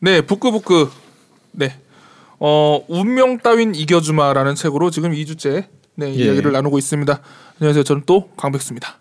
네, 0.00 0.20
부끄부끄. 0.20 0.90
네. 1.52 1.83
어, 2.38 2.84
운명 2.88 3.38
따윈 3.38 3.74
이겨주마라는 3.74 4.54
책으로 4.54 4.90
지금 4.90 5.12
2주째 5.12 5.66
네, 5.96 6.08
예. 6.08 6.24
이야기를 6.24 6.52
나누고 6.52 6.78
있습니다. 6.78 7.20
안녕하세요. 7.60 7.84
저는 7.84 8.02
또 8.06 8.30
강백수입니다. 8.36 8.96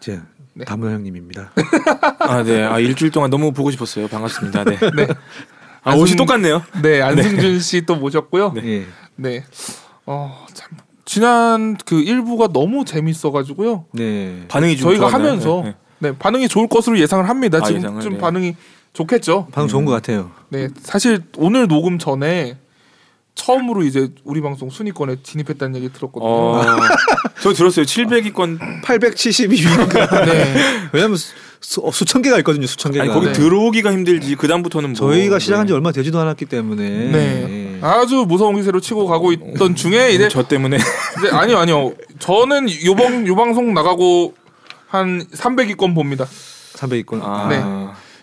제 0.00 0.20
네. 0.54 0.64
다문 0.64 0.92
형님입니다. 0.92 1.52
아, 2.20 2.42
네. 2.42 2.64
아, 2.64 2.78
일주일 2.78 3.10
동안 3.10 3.30
너무 3.30 3.52
보고 3.52 3.70
싶었어요. 3.70 4.08
반갑습니다. 4.08 4.64
네. 4.64 4.78
네. 4.96 5.08
아, 5.82 5.94
옷이 5.94 6.16
똑같네요. 6.16 6.62
네, 6.82 7.00
안승준 7.02 7.60
씨또 7.60 7.96
모셨고요. 7.96 8.52
네. 8.52 8.86
예. 9.24 9.44
어, 10.06 10.46
참 10.52 10.70
지난 11.04 11.76
그 11.84 11.96
1부가 11.96 12.52
너무 12.52 12.84
재밌어 12.84 13.30
가지고요. 13.30 13.86
네. 13.92 14.44
반응이 14.48 14.76
좀 14.76 14.90
저희가 14.90 15.08
좋았나요? 15.08 15.30
하면서 15.30 15.62
네, 15.64 15.74
네, 15.98 16.18
반응이 16.18 16.48
좋을 16.48 16.68
것으로 16.68 16.98
예상을 16.98 17.28
합니다. 17.28 17.58
아, 17.58 17.66
지금 17.66 17.80
예상을, 17.80 18.02
좀 18.02 18.12
네. 18.14 18.18
반응이 18.18 18.56
좋겠죠. 18.92 19.48
방금 19.52 19.68
좋은 19.68 19.84
것 19.84 19.92
같아요. 19.92 20.30
네, 20.48 20.68
사실 20.80 21.22
오늘 21.36 21.68
녹음 21.68 21.98
전에 21.98 22.56
처음으로 23.38 23.84
이제 23.84 24.08
우리 24.24 24.40
방송 24.40 24.68
순위권에 24.68 25.18
진입했다는 25.22 25.76
얘기 25.76 25.92
들었거든요. 25.92 26.28
어, 26.28 26.64
저 27.40 27.52
들었어요. 27.52 27.86
700위권. 27.86 28.82
872위인가. 28.82 30.26
네. 30.26 30.54
왜냐면 30.92 31.16
수, 31.16 31.32
수, 31.60 31.80
어, 31.80 31.92
수천 31.92 32.20
개가 32.20 32.36
있거든요. 32.38 32.66
수천 32.66 32.92
개가. 32.92 33.04
아니, 33.04 33.12
거기 33.12 33.26
네. 33.26 33.32
들어오기가 33.32 33.92
힘들지. 33.92 34.34
그 34.34 34.48
다음부터는 34.48 34.90
뭐. 34.90 34.96
저희가 34.96 35.38
시작한 35.38 35.68
지 35.68 35.72
네. 35.72 35.76
얼마 35.76 35.92
되지도 35.92 36.18
않았기 36.18 36.46
때문에. 36.46 36.88
네. 36.88 37.78
예. 37.78 37.78
아주 37.80 38.26
무서운 38.28 38.56
기세로 38.56 38.80
치고 38.80 39.06
가고 39.06 39.32
있던 39.32 39.76
중에 39.76 40.10
이제 40.10 40.28
저 40.28 40.42
때문에. 40.42 40.76
이제 41.18 41.30
아니요 41.30 41.58
아니요 41.58 41.92
저는 42.18 42.66
요방 42.84 43.24
요 43.28 43.36
방송 43.36 43.72
나가고 43.72 44.34
한 44.88 45.24
300위권 45.32 45.94
봅니다. 45.94 46.26
300위권. 46.74 47.20
아, 47.22 47.46
네. 47.48 47.62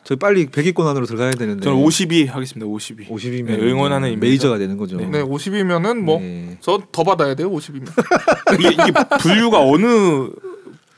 저희 0.06 0.18
빨리 0.20 0.46
100위권 0.46 0.86
안으로 0.86 1.06
들어가야 1.08 1.32
되는데. 1.32 1.64
저는 1.64 1.78
50위 1.84 2.28
하겠습니다. 2.28 2.66
50위. 2.72 3.10
50이면 3.10 3.46
네, 3.48 3.56
응원하는 3.58 4.10
의미에서. 4.10 4.20
메이저가 4.22 4.58
되는 4.60 4.78
거죠. 4.78 4.98
네. 4.98 5.06
네, 5.08 5.22
50이면은 5.24 5.98
뭐저 6.02 6.78
네. 6.78 6.86
더 6.92 7.04
받아야 7.04 7.34
돼요, 7.36 7.50
50이면. 7.52 7.90
이게, 8.60 8.70
이게 8.70 8.92
분류가 9.20 9.62
어느 9.62 10.30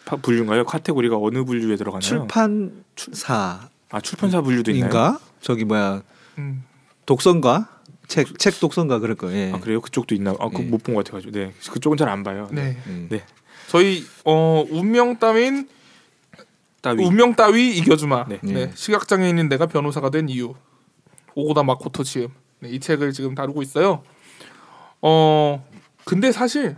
파- 0.05 0.17
분류인가요? 0.17 0.65
카테고리가 0.65 1.17
어느 1.17 1.43
분류에 1.45 1.77
들어가나요? 1.77 2.01
출판사 2.01 3.69
아 3.89 4.01
출판사 4.01 4.41
분류도 4.41 4.71
있나요? 4.71 4.85
인가? 4.85 5.19
저기 5.41 5.63
뭐야 5.65 6.01
음. 6.37 6.63
독선가 7.05 7.69
책 8.07 8.37
책 8.37 8.59
독선가 8.59 8.99
그럴 8.99 9.15
거예요. 9.15 9.55
아 9.55 9.59
그래요? 9.59 9.79
그쪽도 9.81 10.15
있나? 10.15 10.31
아, 10.39 10.49
그 10.49 10.59
예. 10.61 10.63
못본 10.65 10.95
것 10.95 11.03
같아가지고. 11.05 11.31
네, 11.31 11.53
그쪽은 11.71 11.97
잘 11.97 12.09
안 12.09 12.23
봐요. 12.23 12.47
네. 12.51 12.77
음. 12.87 13.07
네. 13.09 13.23
저희 13.67 14.03
어 14.25 14.65
운명 14.69 15.17
따윈 15.19 15.67
따위. 16.81 17.03
운명 17.05 17.35
따위 17.35 17.75
이겨주마. 17.77 18.25
네. 18.29 18.39
네. 18.43 18.71
시각 18.75 19.07
장애인인 19.07 19.49
내가 19.49 19.65
변호사가 19.65 20.09
된 20.09 20.29
이유. 20.29 20.53
오고다 21.35 21.63
마코토 21.63 22.03
지음. 22.03 22.29
네, 22.59 22.69
이 22.69 22.79
책을 22.79 23.13
지금 23.13 23.35
다루고 23.35 23.61
있어요. 23.61 24.03
어 25.01 25.63
근데 26.05 26.31
사실 26.31 26.77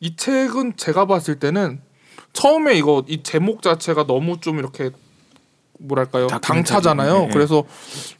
이 0.00 0.16
책은 0.16 0.76
제가 0.76 1.06
봤을 1.06 1.38
때는 1.38 1.80
처음에 2.32 2.76
이거 2.76 3.04
이 3.08 3.22
제목 3.22 3.62
자체가 3.62 4.06
너무 4.06 4.40
좀 4.40 4.58
이렇게 4.58 4.90
뭐랄까요. 5.78 6.28
당차잖아요. 6.28 7.12
네, 7.12 7.26
네. 7.26 7.32
그래서 7.32 7.64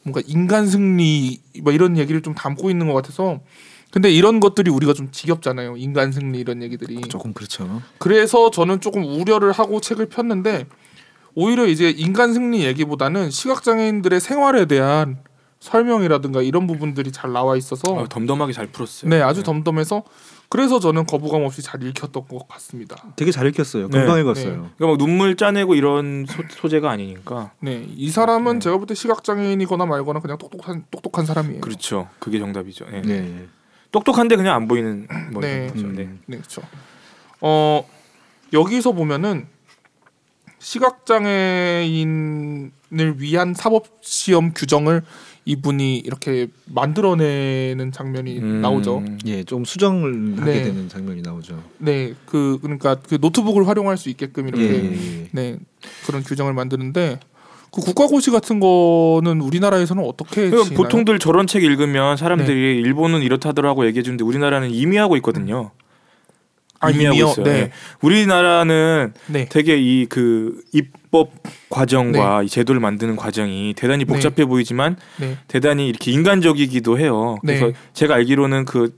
뭔가 0.03 0.21
인간 0.27 0.67
승리 0.67 1.41
뭐 1.63 1.73
이런 1.73 1.97
얘기를 1.97 2.21
좀 2.21 2.35
담고 2.35 2.69
있는 2.69 2.87
것 2.87 2.93
같아서 2.93 3.39
근데 3.91 4.11
이런 4.11 4.39
것들이 4.39 4.69
우리가 4.69 4.93
좀 4.93 5.09
지겹잖아요. 5.11 5.75
인간 5.77 6.11
승리 6.11 6.39
이런 6.39 6.61
얘기들이. 6.61 7.01
조금 7.09 7.33
그렇죠. 7.33 7.81
그래서 7.97 8.51
저는 8.51 8.81
조금 8.81 9.03
우려를 9.03 9.51
하고 9.51 9.81
책을 9.81 10.07
폈는데 10.07 10.67
오히려 11.35 11.65
이제 11.65 11.89
인간 11.89 12.33
승리 12.33 12.63
얘기보다는 12.65 13.29
시각 13.31 13.63
장애인들의 13.63 14.19
생활에 14.19 14.65
대한 14.65 15.19
설명이라든가 15.59 16.41
이런 16.41 16.67
부분들이 16.67 17.11
잘 17.11 17.33
나와 17.33 17.57
있어서 17.57 17.93
어, 17.93 18.07
덤덤하게 18.07 18.53
잘 18.53 18.67
풀었어요. 18.67 19.09
네 19.09 19.21
아주 19.21 19.43
덤덤해서 19.43 20.03
그래서 20.47 20.79
저는 20.79 21.05
거부감 21.05 21.43
없이 21.43 21.61
잘 21.61 21.83
읽혔던 21.83 22.27
것 22.27 22.47
같습니다. 22.47 22.95
되게 23.15 23.29
잘 23.31 23.45
읽혔어요. 23.47 23.87
네. 23.89 23.99
금방 23.99 24.19
읽었어요. 24.19 24.71
그러니까 24.77 24.87
막 24.87 24.97
눈물 24.97 25.35
짜내고 25.35 25.75
이런 25.75 26.25
소, 26.59 26.67
재가 26.69 26.89
아니니까. 26.89 27.51
네 27.61 27.85
이 27.95 28.09
사람은 28.09 28.53
네. 28.53 28.59
제가 28.63 28.77
볼 28.77 28.87
때 28.87 28.95
시각 28.95 29.23
장애인이거나 29.23 29.85
말거나 29.85 30.21
그냥 30.21 30.37
똑똑한 30.39 30.85
똑똑한 30.89 31.25
사람이에요. 31.25 31.61
그렇죠. 31.61 32.07
그게 32.19 32.39
정답이죠. 32.39 32.85
네. 32.89 33.01
네. 33.01 33.45
똑똑한데 33.91 34.37
그냥 34.37 34.55
안 34.55 34.67
보이는 34.67 35.07
뭐 35.33 35.41
네. 35.41 35.67
거죠. 35.67 35.87
네. 35.87 36.03
음. 36.03 36.21
네 36.25 36.37
그렇죠. 36.37 36.61
어 37.41 37.85
여기서 38.53 38.93
보면은 38.93 39.47
시각 40.59 41.05
장애인을 41.05 42.71
위한 43.17 43.53
사법 43.53 43.87
시험 44.01 44.53
규정을 44.53 45.03
이분이 45.45 45.97
이렇게 45.97 46.47
만들어내는 46.65 47.91
장면이 47.91 48.37
음. 48.39 48.61
나오죠. 48.61 49.03
예, 49.25 49.43
좀 49.43 49.65
수정을 49.65 50.35
하게 50.39 50.53
네. 50.53 50.63
되는 50.63 50.89
장면이 50.89 51.21
나오죠. 51.21 51.63
네, 51.79 52.13
그 52.25 52.59
그러니까 52.61 52.95
그 52.95 53.17
노트북을 53.19 53.67
활용할 53.67 53.97
수 53.97 54.09
있게끔 54.09 54.45
예, 54.45 54.49
이렇게 54.49 54.63
예, 54.63 54.91
예. 54.91 55.27
네 55.31 55.57
그런 56.05 56.23
규정을 56.23 56.53
만드는데 56.53 57.19
그 57.71 57.81
국가고시 57.81 58.31
같은 58.31 58.59
거는 58.59 59.41
우리나라에서는 59.41 60.03
어떻게 60.03 60.49
그러니까? 60.49 60.75
보통들 60.75 61.19
저런 61.19 61.47
책 61.47 61.63
읽으면 61.63 62.17
사람들이 62.17 62.79
일본은 62.81 63.21
이렇다더라고 63.21 63.85
얘기해 63.87 64.03
주는데 64.03 64.23
우리나라는 64.23 64.71
이미 64.71 64.97
하고 64.97 65.15
있거든요. 65.17 65.71
아, 66.81 66.89
이미 66.89 67.05
하고 67.05 67.15
이미요? 67.15 67.27
있어요. 67.31 67.45
네. 67.45 67.53
네. 67.53 67.71
우리나라는 68.01 69.13
네. 69.27 69.45
되게 69.49 69.77
이 69.77 70.05
그 70.09 70.61
입법 70.73 71.31
과정과 71.69 72.43
이 72.43 72.47
제도를 72.47 72.79
만드는 72.81 73.15
과정이 73.15 73.73
대단히 73.75 74.05
복잡해 74.05 74.45
보이지만 74.45 74.95
네. 75.19 75.37
대단히 75.47 75.87
이렇게 75.89 76.11
인간적이기도 76.11 76.97
해요. 76.99 77.37
그래서 77.45 77.67
네. 77.67 77.73
제가 77.93 78.15
알기로는 78.15 78.65
그, 78.65 78.97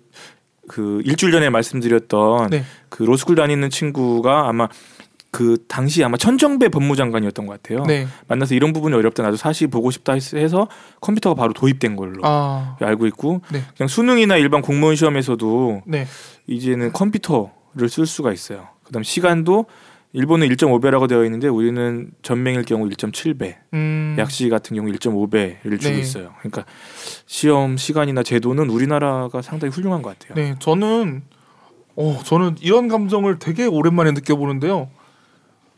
그 0.67 1.01
일주일 1.05 1.31
전에 1.31 1.49
말씀드렸던 1.49 2.49
네. 2.51 2.63
그 2.89 3.03
로스쿨 3.03 3.35
다니는 3.35 3.69
친구가 3.69 4.47
아마 4.47 4.67
그 5.31 5.57
당시 5.69 6.03
아마 6.03 6.17
천정배 6.17 6.69
법무장관이었던 6.69 7.45
것 7.47 7.61
같아요. 7.61 7.83
네. 7.85 8.05
만나서 8.27 8.53
이런 8.53 8.73
부분이 8.73 8.93
어렵다 8.95 9.23
나도 9.23 9.37
사실 9.37 9.67
보고 9.69 9.89
싶다 9.89 10.13
했- 10.13 10.33
해서 10.33 10.67
컴퓨터가 10.99 11.35
바로 11.35 11.53
도입된 11.53 11.95
걸로 11.95 12.21
아, 12.23 12.75
알고 12.81 13.07
있고 13.07 13.41
네. 13.51 13.63
그냥 13.77 13.87
수능이나 13.87 14.35
일반 14.35 14.61
공무원 14.61 14.95
시험에서도 14.97 15.83
네. 15.87 16.05
이제는 16.47 16.91
컴퓨터를 16.91 17.49
쓸 17.89 18.05
수가 18.05 18.31
있어요. 18.33 18.67
그다음 18.83 19.03
시간도 19.03 19.65
일본은 20.13 20.47
1.5배라고 20.49 21.07
되어 21.07 21.23
있는데 21.25 21.47
우리는 21.47 22.11
전맹일 22.21 22.63
경우 22.63 22.87
1.7배, 22.89 23.55
음. 23.73 24.15
약시 24.19 24.49
같은 24.49 24.75
경우 24.75 24.89
1.5배를 24.91 25.79
주고 25.79 25.95
네. 25.95 25.99
있어요. 25.99 26.33
그러니까 26.39 26.65
시험 27.25 27.77
시간이나 27.77 28.21
제도는 28.21 28.69
우리나라가 28.69 29.41
상당히 29.41 29.71
훌륭한 29.71 30.01
것 30.01 30.17
같아요. 30.19 30.35
네, 30.35 30.55
저는 30.59 31.23
어 31.95 32.19
저는 32.25 32.57
이런 32.61 32.87
감정을 32.89 33.39
되게 33.39 33.65
오랜만에 33.65 34.11
느껴보는데요. 34.11 34.89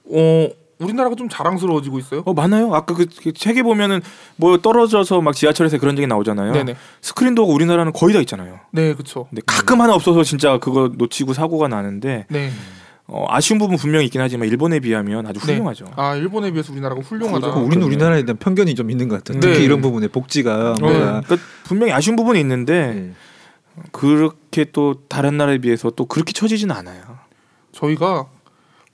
어 0.05 0.49
우리나라가 0.83 1.15
좀 1.15 1.29
자랑스러워지고 1.29 1.99
있어요. 1.99 2.23
어 2.25 2.33
많아요. 2.33 2.73
아까 2.73 2.93
그, 2.93 3.05
그 3.21 3.33
책에 3.33 3.63
보면은 3.63 4.01
뭐 4.35 4.57
떨어져서 4.57 5.21
막 5.21 5.33
지하철에서 5.35 5.77
그런 5.77 5.95
적이 5.95 6.07
나오잖아요. 6.07 6.53
네네. 6.53 6.75
스크린 7.01 7.35
도어가 7.35 7.53
우리나라는 7.53 7.93
거의 7.93 8.13
다 8.13 8.19
있잖아요. 8.21 8.59
네, 8.71 8.93
그렇죠. 8.93 9.27
근데 9.29 9.41
가끔 9.45 9.81
하나 9.81 9.93
없어서 9.93 10.23
진짜 10.23 10.57
그거 10.57 10.91
놓치고 10.95 11.33
사고가 11.33 11.67
나는데 11.67 12.25
네. 12.29 12.51
어, 13.07 13.25
아쉬운 13.29 13.59
부분 13.59 13.77
분명히 13.77 14.05
있긴 14.05 14.21
하지만 14.21 14.47
일본에 14.47 14.79
비하면 14.79 15.27
아주 15.27 15.39
네. 15.41 15.53
훌륭하죠. 15.53 15.85
아 15.95 16.15
일본에 16.15 16.51
비해서 16.51 16.71
우리나라가 16.71 17.01
훌륭하다. 17.01 17.39
그죠. 17.39 17.59
우리는 17.59 17.69
그러네. 17.69 17.85
우리나라에 17.85 18.23
대한 18.23 18.37
편견이 18.37 18.75
좀 18.75 18.89
있는 18.89 19.07
것 19.09 19.17
같아요. 19.17 19.39
네. 19.39 19.47
특히 19.47 19.65
이런 19.65 19.81
부분에 19.81 20.07
복지가 20.07 20.71
어, 20.71 20.75
뭔가 20.79 21.21
그러니까 21.21 21.37
분명히 21.65 21.91
아쉬운 21.91 22.15
부분이 22.15 22.39
있는데 22.39 22.93
네. 22.93 23.11
그렇게 23.91 24.65
또 24.71 24.95
다른 25.07 25.37
나라에 25.37 25.57
비해서 25.57 25.89
또 25.89 26.05
그렇게 26.05 26.31
처지지는 26.31 26.75
않아요. 26.75 27.01
저희가 27.71 28.27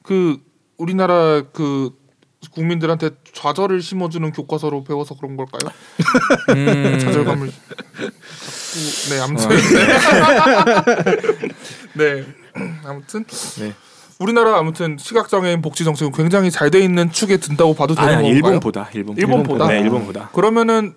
그 0.02 0.38
우리나라 0.80 1.44
그 1.54 1.92
국민들한테 2.54 3.10
좌절을 3.34 3.82
심어주는 3.82 4.32
교과서로 4.32 4.84
배워서 4.86 5.14
그런 5.16 5.36
걸까요? 5.38 5.70
음, 6.56 6.98
좌절감을 7.00 7.52
자꾸 7.52 8.10
네 9.10 9.20
아무튼 9.20 9.50
네 11.96 12.24
아무튼 12.86 13.26
네. 13.60 13.74
우리나라 14.20 14.58
아무튼 14.58 14.98
시각장애인 14.98 15.62
복지 15.62 15.84
정책은 15.84 16.14
굉장히 16.14 16.50
잘 16.50 16.72
돼 16.72 16.80
있는 16.80 17.12
축에 17.12 17.38
든다고 17.38 17.76
봐도 17.76 17.94
되는 17.94 18.10
아니, 18.10 18.16
아니 18.30 18.42
건가요? 18.42 18.54
일본보다 18.56 18.90
일본 18.94 19.18
일본보다? 19.18 19.68
네 19.68 19.80
일본보다 19.82 20.30
그러면은 20.30 20.96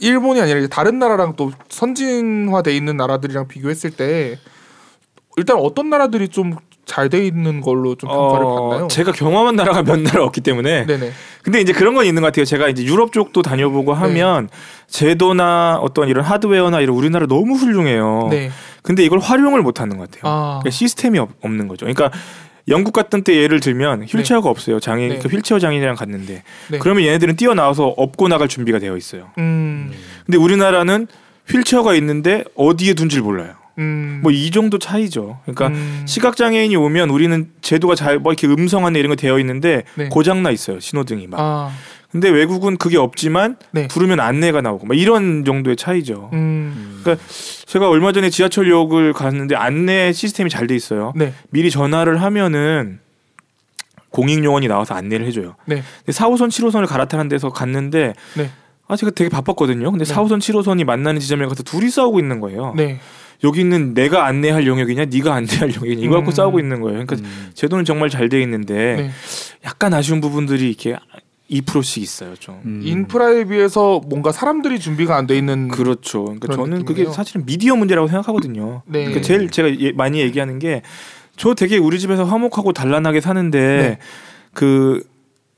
일본이 0.00 0.40
아니라 0.40 0.60
이제 0.60 0.68
다른 0.68 0.98
나라랑 1.00 1.34
또 1.36 1.50
선진화돼 1.68 2.74
있는 2.76 2.96
나라들이랑 2.96 3.48
비교했을 3.48 3.90
때 3.90 4.38
일단 5.36 5.56
어떤 5.56 5.90
나라들이 5.90 6.28
좀 6.28 6.54
잘 6.86 7.08
돼 7.08 7.26
있는 7.26 7.60
걸로 7.60 7.94
좀 7.94 8.08
평가를 8.08 8.44
받나요? 8.44 8.84
어, 8.84 8.88
제가 8.88 9.12
경험한 9.12 9.56
나라가 9.56 9.82
몇 9.82 10.00
나라 10.00 10.24
없기 10.24 10.40
때문에 10.40 10.86
네네. 10.86 11.12
근데 11.42 11.60
이제 11.60 11.72
그런 11.72 11.94
건 11.94 12.06
있는 12.06 12.22
것 12.22 12.28
같아요. 12.28 12.44
제가 12.44 12.68
이제 12.68 12.84
유럽 12.84 13.12
쪽도 13.12 13.42
다녀보고 13.42 13.92
네. 13.94 14.00
하면 14.00 14.48
제도나 14.88 15.78
어떤 15.82 16.08
이런 16.08 16.24
하드웨어나 16.24 16.80
이런 16.80 16.96
우리나라 16.96 17.26
너무 17.26 17.54
훌륭해요. 17.54 18.28
네. 18.30 18.50
근데 18.82 19.04
이걸 19.04 19.18
활용을 19.18 19.62
못 19.62 19.80
하는 19.80 19.96
것 19.98 20.10
같아요. 20.10 20.22
아. 20.30 20.58
그러니까 20.60 20.70
시스템이 20.70 21.18
없, 21.18 21.30
없는 21.42 21.68
거죠. 21.68 21.86
그러니까 21.86 22.10
영국 22.68 22.92
갔던 22.92 23.24
때 23.24 23.34
예를 23.36 23.60
들면 23.60 24.04
휠체어가 24.04 24.48
없어요. 24.48 24.80
장애인 24.80 25.08
네. 25.10 25.18
그 25.18 25.28
휠체어 25.28 25.58
장애인이랑 25.58 25.96
갔는데 25.96 26.42
네. 26.70 26.78
그러면 26.78 27.04
얘네들은 27.04 27.36
뛰어나와서 27.36 27.88
업고 27.96 28.28
나갈 28.28 28.48
준비가 28.48 28.78
되어 28.78 28.96
있어요. 28.96 29.30
음. 29.38 29.92
근데 30.24 30.38
우리나라는 30.38 31.06
휠체어가 31.48 31.94
있는데 31.96 32.44
어디에 32.54 32.94
둔지를 32.94 33.22
몰라요. 33.22 33.52
음. 33.78 34.20
뭐이 34.22 34.50
정도 34.50 34.78
차이죠. 34.78 35.38
그러니까 35.42 35.68
음. 35.68 36.02
시각 36.06 36.36
장애인이 36.36 36.74
오면 36.76 37.10
우리는 37.10 37.50
제도가 37.60 37.94
잘 37.94 38.18
뭐 38.18 38.32
이렇게 38.32 38.46
음성 38.46 38.86
안내 38.86 38.98
이런 39.00 39.10
거 39.10 39.16
되어 39.16 39.38
있는데 39.40 39.84
네. 39.96 40.08
고장 40.08 40.42
나 40.42 40.50
있어요. 40.50 40.80
신호등이 40.80 41.26
막. 41.26 41.40
아. 41.40 41.70
근데 42.12 42.28
외국은 42.28 42.76
그게 42.76 42.96
없지만 42.96 43.56
네. 43.72 43.88
부르면 43.88 44.20
안내가 44.20 44.60
나오고 44.60 44.86
막 44.86 44.96
이런 44.96 45.44
정도의 45.44 45.74
차이죠. 45.76 46.30
음. 46.32 47.02
제가 47.66 47.88
얼마 47.88 48.12
전에 48.12 48.30
지하철역을 48.30 49.12
갔는데 49.14 49.56
안내 49.56 50.12
시스템이 50.12 50.48
잘 50.48 50.68
돼 50.68 50.76
있어요. 50.76 51.12
네. 51.16 51.34
미리 51.50 51.70
전화를 51.72 52.22
하면은 52.22 53.00
공익 54.10 54.44
요원이 54.44 54.68
나와서 54.68 54.94
안내를 54.94 55.26
해줘요. 55.26 55.56
네. 55.66 55.82
근데 56.06 56.12
4호선, 56.16 56.48
7호선을 56.48 56.86
갈아타는 56.86 57.28
데서 57.28 57.50
갔는데 57.50 58.14
네. 58.36 58.50
아 58.86 58.94
제가 58.94 59.10
되게 59.10 59.28
바빴거든요. 59.28 59.90
근데 59.90 60.04
네. 60.04 60.14
4호선, 60.14 60.38
7호선이 60.38 60.84
만나는 60.84 61.20
지점에 61.20 61.46
가서 61.46 61.64
둘이 61.64 61.90
싸우고 61.90 62.20
있는 62.20 62.38
거예요. 62.38 62.74
네. 62.76 63.00
여기는 63.42 63.94
내가 63.94 64.26
안내할 64.26 64.66
영역이냐, 64.66 65.06
네가 65.06 65.34
안내할 65.34 65.74
영역이냐 65.74 66.02
이거 66.04 66.14
갖고 66.16 66.30
음. 66.30 66.32
싸우고 66.32 66.60
있는 66.60 66.80
거예요. 66.80 67.04
그러니까 67.04 67.16
음. 67.16 67.50
제도는 67.54 67.84
정말 67.84 68.08
잘 68.10 68.28
돼 68.28 68.40
있는데 68.42 68.74
네. 68.96 69.10
약간 69.64 69.92
아쉬운 69.94 70.20
부분들이 70.20 70.68
이렇게 70.68 70.96
2%씩 71.50 72.02
있어요, 72.02 72.34
좀. 72.38 72.60
음. 72.64 72.80
인프라에 72.84 73.44
비해서 73.44 74.00
뭔가 74.08 74.32
사람들이 74.32 74.78
준비가 74.78 75.16
안 75.16 75.26
돼 75.26 75.36
있는 75.36 75.68
그렇죠. 75.68 76.24
그러니까 76.24 76.54
저는 76.54 76.78
그게 76.84 77.02
느낌이에요. 77.02 77.12
사실은 77.12 77.44
미디어 77.44 77.76
문제라고 77.76 78.08
생각하거든요. 78.08 78.82
네. 78.86 79.00
그러니까 79.04 79.20
제일 79.20 79.50
제가 79.50 79.78
예- 79.80 79.92
많이 79.92 80.20
얘기하는 80.20 80.58
게 80.58 80.82
저 81.36 81.52
되게 81.52 81.78
우리 81.78 81.98
집에서 81.98 82.22
화목하고 82.24 82.72
단란하게 82.72 83.20
사는데 83.20 83.58
네. 83.58 83.98
그 84.52 85.02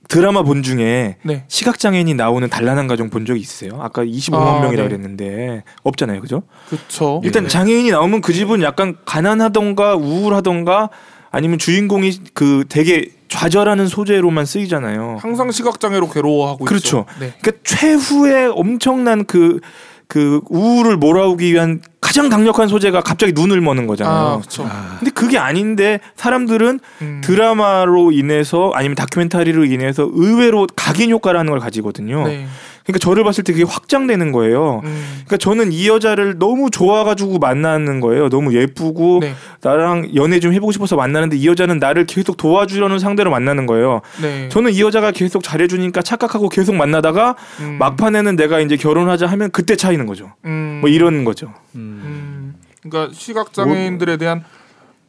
드라마 0.09 0.43
본 0.43 0.63
중에 0.63 1.17
네. 1.23 1.45
시각 1.49 1.79
장애인이 1.79 2.15
나오는 2.15 2.49
단란한 2.49 2.87
가정 2.87 3.11
본 3.11 3.27
적이 3.27 3.41
있으세요? 3.41 3.79
아까 3.81 4.05
25만 4.05 4.35
아, 4.35 4.61
명이라 4.61 4.83
네. 4.83 4.89
그랬는데 4.89 5.65
없잖아요, 5.83 6.21
그죠? 6.21 6.43
그렇죠. 6.69 7.21
일단 7.25 7.45
네. 7.45 7.49
장애인이 7.49 7.91
나오면 7.91 8.21
그 8.21 8.33
집은 8.33 8.63
약간 8.63 8.97
가난하던가 9.05 9.97
우울하던가 9.97 10.91
아니면 11.31 11.59
주인공이 11.59 12.21
그 12.35 12.65
되게 12.69 13.11
좌절하는 13.29 13.89
소재로만 13.89 14.47
쓰이잖아요. 14.47 15.19
항상 15.21 15.51
시각 15.51 15.81
장애로 15.81 16.09
괴로워하고 16.09 16.65
그렇죠. 16.65 17.07
있죠. 17.11 17.21
네. 17.21 17.35
그러니까 17.41 17.63
최후의 17.65 18.53
엄청난 18.55 19.25
그, 19.25 19.61
그 20.07 20.41
우울을 20.49 20.97
몰아오기 20.97 21.53
위한 21.53 21.83
가장 22.17 22.31
강력한 22.31 22.67
소재가 22.67 23.03
갑자기 23.03 23.33
눈을 23.35 23.61
머는 23.61 23.85
아, 23.85 23.87
거잖아요. 23.89 24.39
그렇죠. 24.39 24.65
아, 24.65 24.97
근데 24.99 25.11
그게 25.11 25.37
아닌데 25.37 26.01
사람들은 26.15 26.81
음. 27.03 27.21
드라마로 27.23 28.11
인해서 28.11 28.71
아니면 28.75 28.95
다큐멘터리로 28.95 29.67
인해서 29.67 30.09
의외로 30.11 30.67
각인 30.75 31.11
효과라는 31.11 31.51
걸 31.51 31.61
가지거든요. 31.61 32.27
네. 32.27 32.47
그러니까 32.87 33.01
저를 33.01 33.25
봤을 33.25 33.43
때 33.43 33.53
그게 33.53 33.65
확장되는 33.65 34.31
거예요. 34.31 34.81
음. 34.85 35.05
그러니까 35.27 35.39
저는 35.39 35.73
이 35.73 35.89
여자를 35.89 36.39
너무 36.39 36.71
좋아가지고 36.71 37.39
만나는 37.39 38.01
거예요. 38.01 38.29
너무 38.29 38.55
예쁘고 38.55 39.19
네. 39.23 39.35
나랑 39.61 40.11
연애 40.15 40.39
좀 40.39 40.53
해보고 40.53 40.71
싶어서 40.71 40.95
만나는데 40.95 41.37
이 41.37 41.49
여자는 41.49 41.81
나를 41.81 42.07
계속 42.07 42.37
도와주려는 42.37 43.01
상대로 43.01 43.31
만나는 43.33 43.67
거예요. 43.67 44.03
네. 44.23 44.49
저는 44.51 44.73
이 44.73 44.81
여자가 44.81 45.11
계속 45.11 45.43
잘해주니까 45.43 46.03
착각하고 46.03 46.49
계속 46.49 46.77
만나다가 46.77 47.35
음. 47.59 47.77
막판에는 47.81 48.37
내가 48.37 48.61
이제 48.61 48.77
결혼하자 48.77 49.27
하면 49.27 49.51
그때 49.51 49.75
차이는 49.75 50.07
거죠. 50.07 50.33
음. 50.45 50.79
뭐 50.81 50.89
이런 50.89 51.25
거죠. 51.25 51.49
음. 51.75 52.03
음. 52.05 52.55
그러니까 52.83 53.13
시각 53.13 53.53
장애인들에 53.53 54.17
대한 54.17 54.45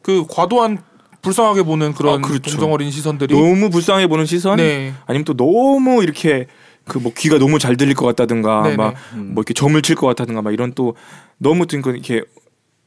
그 0.02 0.24
과도한 0.28 0.78
불쌍하게 1.22 1.62
보는 1.62 1.94
그런 1.94 2.24
아, 2.24 2.26
그렇죠. 2.26 2.50
동정 2.50 2.72
어린 2.72 2.90
시선들이 2.90 3.34
너무 3.34 3.70
불쌍해 3.70 4.06
보는 4.06 4.24
시선, 4.24 4.56
네. 4.56 4.94
아니면 5.06 5.24
또 5.24 5.36
너무 5.36 6.02
이렇게 6.02 6.46
그 6.88 6.98
뭐 6.98 7.12
귀가 7.16 7.38
너무 7.38 7.58
잘 7.58 7.76
들릴 7.76 7.94
것 7.94 8.06
같다든가 8.06 8.62
네네. 8.62 8.76
막뭐 8.76 9.32
이렇게 9.36 9.54
점을 9.54 9.80
칠 9.82 9.94
것 9.96 10.06
같다든가 10.08 10.42
막 10.42 10.52
이런 10.52 10.72
또 10.74 10.94
너무 11.38 11.66
또 11.66 11.76
이렇게 11.90 12.22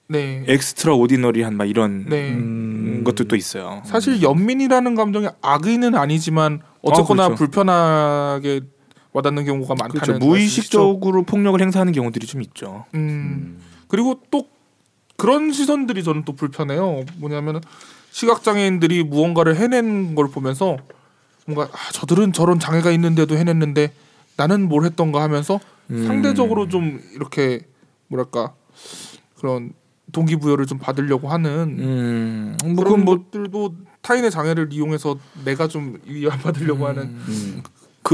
네. 0.07 0.44
엑스트라 0.48 0.94
오디너리한 0.95 1.56
막 1.56 1.69
이런 1.69 2.06
네. 2.09 2.31
음. 2.31 3.01
것도 3.06 3.25
또 3.25 3.36
있어요. 3.38 3.81
사실 3.86 4.21
연민이라는 4.21 4.95
감정이 4.95 5.27
악의는 5.42 5.95
아니지만 5.95 6.62
어쨌거나 6.81 7.24
아, 7.24 7.27
그렇죠. 7.27 7.45
불편하게 7.45 8.62
와닿는 9.13 9.45
경우가 9.45 9.75
많다는 9.75 10.01
그렇죠. 10.01 10.25
무의식적으로 10.25 11.24
폭력을 11.24 11.59
행사하는 11.62 11.94
경우들이 11.94 12.27
좀 12.27 12.42
있죠. 12.42 12.86
음. 12.95 13.59
그리고 13.88 14.21
또 14.31 14.48
그런 15.18 15.51
시선들이 15.51 16.03
저는 16.03 16.24
또 16.25 16.33
불편해요. 16.33 17.03
뭐냐면 17.18 17.62
시각 18.12 18.44
장애인들이 18.44 19.03
무언가를 19.03 19.56
해낸 19.57 20.15
걸 20.15 20.30
보면서 20.30 20.77
뭔가 21.51 21.71
아, 21.74 21.92
저들은 21.92 22.33
저런 22.33 22.59
장애가 22.59 22.92
있는데도 22.92 23.36
해냈는데 23.36 23.92
나는 24.38 24.68
뭘 24.68 24.86
했던가 24.86 25.21
하면서 25.21 25.59
음. 25.89 26.07
상대적으로 26.07 26.68
좀 26.68 27.01
이렇게 27.13 27.62
뭐랄까 28.07 28.53
그런 29.38 29.74
동기부여를 30.12 30.65
좀 30.65 30.77
받으려고 30.77 31.30
하는 31.30 31.77
음, 31.80 32.57
뭐 32.63 32.83
그런 32.83 33.06
뭐 33.06 33.18
것들도 33.18 33.75
타인의 34.01 34.31
장애를 34.31 34.69
이용해서 34.71 35.18
내가 35.45 35.68
좀 35.68 36.00
위안받으려고 36.06 36.88
하는 36.88 37.03
음. 37.03 37.63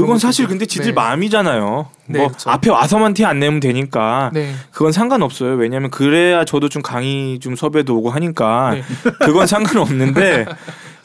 그건 0.02 0.18
사실 0.18 0.46
근데 0.46 0.66
지들 0.66 0.86
네. 0.86 0.92
마음이잖아요. 0.92 1.86
네, 2.06 2.18
뭐 2.18 2.28
그렇죠. 2.28 2.50
앞에 2.50 2.70
와서만 2.70 3.14
티 3.14 3.24
안 3.24 3.38
내면 3.40 3.60
되니까 3.60 4.30
네. 4.32 4.52
그건 4.70 4.92
상관없어요. 4.92 5.54
왜냐하면 5.56 5.90
그래야 5.90 6.44
저도 6.44 6.68
좀 6.68 6.82
강의 6.82 7.38
좀 7.40 7.56
섭외도 7.56 7.96
오고 7.96 8.10
하니까 8.10 8.74
네. 8.74 8.82
그건 9.20 9.46
상관없는데 9.46 10.46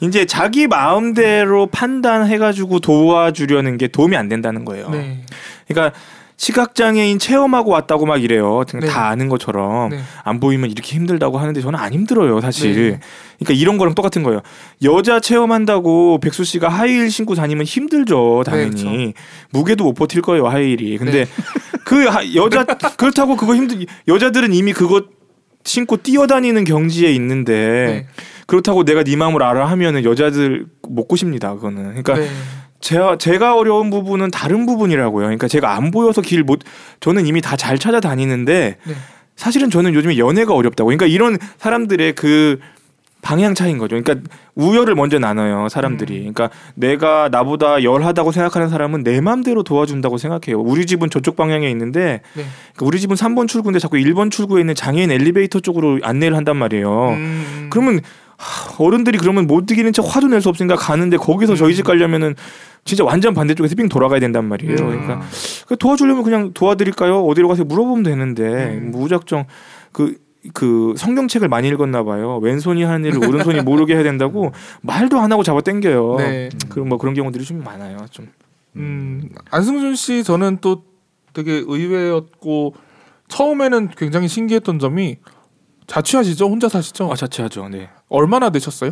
이제 0.00 0.24
자기 0.26 0.66
마음대로 0.66 1.66
판단해가지고 1.66 2.80
도와주려는 2.80 3.78
게 3.78 3.88
도움이 3.88 4.16
안 4.16 4.28
된다는 4.28 4.64
거예요. 4.64 4.90
네. 4.90 5.22
그러니까 5.68 5.96
시각장애인 6.36 7.18
체험하고 7.18 7.70
왔다고 7.70 8.06
막 8.06 8.22
이래요. 8.22 8.64
네. 8.80 8.86
다 8.86 9.08
아는 9.08 9.28
것처럼 9.28 9.90
네. 9.90 10.00
안 10.24 10.40
보이면 10.40 10.70
이렇게 10.70 10.94
힘들다고 10.96 11.38
하는데 11.38 11.60
저는 11.60 11.78
안 11.78 11.92
힘들어요, 11.92 12.40
사실. 12.40 12.74
네. 12.74 13.00
그러니까 13.38 13.54
이런 13.60 13.78
거랑 13.78 13.94
똑같은 13.94 14.22
거예요. 14.22 14.40
여자 14.82 15.20
체험한다고 15.20 16.18
백수 16.20 16.44
씨가 16.44 16.68
하이힐 16.68 17.10
신고 17.10 17.34
다니면 17.34 17.64
힘들죠, 17.64 18.42
당연히. 18.44 18.70
네, 18.74 18.82
그렇죠. 18.82 19.12
무게도 19.50 19.84
못 19.84 19.92
버틸 19.94 20.22
거예요, 20.22 20.46
하이힐이. 20.48 20.98
근데 20.98 21.24
네. 21.24 21.30
그 21.84 22.04
하- 22.06 22.34
여자 22.34 22.64
그렇다고 22.64 23.36
그거 23.36 23.54
힘들 23.54 23.86
여자들은 24.08 24.52
이미 24.54 24.72
그거 24.72 25.04
신고 25.64 25.96
뛰어다니는 25.96 26.64
경지에 26.64 27.12
있는데 27.12 27.54
네. 27.54 28.06
그렇다고 28.46 28.84
내가 28.84 29.02
네 29.04 29.16
마음을 29.16 29.42
알아 29.42 29.66
하면은 29.70 30.04
여자들 30.04 30.66
못 30.88 31.08
고십니다, 31.08 31.54
그거는. 31.54 32.02
그러니까 32.02 32.14
네. 32.16 32.28
제가 32.84 33.16
제가 33.16 33.56
어려운 33.56 33.88
부분은 33.88 34.30
다른 34.30 34.66
부분이라고요. 34.66 35.24
그러니까 35.24 35.48
제가 35.48 35.74
안 35.74 35.90
보여서 35.90 36.20
길 36.20 36.44
못 36.44 36.60
저는 37.00 37.26
이미 37.26 37.40
다 37.40 37.56
잘 37.56 37.78
찾아다니는데 37.78 38.76
네. 38.84 38.94
사실은 39.36 39.70
저는 39.70 39.94
요즘에 39.94 40.18
연애가 40.18 40.52
어렵다고. 40.54 40.88
그러니까 40.88 41.06
이런 41.06 41.38
사람들의 41.58 42.12
그 42.14 42.58
방향 43.22 43.54
차이인 43.54 43.78
거죠. 43.78 43.96
그러니까 43.98 44.28
우열을 44.54 44.94
먼저 44.96 45.18
나눠요, 45.18 45.68
사람들이. 45.70 46.26
음. 46.26 46.32
그러니까 46.34 46.50
내가 46.74 47.30
나보다 47.30 47.82
열하다고 47.82 48.32
생각하는 48.32 48.68
사람은 48.68 49.02
내 49.02 49.22
맘대로 49.22 49.62
도와준다고 49.62 50.18
생각해요. 50.18 50.60
우리 50.60 50.84
집은 50.84 51.08
저쪽 51.08 51.34
방향에 51.36 51.70
있는데 51.70 52.20
네. 52.34 52.44
그러니까 52.74 52.84
우리 52.86 53.00
집은 53.00 53.16
3번 53.16 53.48
출구인데 53.48 53.78
자꾸 53.78 53.96
1번 53.96 54.30
출구에 54.30 54.60
있는 54.60 54.74
장애인 54.74 55.10
엘리베이터 55.10 55.58
쪽으로 55.60 56.00
안내를 56.02 56.36
한단 56.36 56.58
말이에요. 56.58 57.08
음. 57.12 57.68
그러면 57.70 58.00
하, 58.36 58.74
어른들이 58.84 59.16
그러면 59.16 59.46
못 59.46 59.70
이기는 59.70 59.90
척 59.94 60.02
화도 60.14 60.26
낼 60.28 60.42
수 60.42 60.50
없으니까 60.50 60.76
가는데 60.76 61.16
거기서 61.16 61.54
저희 61.56 61.74
집 61.74 61.84
가려면은 61.86 62.34
진짜 62.84 63.04
완전 63.04 63.34
반대쪽에서 63.34 63.74
빙 63.74 63.88
돌아가야 63.88 64.20
된단 64.20 64.44
말이에요. 64.44 64.72
음. 64.74 64.76
그러니까 64.76 65.22
그 65.66 65.76
도와주려면 65.76 66.22
그냥 66.22 66.52
도와드릴까요? 66.52 67.24
어디로 67.24 67.48
가서 67.48 67.64
물어보면 67.64 68.02
되는데 68.02 68.78
음. 68.78 68.90
무작정 68.90 69.46
그. 69.92 70.22
그 70.52 70.92
성경책을 70.98 71.48
많이 71.48 71.68
읽었나 71.68 72.04
봐요. 72.04 72.36
왼손이 72.36 72.82
하는 72.82 73.06
일을 73.06 73.26
오른손이 73.26 73.62
모르게 73.64 73.94
해야 73.94 74.02
된다고 74.02 74.52
말도 74.82 75.18
안 75.18 75.32
하고 75.32 75.42
잡아 75.42 75.62
당겨요. 75.62 76.16
네. 76.18 76.50
그런 76.68 76.90
뭐 76.90 76.98
그런 76.98 77.14
경우들이 77.14 77.44
좀 77.46 77.64
많아요. 77.64 77.96
좀. 78.10 78.28
음, 78.76 79.30
안승준 79.50 79.94
씨 79.96 80.22
저는 80.22 80.58
또 80.60 80.82
되게 81.32 81.50
의외였고 81.66 82.74
처음에는 83.28 83.92
굉장히 83.96 84.28
신기했던 84.28 84.78
점이 84.80 85.16
자취하시죠? 85.86 86.44
혼자 86.46 86.68
사시죠? 86.68 87.10
아 87.10 87.14
자취하죠. 87.16 87.70
네. 87.70 87.88
얼마나 88.10 88.50
되셨어요? 88.50 88.90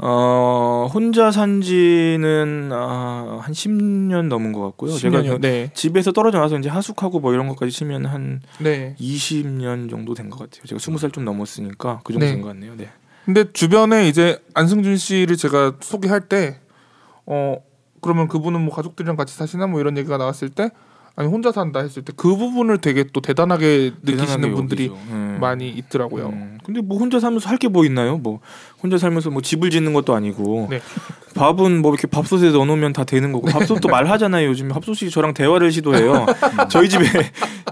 어 0.00 0.88
혼자 0.92 1.30
산 1.32 1.60
지는 1.60 2.70
아, 2.72 3.40
한 3.42 3.52
10년 3.52 4.28
넘은 4.28 4.52
것 4.52 4.62
같고요. 4.62 4.92
제가 4.96 5.22
10년이요. 5.22 5.30
그 5.36 5.40
네. 5.40 5.70
집에서 5.74 6.12
떨어져 6.12 6.38
나서 6.38 6.56
이제 6.58 6.68
하숙하고 6.68 7.18
뭐 7.18 7.32
이런 7.32 7.48
것까지 7.48 7.72
치면 7.72 8.06
한 8.06 8.40
네. 8.60 8.94
20년 9.00 9.90
정도 9.90 10.14
된 10.14 10.30
것 10.30 10.38
같아요. 10.38 10.64
제가 10.66 10.78
20살 10.78 11.12
좀 11.12 11.24
넘었으니까 11.24 12.00
그 12.04 12.12
정도 12.12 12.26
네. 12.26 12.32
된것 12.32 12.48
같네요. 12.52 12.74
네. 12.76 12.88
근데 13.24 13.44
주변에 13.52 14.08
이제 14.08 14.40
안승준 14.54 14.96
씨를 14.96 15.36
제가 15.36 15.74
소개할 15.80 16.20
때 16.28 16.60
어 17.26 17.56
그러면 18.00 18.26
그분은 18.28 18.60
뭐 18.64 18.72
가족들이랑 18.74 19.16
같이 19.16 19.34
사시나 19.36 19.66
뭐 19.66 19.80
이런 19.80 19.98
얘기가 19.98 20.16
나왔을 20.16 20.48
때 20.48 20.70
아니 21.16 21.28
혼자 21.28 21.50
산다 21.52 21.80
했을 21.80 22.02
때 22.04 22.12
그 22.16 22.36
부분을 22.36 22.78
되게 22.78 23.04
또 23.12 23.20
대단하게 23.20 23.92
느끼시는 24.02 24.26
대단하게 24.26 24.54
분들이 24.54 24.86
여기죠. 24.86 25.02
음. 25.10 25.38
많이 25.40 25.68
있더라고요. 25.68 26.28
음, 26.28 26.57
근데 26.68 26.82
뭐 26.82 26.98
혼자 26.98 27.18
살면서 27.18 27.48
할 27.48 27.56
게 27.58 27.68
뭐 27.68 27.84
있나요? 27.86 28.18
뭐 28.18 28.40
혼자 28.82 28.98
살면서 28.98 29.30
뭐 29.30 29.40
집을 29.42 29.70
짓는 29.70 29.92
것도 29.94 30.14
아니고 30.14 30.68
네. 30.70 30.80
밥은 31.34 31.80
뭐 31.80 31.92
이렇게 31.92 32.06
밥솥에 32.06 32.50
넣어놓으면 32.50 32.92
다 32.92 33.04
되는 33.04 33.32
거고 33.32 33.48
밥솥도 33.48 33.88
말하잖아요. 33.88 34.46
요즘 34.48 34.68
밥솥이 34.68 35.10
저랑 35.10 35.32
대화를 35.34 35.72
시도해요. 35.72 36.26
저희 36.68 36.88
집에 36.88 37.04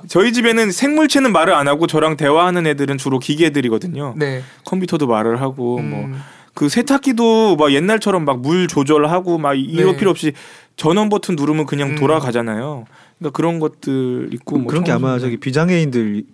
저희 0.08 0.32
집에는 0.32 0.70
생물체는 0.72 1.30
말을 1.32 1.52
안 1.54 1.68
하고 1.68 1.86
저랑 1.86 2.16
대화하는 2.16 2.66
애들은 2.66 2.96
주로 2.98 3.18
기계들이거든요. 3.18 4.14
네. 4.16 4.42
컴퓨터도 4.64 5.06
말을 5.06 5.40
하고 5.42 5.78
뭐 5.78 6.04
음, 6.04 6.20
그 6.54 6.68
세탁기도 6.70 7.56
막 7.56 7.72
옛날처럼 7.72 8.24
막 8.24 8.38
물 8.38 8.66
조절하고 8.66 9.36
막 9.38 9.54
이럴 9.54 9.92
네. 9.92 9.96
필요 9.98 10.10
없이 10.10 10.32
전원 10.76 11.08
버튼 11.10 11.36
누르면 11.36 11.66
그냥 11.66 11.90
음. 11.90 11.96
돌아가잖아요. 11.96 12.86
그러니까 13.18 13.34
그런 13.34 13.58
것들 13.60 14.30
있고 14.34 14.58
뭐 14.58 14.66
그런 14.66 14.84
게 14.84 14.92
아마 14.92 15.18
저기 15.18 15.38
비장애인들이 15.38 16.26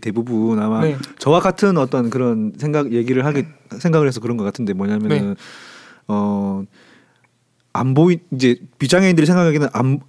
대부분 0.00 0.60
아마 0.60 0.82
네. 0.82 0.96
저와 1.18 1.40
같은 1.40 1.76
어떤 1.76 2.10
그런 2.10 2.52
생각 2.58 2.92
얘기를 2.92 3.24
하게 3.24 3.48
생각을 3.76 4.06
해서 4.06 4.20
그런 4.20 4.36
것 4.36 4.44
같은데 4.44 4.72
뭐냐면은 4.72 5.34
어안 6.06 7.94
보이 7.94 8.18
이제 8.32 8.56
비장애인들이 8.78 9.26
생각하기에는 9.26 9.68
안 9.72 10.00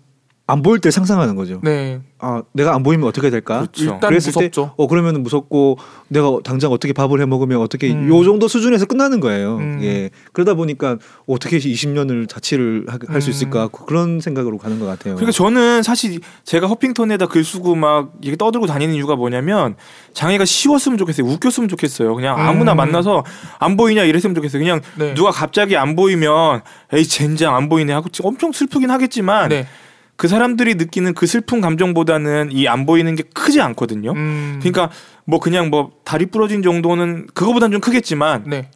안 0.49 0.63
보일 0.63 0.79
때 0.79 0.89
상상하는 0.89 1.35
거죠. 1.35 1.59
네. 1.63 2.01
아 2.17 2.41
내가 2.53 2.73
안 2.73 2.81
보이면 2.81 3.07
어떻게 3.07 3.29
될까? 3.29 3.59
그렇죠. 3.59 3.83
일단 3.83 3.99
그랬을 3.99 4.29
무섭죠. 4.29 4.65
때, 4.65 4.71
어 4.75 4.87
그러면 4.87 5.21
무섭고 5.21 5.77
내가 6.07 6.37
당장 6.43 6.71
어떻게 6.71 6.91
밥을 6.91 7.21
해 7.21 7.25
먹으면 7.25 7.61
어떻게 7.61 7.91
음. 7.91 8.09
요 8.09 8.23
정도 8.23 8.47
수준에서 8.47 8.87
끝나는 8.87 9.19
거예요. 9.19 9.57
음. 9.57 9.79
예 9.83 10.09
그러다 10.33 10.55
보니까 10.55 10.97
어떻게 11.27 11.59
20년을 11.59 12.27
자취를 12.27 12.87
할수 13.07 13.29
음. 13.29 13.31
있을까 13.31 13.67
그런 13.67 14.19
생각으로 14.21 14.57
가는 14.57 14.79
것 14.79 14.87
같아요. 14.87 15.15
그러니까 15.15 15.31
저는 15.31 15.83
사실 15.83 16.19
제가 16.43 16.65
허핑턴에다 16.67 17.27
글 17.27 17.43
쓰고 17.43 17.75
막 17.75 18.11
이게 18.21 18.35
떠들고 18.35 18.65
다니는 18.65 18.95
이유가 18.95 19.15
뭐냐면 19.15 19.75
장애가 20.13 20.45
쉬웠으면 20.45 20.97
좋겠어요. 20.97 21.27
웃겼으면 21.27 21.69
좋겠어요. 21.69 22.15
그냥 22.15 22.39
아무나 22.39 22.73
음. 22.73 22.77
만나서 22.77 23.23
안 23.59 23.77
보이냐 23.77 24.03
이랬으면 24.03 24.33
좋겠어요. 24.33 24.59
그냥 24.59 24.81
네. 24.97 25.13
누가 25.13 25.29
갑자기 25.29 25.77
안 25.77 25.95
보이면 25.95 26.61
에이 26.91 27.05
젠장 27.05 27.55
안 27.55 27.69
보이네 27.69 27.93
하고 27.93 28.09
엄청 28.23 28.51
슬프긴 28.51 28.89
하겠지만 28.89 29.49
네. 29.49 29.67
그 30.19 30.27
사람들이 30.27 30.75
느끼는 30.75 31.13
그 31.13 31.25
슬픈 31.25 31.61
감정보다는 31.61 32.49
이 32.51 32.67
안 32.67 32.85
보이는 32.85 33.15
게 33.15 33.23
크지 33.33 33.61
않거든요. 33.61 34.11
음, 34.11 34.59
그러니까 34.61 34.89
뭐 35.23 35.39
그냥 35.39 35.69
뭐 35.69 35.91
다리 36.03 36.25
부러진 36.25 36.61
정도는 36.61 37.27
그거보단 37.33 37.71
좀 37.71 37.79
크겠지만 37.79 38.43
네. 38.45 38.69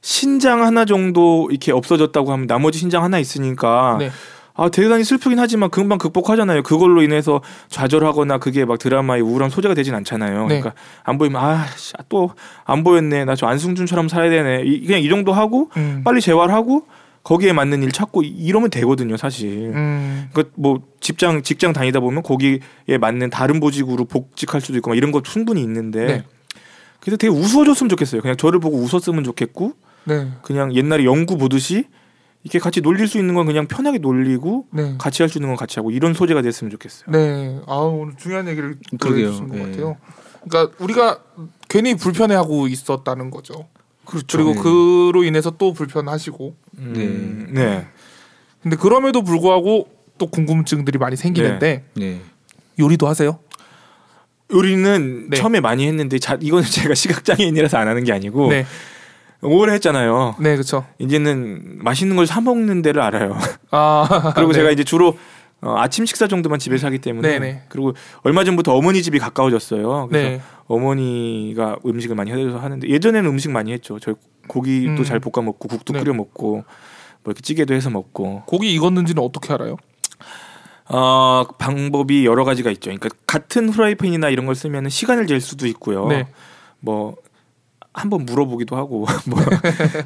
신장 0.00 0.64
하나 0.64 0.84
정도 0.84 1.46
이렇게 1.50 1.70
없어졌다고 1.70 2.32
하면 2.32 2.46
나머지 2.48 2.80
신장 2.80 3.04
하나 3.04 3.20
있으니까 3.20 3.96
네. 4.00 4.10
아 4.54 4.68
대단히 4.70 5.04
슬프긴 5.04 5.38
하지만 5.38 5.70
금방 5.70 5.98
극복하잖아요. 5.98 6.64
그걸로 6.64 7.00
인해서 7.00 7.42
좌절하거나 7.68 8.38
그게 8.38 8.64
막 8.64 8.80
드라마의 8.80 9.22
우울한 9.22 9.50
소재가 9.50 9.74
되진 9.74 9.94
않잖아요. 9.94 10.48
네. 10.48 10.60
그러니까 10.60 10.72
안 11.04 11.16
보이면 11.16 11.40
아또 11.40 12.32
안 12.64 12.82
보였네. 12.82 13.24
나 13.24 13.36
저 13.36 13.46
안승준처럼 13.46 14.08
살아야 14.08 14.30
되네. 14.30 14.62
이- 14.66 14.84
그냥 14.84 15.00
이 15.00 15.08
정도 15.08 15.32
하고 15.32 15.70
음. 15.76 16.02
빨리 16.04 16.20
재활하고 16.20 16.86
거기에 17.22 17.52
맞는 17.52 17.82
일 17.82 17.92
찾고 17.92 18.22
이- 18.22 18.28
이러면 18.28 18.70
되거든요, 18.70 19.16
사실. 19.16 19.72
음. 19.74 20.30
그뭐 20.32 20.82
직장 21.00 21.42
직장 21.42 21.72
다니다 21.72 22.00
보면 22.00 22.22
거기에 22.22 22.60
맞는 23.00 23.30
다른 23.30 23.60
보직으로 23.60 24.04
복직할 24.06 24.60
수도 24.60 24.78
있고 24.78 24.90
막 24.90 24.96
이런 24.96 25.12
거 25.12 25.22
충분히 25.22 25.62
있는데 25.62 26.06
네. 26.06 26.24
그래서 27.00 27.16
되게 27.16 27.30
우스워졌으면 27.32 27.88
좋겠어요. 27.90 28.22
그냥 28.22 28.36
저를 28.36 28.60
보고 28.60 28.78
웃었으면 28.78 29.24
좋겠고 29.24 29.72
네. 30.04 30.28
그냥 30.42 30.74
옛날에 30.74 31.04
연구 31.04 31.36
보듯이 31.36 31.84
이렇게 32.44 32.58
같이 32.58 32.80
놀릴 32.80 33.08
수 33.08 33.18
있는 33.18 33.34
건 33.34 33.46
그냥 33.46 33.66
편하게 33.66 33.98
놀리고 33.98 34.66
네. 34.72 34.94
같이 34.98 35.22
할 35.22 35.28
수 35.28 35.38
있는 35.38 35.48
건 35.50 35.56
같이 35.56 35.78
하고 35.78 35.90
이런 35.90 36.14
소재가 36.14 36.40
됐으면 36.40 36.70
좋겠어요. 36.70 37.10
네. 37.10 37.60
아 37.66 37.74
오늘 37.76 38.14
중요한 38.16 38.48
얘기를. 38.48 38.76
들어주신 38.98 39.48
것 39.48 39.56
네. 39.56 39.62
같아요. 39.64 39.96
그러니까 40.48 40.74
우리가 40.82 41.18
괜히 41.68 41.94
불편해하고 41.94 42.68
있었다는 42.68 43.30
거죠. 43.30 43.68
그렇죠. 44.08 44.38
그리고 44.38 44.54
네. 44.54 44.60
그로 44.62 45.22
인해서 45.24 45.50
또 45.58 45.72
불편하시고. 45.74 46.54
음, 46.78 47.48
네. 47.52 47.86
근데 48.62 48.76
그럼에도 48.76 49.22
불구하고 49.22 49.88
또 50.16 50.26
궁금증들이 50.26 50.98
많이 50.98 51.14
생기는데 51.16 51.84
네. 51.94 52.20
요리도 52.78 53.06
하세요? 53.06 53.38
요리는 54.52 55.28
네. 55.30 55.36
처음에 55.36 55.60
많이 55.60 55.86
했는데 55.86 56.18
자, 56.18 56.38
이거는 56.40 56.64
제가 56.68 56.94
시각장애인이라서 56.94 57.76
안 57.76 57.86
하는 57.88 58.02
게 58.04 58.12
아니고 58.12 58.48
네. 58.48 58.64
오래 59.42 59.74
했잖아요. 59.74 60.36
네, 60.40 60.54
그렇죠. 60.54 60.86
이제는 60.98 61.78
맛있는 61.84 62.16
걸 62.16 62.26
사 62.26 62.40
먹는 62.40 62.82
데를 62.82 63.02
알아요. 63.02 63.36
아 63.70 64.32
그리고 64.34 64.52
네. 64.52 64.58
제가 64.58 64.70
이제 64.70 64.84
주로 64.84 65.16
어, 65.60 65.74
아침 65.76 66.06
식사 66.06 66.28
정도만 66.28 66.58
집에서 66.58 66.86
하기 66.86 66.98
때문에 66.98 67.28
네네. 67.28 67.62
그리고 67.68 67.92
얼마 68.22 68.44
전부터 68.44 68.74
어머니 68.74 69.02
집이 69.02 69.18
가까워졌어요. 69.18 70.06
그래서 70.08 70.28
네. 70.28 70.40
어머니가 70.66 71.78
음식을 71.84 72.14
많이 72.14 72.30
해줘서 72.30 72.58
하는데 72.58 72.88
예전에는 72.88 73.28
음식 73.28 73.50
많이 73.50 73.72
했죠. 73.72 73.98
저희 73.98 74.14
고기도 74.46 75.02
음. 75.02 75.04
잘 75.04 75.18
볶아 75.18 75.44
먹고 75.44 75.68
국도 75.68 75.94
네. 75.94 76.00
끓여 76.00 76.14
먹고 76.14 76.52
뭐 76.52 76.64
이렇게 77.26 77.40
찌개도 77.40 77.74
해서 77.74 77.90
먹고 77.90 78.42
고기 78.46 78.72
익었는지는 78.74 79.22
어떻게 79.22 79.52
알아요? 79.52 79.76
어, 80.90 81.44
방법이 81.58 82.24
여러 82.24 82.44
가지가 82.44 82.70
있죠. 82.72 82.90
그러니까 82.90 83.08
같은 83.26 83.68
후라이팬이나 83.68 84.30
이런 84.30 84.46
걸 84.46 84.54
쓰면 84.54 84.88
시간을 84.88 85.26
잴 85.26 85.40
수도 85.40 85.66
있고요. 85.66 86.06
네. 86.06 86.28
뭐 86.80 87.16
한번 87.98 88.24
물어보기도 88.24 88.76
하고 88.76 89.06
뭐, 89.26 89.38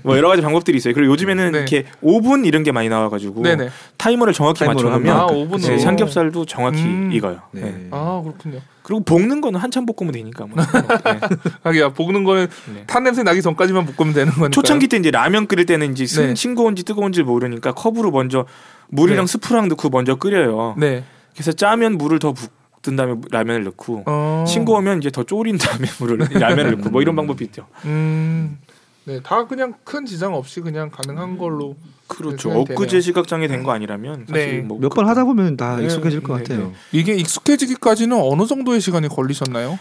뭐 0.02 0.16
여러 0.16 0.28
가지 0.28 0.42
방법들이 0.42 0.76
있어요. 0.78 0.94
그리고 0.94 1.12
요즘에는 1.12 1.52
네. 1.52 1.58
이렇게 1.58 1.84
오븐 2.00 2.44
이런 2.44 2.62
게 2.62 2.72
많이 2.72 2.88
나와가지고 2.88 3.42
네네. 3.42 3.68
타이머를 3.98 4.32
정확히 4.32 4.60
타이머로 4.60 4.90
맞춰놓으면 4.90 5.16
아. 5.16 5.56
네, 5.58 5.78
삼겹살도 5.78 6.46
정확히 6.46 6.82
음. 6.82 7.10
익어요. 7.12 7.40
네. 7.52 7.60
네. 7.62 7.88
아 7.90 8.20
그렇군요. 8.24 8.60
그리고 8.82 9.04
볶는 9.04 9.40
거는 9.40 9.60
한참 9.60 9.86
볶으면 9.86 10.12
되니까. 10.12 10.46
뭐. 10.46 10.56
네. 10.56 11.20
하기야 11.62 11.90
볶는 11.90 12.24
거는 12.24 12.48
네. 12.74 12.84
탄 12.86 13.04
냄새 13.04 13.22
나기 13.22 13.40
전까지만 13.42 13.86
볶으면 13.86 14.14
되는 14.14 14.32
거니까. 14.32 14.50
초창기 14.50 14.88
때 14.88 14.96
이제 14.96 15.10
라면 15.10 15.46
끓일 15.46 15.66
때는 15.66 15.92
이제 15.92 16.06
싱- 16.06 16.26
네. 16.28 16.34
싱거운지 16.34 16.84
뜨거운지 16.84 17.22
모르니까 17.22 17.72
컵으로 17.72 18.10
먼저 18.10 18.46
물이랑 18.88 19.26
네. 19.26 19.30
스프랑 19.32 19.68
넣고 19.68 19.88
먼저 19.90 20.16
끓여요. 20.16 20.74
네. 20.78 21.04
그래서 21.34 21.52
짜면 21.52 21.96
물을 21.98 22.18
더 22.18 22.32
붓 22.32 22.50
은 22.88 22.96
다음에 22.96 23.14
라면을 23.30 23.64
넣고 23.64 24.02
어. 24.06 24.44
싱거우면 24.46 24.98
이제 24.98 25.10
더 25.10 25.22
졸인 25.24 25.56
다음에 25.56 25.86
물을 26.00 26.18
라면을 26.18 26.72
넣고 26.78 26.90
뭐 26.90 27.00
이런 27.02 27.14
방법이 27.14 27.44
있죠. 27.44 27.66
음. 27.84 28.58
네, 29.04 29.20
다 29.22 29.46
그냥 29.46 29.74
큰 29.84 30.04
지장 30.06 30.34
없이 30.34 30.60
그냥 30.60 30.90
가능한 30.90 31.38
걸로. 31.38 31.76
그렇죠. 32.08 32.50
네, 32.50 32.56
엊그제. 32.74 33.00
시각장애 33.00 33.46
된 33.48 33.62
거 33.64 33.72
아니라면 33.72 34.26
사실 34.28 34.56
네. 34.56 34.58
뭐 34.62 34.78
몇번 34.78 35.08
하다 35.08 35.24
보면 35.24 35.56
다 35.56 35.76
네, 35.76 35.84
익숙해질 35.84 36.22
것 36.22 36.36
네, 36.36 36.42
같아요. 36.42 36.72
이게 36.92 37.14
익숙해지기까지는 37.14 38.16
어느 38.20 38.46
정도의 38.46 38.80
시간이 38.80 39.08
걸리셨나요? 39.08 39.78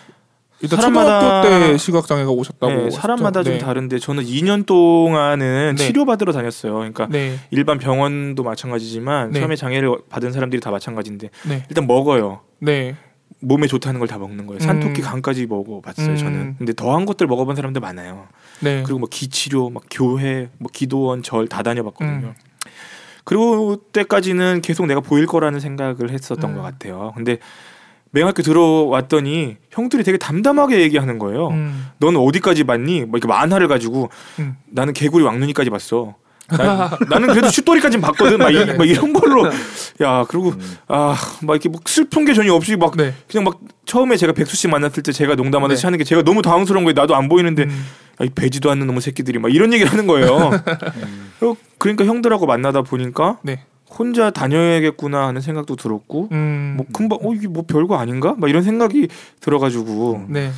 일단 0.62 0.80
사람마다- 0.80 1.42
초등학교 1.44 1.50
때 1.72 1.78
시각 1.78 2.06
장애가 2.08 2.30
오셨다고. 2.32 2.74
네? 2.74 2.90
사람마다 2.92 3.44
좀 3.44 3.54
네. 3.54 3.60
다른데 3.60 4.00
저는 4.00 4.24
2년 4.24 4.66
동안은 4.66 5.76
네. 5.78 5.86
치료받으러 5.88 6.32
다녔어요. 6.34 6.74
그러니까 6.76 7.08
네, 7.10 7.38
일반 7.50 7.80
병원도 7.80 8.44
마찬가지지만 8.44 9.32
네. 9.32 9.40
처음에 9.40 9.56
장애를 9.56 9.96
받은 10.10 10.32
사람들이 10.32 10.60
다 10.62 10.70
마찬가지인데 10.72 11.30
네, 11.48 11.64
일단 11.70 11.88
먹어요. 11.88 12.42
네. 12.60 12.96
몸에 13.40 13.66
좋다는 13.66 14.00
걸 14.00 14.08
다 14.08 14.20
먹는 14.20 14.46
거예요. 14.46 14.60
산토끼 14.60 15.02
음. 15.02 15.04
간까지 15.04 15.48
먹어봤어요. 15.48 16.10
음. 16.10 16.16
저는. 16.16 16.56
근데 16.60 16.74
더한 16.74 17.06
것들 17.08 17.26
먹어본 17.26 17.56
사람들 17.56 17.82
많아요. 17.82 18.28
네. 18.60 18.84
그리고 18.84 19.00
뭐 19.00 19.10
기치료, 19.10 19.72
막 19.72 19.82
교회, 19.90 20.50
뭐 20.60 20.70
기도원, 20.72 21.24
절 21.24 21.48
다 21.48 21.64
다녀봤거든요. 21.64 22.28
음. 22.28 22.34
그리고 23.24 23.78
때까지는 23.94 24.62
계속 24.62 24.86
내가 24.86 25.00
보일 25.00 25.26
거라는 25.26 25.60
생각을 25.60 26.12
했었던 26.12 26.52
음. 26.52 26.56
것 26.58 26.62
같아요. 26.62 27.14
근데 27.16 27.38
맹학교 28.12 28.42
들어왔더니 28.44 29.58
형들이 29.72 30.04
되게 30.04 30.18
담담하게 30.18 30.82
얘기하는 30.82 31.18
거예요. 31.18 31.50
음. 31.50 31.88
너는 32.00 32.20
어디까지 32.20 32.66
봤니? 32.66 33.02
뭐 33.06 33.18
이렇게 33.18 33.28
만화를 33.28 33.68
가지고 33.68 34.10
음. 34.40 34.56
나는 34.70 34.94
개구리 34.94 35.24
왕눈이까지 35.24 35.70
봤어. 35.70 36.16
나, 36.52 37.18
는 37.20 37.30
그래도 37.30 37.50
슛돌이까지는 37.50 38.02
봤거든. 38.02 38.38
막, 38.38 38.50
이, 38.52 38.58
네네. 38.58 38.74
막 38.74 38.86
이런 38.86 39.14
걸로 39.14 39.50
야 40.02 40.26
그리고 40.28 40.50
음. 40.50 40.78
아 40.88 41.16
막 41.44 41.54
이렇게 41.54 41.70
뭐 41.70 41.80
슬픈 41.86 42.26
게 42.26 42.34
전혀 42.34 42.54
없이 42.54 42.76
막 42.76 42.96
네. 42.98 43.14
그냥 43.30 43.46
막 43.46 43.58
처음에 43.86 44.18
제가 44.18 44.34
백수 44.34 44.58
씨 44.58 44.68
만났을 44.68 45.02
때 45.02 45.14
제가 45.14 45.36
농담하듯이 45.36 45.82
네. 45.82 45.88
하는 45.88 45.98
게 45.98 46.04
제가 46.04 46.24
너무 46.24 46.42
당황스러운 46.42 46.84
거예요. 46.84 46.94
나도 46.94 47.16
안 47.16 47.30
보이는데 47.30 47.64
음. 47.64 47.86
아, 48.18 48.26
이 48.26 48.30
배지도 48.30 48.70
않는 48.70 48.86
놈의 48.88 49.00
새끼들이 49.02 49.40
막 49.40 49.54
이런 49.54 49.72
얘기를 49.72 49.90
하는 49.92 50.08
거예요. 50.08 50.52
그리고 51.40 51.58
그러니까 51.78 52.06
형들하고 52.06 52.46
만나다 52.46 52.82
보니까 52.82 53.38
네. 53.44 53.64
혼자 53.98 54.32
다녀야겠구나 54.32 55.28
하는 55.28 55.42
생각도 55.42 55.76
들었고 55.76 56.30
음. 56.32 56.76
뭐 56.78 56.86
금방 56.94 57.20
어 57.22 57.34
이게 57.34 57.48
뭐 57.48 57.64
별거 57.64 57.96
아닌가? 57.96 58.36
막 58.38 58.50
이런 58.50 58.64
생각이 58.64 59.08
들어가지고 59.40 60.28
네. 60.30 60.52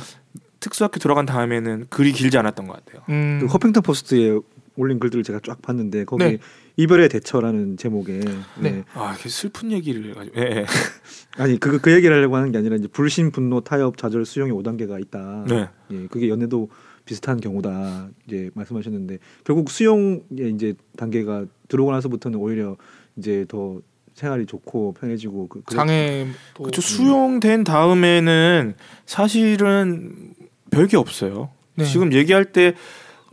특수학교 0.60 0.98
들어간 0.98 1.26
다음에는 1.26 1.86
글이 1.90 2.12
길지 2.12 2.38
않았던 2.38 2.66
것 2.66 2.84
같아요. 2.84 3.02
음. 3.08 3.38
그 3.40 3.46
허핑턴 3.46 3.82
포스트에 3.82 4.38
올린 4.76 4.98
글들을 4.98 5.22
제가 5.24 5.40
쫙 5.44 5.60
봤는데 5.62 6.04
거기 6.04 6.24
네. 6.24 6.38
이별의 6.76 7.08
대처라는 7.08 7.76
제목에 7.76 8.20
네. 8.58 8.70
네. 8.70 8.84
아, 8.94 9.12
이렇게 9.12 9.28
슬픈 9.28 9.70
얘기를 9.70 10.10
해가지고. 10.10 10.40
예, 10.40 10.42
예. 10.42 10.66
아니 11.36 11.58
그그 11.58 11.92
얘기를 11.92 12.16
하려고 12.16 12.36
하는 12.36 12.50
게 12.50 12.58
아니라 12.58 12.76
이제 12.76 12.88
불신, 12.88 13.30
분노, 13.30 13.60
타협, 13.60 13.96
좌절, 13.96 14.24
수용의 14.24 14.54
5단계가 14.54 15.00
있다. 15.00 15.44
네. 15.48 15.68
예, 15.92 16.06
그게 16.08 16.28
연애도 16.28 16.68
비슷한 17.04 17.40
경우다. 17.40 18.08
이제 18.26 18.50
말씀하셨는데 18.54 19.18
결국 19.44 19.70
수용의 19.70 20.52
이제 20.54 20.74
단계가 20.96 21.44
들어오고 21.68 21.92
나서부터는 21.92 22.38
오히려 22.38 22.76
이제 23.16 23.44
더 23.48 23.80
생활이 24.14 24.46
좋고 24.46 24.94
편해지고 25.00 25.48
그 25.48 25.62
그래- 25.62 25.76
장애 25.76 26.26
또 26.54 26.64
그렇죠. 26.64 26.80
수용된 26.80 27.64
다음에는 27.64 28.74
사실은 29.06 30.34
별게 30.70 30.96
없어요. 30.96 31.50
네. 31.74 31.84
지금 31.84 32.12
얘기할 32.12 32.46
때 32.46 32.74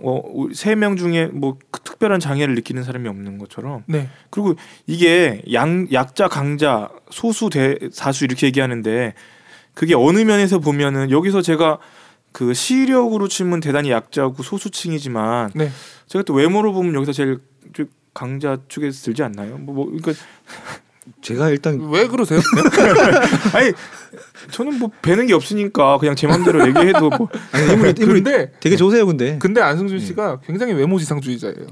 어, 0.03 0.23
세 0.53 0.73
명 0.75 0.95
중에 0.95 1.27
뭐그 1.27 1.81
특별한 1.83 2.19
장애를 2.19 2.55
느끼는 2.55 2.83
사람이 2.83 3.07
없는 3.07 3.37
것처럼 3.37 3.83
네. 3.85 4.09
그리고 4.31 4.55
이게 4.87 5.43
양, 5.53 5.87
약자 5.91 6.27
강자 6.27 6.89
소수 7.11 7.51
대 7.51 7.77
사수 7.91 8.25
이렇게 8.25 8.47
얘기하는데 8.47 9.13
그게 9.75 9.93
어느 9.93 10.19
면에서 10.19 10.57
보면은 10.57 11.11
여기서 11.11 11.43
제가 11.43 11.77
그 12.31 12.53
시력으로 12.55 13.27
치면 13.27 13.59
대단히 13.59 13.91
약자고 13.91 14.41
소수층이지만 14.41 15.51
네. 15.53 15.69
제가 16.07 16.23
또 16.23 16.33
외모로 16.33 16.73
보면 16.73 16.95
여기서 16.95 17.11
제일 17.11 17.37
좀 17.73 17.87
강자 18.13 18.57
쪽에 18.67 18.89
들지 18.89 19.23
않나요? 19.23 19.57
뭐, 19.57 19.73
뭐 19.75 19.85
그러니까 19.85 20.13
제가 21.21 21.49
일단 21.49 21.79
왜 21.91 22.07
그러세요? 22.07 22.39
아니 23.53 23.71
저는 24.51 24.79
뭐 24.79 24.91
배는 25.01 25.27
게 25.27 25.33
없으니까 25.33 25.97
그냥 25.97 26.15
제 26.15 26.27
마음대로 26.27 26.65
얘기해도 26.67 27.09
뭐 27.09 27.27
아니, 27.51 27.71
인물이 27.73 27.93
인물이 27.99 28.23
근데 28.23 28.51
되게 28.59 28.75
좋으세요, 28.75 29.05
근데. 29.05 29.37
근데 29.39 29.61
안승준 29.61 29.99
씨가 29.99 30.41
굉장히 30.45 30.73
외모지상주의자예요. 30.73 31.67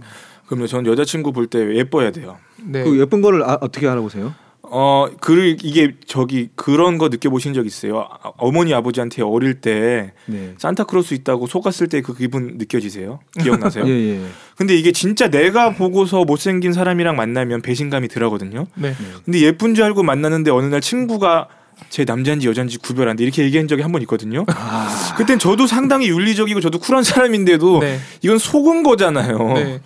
그럼요. 0.48 0.68
전 0.68 0.86
여자친구 0.86 1.32
볼 1.32 1.48
때 1.48 1.60
예뻐야 1.76 2.12
돼요. 2.12 2.38
네. 2.64 2.84
그 2.84 3.00
예쁜 3.00 3.22
거를 3.22 3.44
아, 3.44 3.58
어떻게 3.62 3.88
알아보세요? 3.88 4.34
어, 4.72 5.08
그 5.20 5.56
이게 5.64 5.96
저기 6.06 6.50
그런 6.56 6.98
거 7.00 7.10
느껴보신 7.10 7.54
적 7.56 7.66
있어요? 7.66 8.02
아, 8.02 8.32
어머니 8.38 8.74
아버지한테 8.74 9.24
어릴 9.24 9.62
때 9.62 10.14
네. 10.28 10.54
산타크로스 10.58 11.16
있다고 11.16 11.48
속았을 11.48 11.88
때 11.88 12.02
그 12.02 12.16
기분 12.16 12.58
느껴지세요? 12.58 13.20
기억나세요? 13.42 13.86
예, 13.90 13.92
예. 13.92 14.22
근데 14.60 14.76
이게 14.76 14.92
진짜 14.92 15.30
내가 15.30 15.74
보고서 15.74 16.26
못생긴 16.26 16.74
사람이랑 16.74 17.16
만나면 17.16 17.62
배신감이 17.62 18.10
들어거든요. 18.10 18.68
네. 18.76 18.94
근데 19.24 19.40
예쁜 19.40 19.74
줄 19.74 19.86
알고 19.86 20.04
만나는데 20.04 20.52
어느 20.52 20.66
날 20.66 20.82
친구가 20.82 21.48
제 21.90 22.04
남자인지 22.04 22.46
여자인지 22.46 22.78
구별 22.80 23.08
안 23.08 23.16
돼. 23.16 23.24
이렇게 23.24 23.42
얘기한 23.44 23.70
적이 23.70 23.84
한 23.84 23.94
번 23.94 24.02
있거든요. 24.02 24.44
아, 24.50 25.14
그땐 25.16 25.40
저도 25.40 25.66
상당히 25.66 26.10
윤리적이고 26.10 26.60
저도 26.60 26.78
쿨한 26.80 27.04
사람인데도 27.06 27.80
네. 27.80 28.00
이건 28.22 28.38
속은 28.38 28.84
거잖아요. 28.84 29.54
네. 29.54 29.82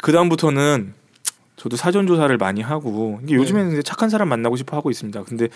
그 0.00 0.12
다음부터는 0.12 0.94
저도 1.56 1.76
사전 1.76 2.06
조사를 2.06 2.36
많이 2.36 2.60
하고 2.62 3.18
이게 3.24 3.34
요즘에는 3.34 3.72
이제 3.72 3.82
착한 3.82 4.10
사람 4.10 4.28
만나고 4.28 4.54
싶어 4.54 4.76
하고 4.76 4.92
있습니다. 4.92 5.24
근데 5.24 5.48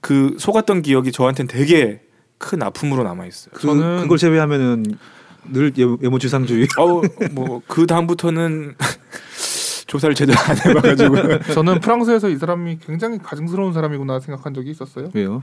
그 0.00 0.34
속았던 0.40 0.82
기억이 0.82 1.12
저한테는 1.12 1.46
되게 1.46 2.00
큰 2.38 2.60
아픔으로 2.60 3.04
남아 3.04 3.26
있어요. 3.26 3.52
그, 3.54 3.68
저는- 3.68 4.02
그걸 4.02 4.18
제외하면은 4.18 4.98
늘 5.44 5.72
예- 5.78 5.84
외모지상주의. 6.00 6.66
어 6.78 7.00
뭐 7.34 7.60
그 7.66 7.86
다음부터는 7.86 8.74
조사를 9.86 10.14
제대로 10.14 10.38
안 10.38 10.56
해봐가지고 10.58 11.16
저는 11.54 11.80
프랑스에서 11.80 12.28
이 12.28 12.36
사람이 12.36 12.78
굉장히 12.86 13.18
가증스러운 13.18 13.72
사람이구나 13.72 14.20
생각한 14.20 14.54
적이 14.54 14.70
있었어요. 14.70 15.10
왜요? 15.14 15.42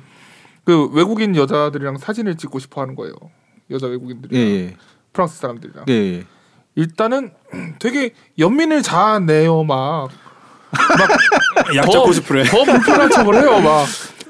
그 0.64 0.88
외국인 0.94 1.36
여자들이랑 1.36 1.98
사진을 1.98 2.36
찍고 2.38 2.60
싶어 2.60 2.82
하는 2.82 2.96
거예요. 2.96 3.14
여자 3.72 3.88
외국인들이 3.88 4.36
예, 4.38 4.40
랑 4.44 4.50
예. 4.52 4.76
프랑스 5.14 5.40
사람들이랑. 5.40 5.86
예, 5.90 5.94
예. 5.94 6.24
일단은 6.76 7.32
되게 7.80 8.12
연민을 8.40 8.82
자아내요 8.84 9.64
막. 9.64 10.10
약자 11.76 11.92
더- 11.92 12.04
코스프레. 12.04 12.44
더 12.46 12.64
불편한 12.64 13.10
척을 13.10 13.36
해요 13.36 13.60
막. 13.62 13.86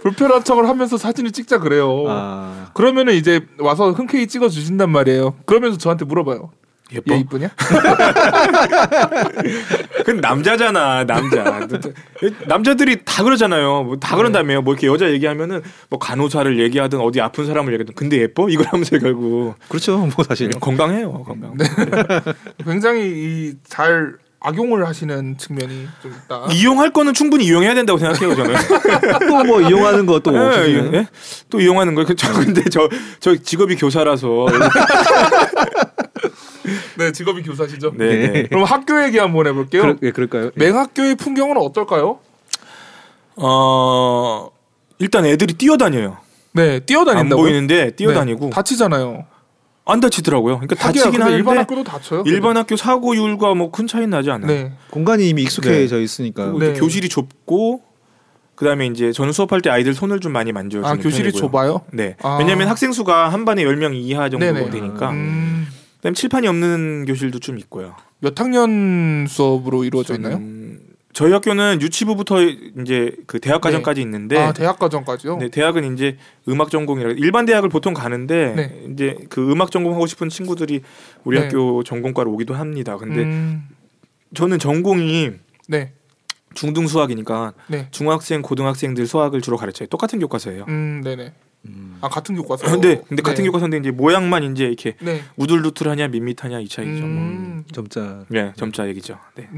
불편한 0.08 0.44
척을 0.44 0.68
하면서 0.70 0.98
사진을 0.98 1.32
찍자 1.32 1.60
그래요. 1.60 2.04
아, 2.08 2.70
그러면은 2.74 3.14
이제 3.14 3.42
와서 3.60 3.92
흔쾌히 3.92 4.28
찍어 4.28 4.50
주신단 4.50 4.90
말이에요. 4.92 5.36
그러면서 5.46 5.78
저한테 5.78 6.06
물어봐요. 6.06 6.52
예뻐. 6.94 7.14
얘 7.14 7.20
이쁘냐? 7.20 7.50
그건 9.98 10.22
남자잖아 10.22 11.03
남자. 11.05 11.68
남자들이 12.48 13.03
다 13.03 13.24
그러잖아요. 13.24 13.84
뭐 13.84 13.98
다 14.00 14.16
그런다며요. 14.16 14.62
뭐 14.62 14.74
이렇게 14.74 14.88
여자 14.88 15.10
얘기하면은 15.12 15.62
뭐 15.90 16.00
간호사를 16.00 16.58
얘기하든 16.60 17.01
어디 17.01 17.20
아픈 17.20 17.46
사람을 17.46 17.74
얘기하든 17.74 17.94
근데 17.96 18.22
예뻐 18.22 18.48
이걸 18.50 18.68
하면서 18.68 18.98
결국 19.00 19.55
그렇죠. 19.68 19.98
뭐 19.98 20.24
사실. 20.24 20.50
건강해요 20.51 21.12
건강. 21.24 21.58
굉장히 22.66 23.01
이 23.10 23.53
잘 23.68 24.14
악용을 24.40 24.88
하시는 24.88 25.38
측면이 25.38 25.88
좀 26.02 26.12
있다. 26.12 26.48
이용할 26.52 26.92
거는 26.94 27.14
충분히 27.14 27.46
이용해야 27.46 27.74
된다고 27.74 27.98
생각해요 27.98 28.36
저는. 28.36 28.56
또 29.28 29.44
뭐 29.46 29.62
이용하는 29.62 30.06
것도 30.06 30.34
예, 30.34 30.38
없으세요? 30.40 30.92
예? 30.94 31.08
또 31.50 31.60
이용하는 31.60 31.96
거예요. 31.96 32.14
저 32.16 32.32
근데 32.34 32.64
저 32.70 32.88
저 33.20 33.36
직업이 33.36 33.76
교사라서. 33.76 34.46
네, 36.98 37.12
직업이 37.12 37.42
교사시죠. 37.44 37.94
네. 37.96 38.28
네. 38.28 38.44
그럼 38.48 38.64
학교 38.64 39.02
얘기 39.04 39.18
한번 39.18 39.48
해볼게요. 39.48 39.82
그럴, 39.82 39.98
예, 40.04 40.12
그럴까요? 40.12 40.46
예. 40.46 40.52
맹학교의 40.56 41.16
풍경은 41.16 41.58
어떨까요? 41.58 42.20
어 43.38 44.50
일단 45.00 45.26
애들이 45.26 45.54
뛰어다녀요. 45.54 46.18
네, 46.54 46.76
안 46.76 46.86
뛰어다닌다고. 46.86 47.42
보이는데 47.42 47.92
뛰어다니고 47.92 48.50
다치잖아요. 48.50 49.26
안 49.88 50.00
다치더라고요. 50.00 50.56
그러니까 50.60 50.76
다치긴 50.76 51.22
하는데 51.22 51.38
일반 51.38 51.58
학교도 51.58 51.84
다쳐요. 51.84 52.24
일반 52.26 52.58
학교 52.58 52.76
사고율과 52.76 53.54
뭐 53.56 53.72
큰 53.72 53.88
차이 53.88 54.08
나지 54.08 54.30
않아요. 54.32 54.48
네, 54.48 54.72
공간이 54.90 55.28
이미 55.30 55.44
익숙해져 55.44 56.00
있으니까. 56.02 56.52
그리고 56.52 56.60
네. 56.60 56.74
교실이 56.80 57.10
좁고 57.10 57.82
그다음에 58.56 58.88
이제 58.88 59.12
저는 59.12 59.34
수업할 59.34 59.62
때 59.62 59.70
아이들 59.70 59.94
손을 59.94 60.20
좀 60.20 60.32
많이 60.32 60.52
만져주는 60.52 60.86
아 60.90 60.96
교실이 60.96 61.32
편이고요. 61.32 61.42
좁아요. 61.52 61.82
네. 61.94 62.16
아. 62.24 62.38
왜냐하면 62.40 62.68
학생 62.70 62.92
수가 62.92 63.30
한 63.30 63.46
반에 63.46 63.64
10명 63.64 63.94
이하 63.96 64.30
정도 64.30 64.46
네네. 64.46 64.70
되니까. 64.72 65.12
음, 65.12 65.68
그다음에 65.98 66.14
칠판이 66.16 66.48
없는 66.48 67.06
교실도 67.06 67.40
좀 67.40 67.60
있고요. 67.60 67.96
몇 68.20 68.40
학년 68.40 69.28
수업으로 69.30 69.84
이루어져 69.84 70.16
있나요? 70.16 70.38
음, 71.18 71.20
저희 71.20 71.32
학교는 71.32 71.82
유치부부터 71.82 72.44
이제 72.44 73.12
그 73.25 73.40
대학 73.40 73.62
과정까지 73.62 74.01
있는데 74.01 74.38
아 74.38 74.53
대학 74.53 74.77
과정까지요. 74.77 75.38
네, 75.38 75.50
대학은 75.50 75.94
이제 75.94 76.18
음악 76.48 76.70
전공이라 76.70 77.12
일반 77.18 77.46
대학을 77.46 77.70
보통 77.70 77.94
가는데 77.94 78.53
네. 78.56 78.86
이제 78.94 79.18
그 79.30 79.51
음악 79.51 79.72
전공 79.72 79.94
하고 79.94 80.06
싶은 80.06 80.30
친구들이 80.30 80.82
우리 81.24 81.40
네. 81.40 81.46
학교 81.46 81.84
전공과로 81.84 82.32
오기도 82.32 82.53
합니다. 82.53 82.98
근데 82.98 83.24
음, 83.24 83.68
저는 84.36 84.60
전공이 84.60 85.32
네, 85.68 85.94
중등 86.53 86.88
수학이니까 86.88 87.53
네, 87.68 87.88
중학생, 87.90 88.44
고등학생들 88.44 89.08
수학을 89.08 89.42
주로 89.42 89.58
가르쳐요. 89.58 89.88
똑같은 89.88 90.20
교과서예요. 90.20 90.66
음, 90.68 91.01
네네. 91.03 91.34
음. 91.66 91.98
아 92.01 92.10
같은 92.10 92.36
교과서. 92.36 92.70
근데 92.70 93.01
근데 93.08 93.24
같은 93.24 93.44
네. 93.44 93.50
교과서인데 93.50 93.77
이제 93.77 93.92
모양만 93.92 94.44
이제 94.51 94.66
이렇게 94.66 94.96
네. 95.01 95.22
우둘두툴하냐 95.36 96.10
밋밋하냐 96.10 96.60
이 96.60 96.68
차이죠. 96.68 97.08
뭐. 97.08 97.24
음, 97.24 97.64
점자. 97.74 98.25
네, 98.30 98.53
점자 98.56 98.88
얘기죠. 98.88 99.18
네. 99.36 99.50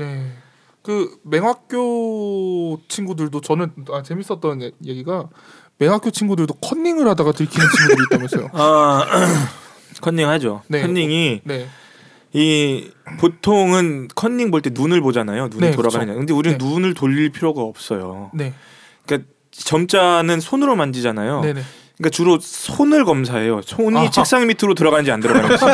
네. 0.80 0.84
그 0.84 1.18
맹학교 1.24 2.80
친구들도 2.88 3.42
저는 3.42 3.72
아, 3.92 4.02
재밌었던 4.04 4.62
얘- 4.62 4.72
얘기가 4.86 5.30
맹학교 5.78 6.10
친구들도 6.12 6.56
컨닝을 6.56 7.08
하다가 7.08 7.32
들키는 7.32 7.68
친구들이 7.78 8.06
있다면서요. 8.08 8.50
아 8.54 9.06
컨닝 10.02 10.28
하죠. 10.30 10.62
네. 10.68 10.82
컨닝이 10.82 11.42
네. 11.44 11.68
이 12.34 12.90
보통은 13.20 14.08
컨닝 14.16 14.52
볼 14.52 14.62
때 14.62 14.70
눈을 14.74 15.02
보잖아요. 15.02 15.48
눈이 15.48 15.62
네, 15.62 15.72
돌아가느냐. 15.72 16.14
근데 16.14 16.34
우리는 16.34 16.58
네. 16.58 16.64
눈을 16.66 16.94
돌릴 16.94 17.30
필요가 17.32 17.62
없어요. 17.62 18.30
네. 18.34 18.54
그러니까 19.06 19.30
점자는 19.52 20.40
손으로 20.40 20.76
만지잖아요. 20.76 21.42
네네. 21.42 21.62
그러니까 21.98 22.10
주로 22.16 22.38
손을 22.40 23.04
검사해요. 23.04 23.62
손이 23.64 23.98
아하. 23.98 24.10
책상 24.12 24.48
밑으로 24.48 24.74
들어가는지 24.76 25.12
안 25.12 25.20
들어가는지. 25.20 25.66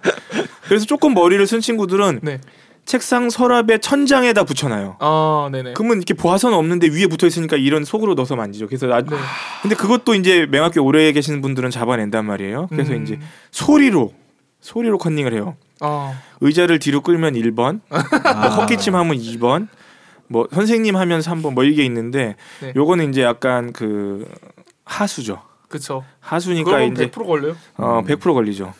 그래서 0.68 0.86
조금 0.86 1.14
머리를 1.14 1.44
쓴 1.46 1.60
친구들은 1.60 2.20
네. 2.22 2.40
책상 2.88 3.28
서랍의 3.28 3.80
천장에다 3.80 4.44
붙여놔요. 4.44 4.96
아, 5.00 5.50
네네. 5.52 5.74
그러면 5.74 5.98
이렇게 5.98 6.14
보아서는 6.14 6.56
없는데 6.56 6.88
위에 6.88 7.06
붙어 7.06 7.26
있으니까 7.26 7.58
이런 7.58 7.84
속으로 7.84 8.14
넣어서 8.14 8.34
만지죠. 8.34 8.66
그래서 8.66 8.90
아, 8.90 9.02
네. 9.02 9.14
근데 9.60 9.76
그것도 9.76 10.14
이제 10.14 10.46
맹학교 10.46 10.82
오래 10.82 11.12
계시는 11.12 11.42
분들은 11.42 11.68
잡아낸단 11.68 12.24
말이에요. 12.24 12.66
그래서 12.70 12.94
음. 12.94 13.02
이제 13.02 13.18
소리로 13.50 14.14
소리로 14.62 14.96
컨닝을 14.96 15.34
해요. 15.34 15.56
아, 15.80 16.18
의자를 16.40 16.78
뒤로 16.78 17.02
끌면 17.02 17.34
1번, 17.34 17.80
아. 17.90 18.48
헛기침 18.56 18.94
하면 18.94 19.18
2번, 19.18 19.68
뭐 20.26 20.48
선생님 20.50 20.96
하면 20.96 21.20
3번 21.20 21.52
뭐 21.52 21.64
이게 21.64 21.84
있는데 21.84 22.36
네. 22.62 22.72
요거는 22.74 23.10
이제 23.10 23.22
약간 23.22 23.74
그 23.74 24.26
하수죠. 24.86 25.42
그쵸. 25.68 26.04
하수니까 26.20 26.70
그러면 26.70 26.92
이제 26.94 27.10
100% 27.10 27.26
걸려요? 27.26 27.54
어, 27.76 28.02
100% 28.06 28.32
걸리죠. 28.32 28.72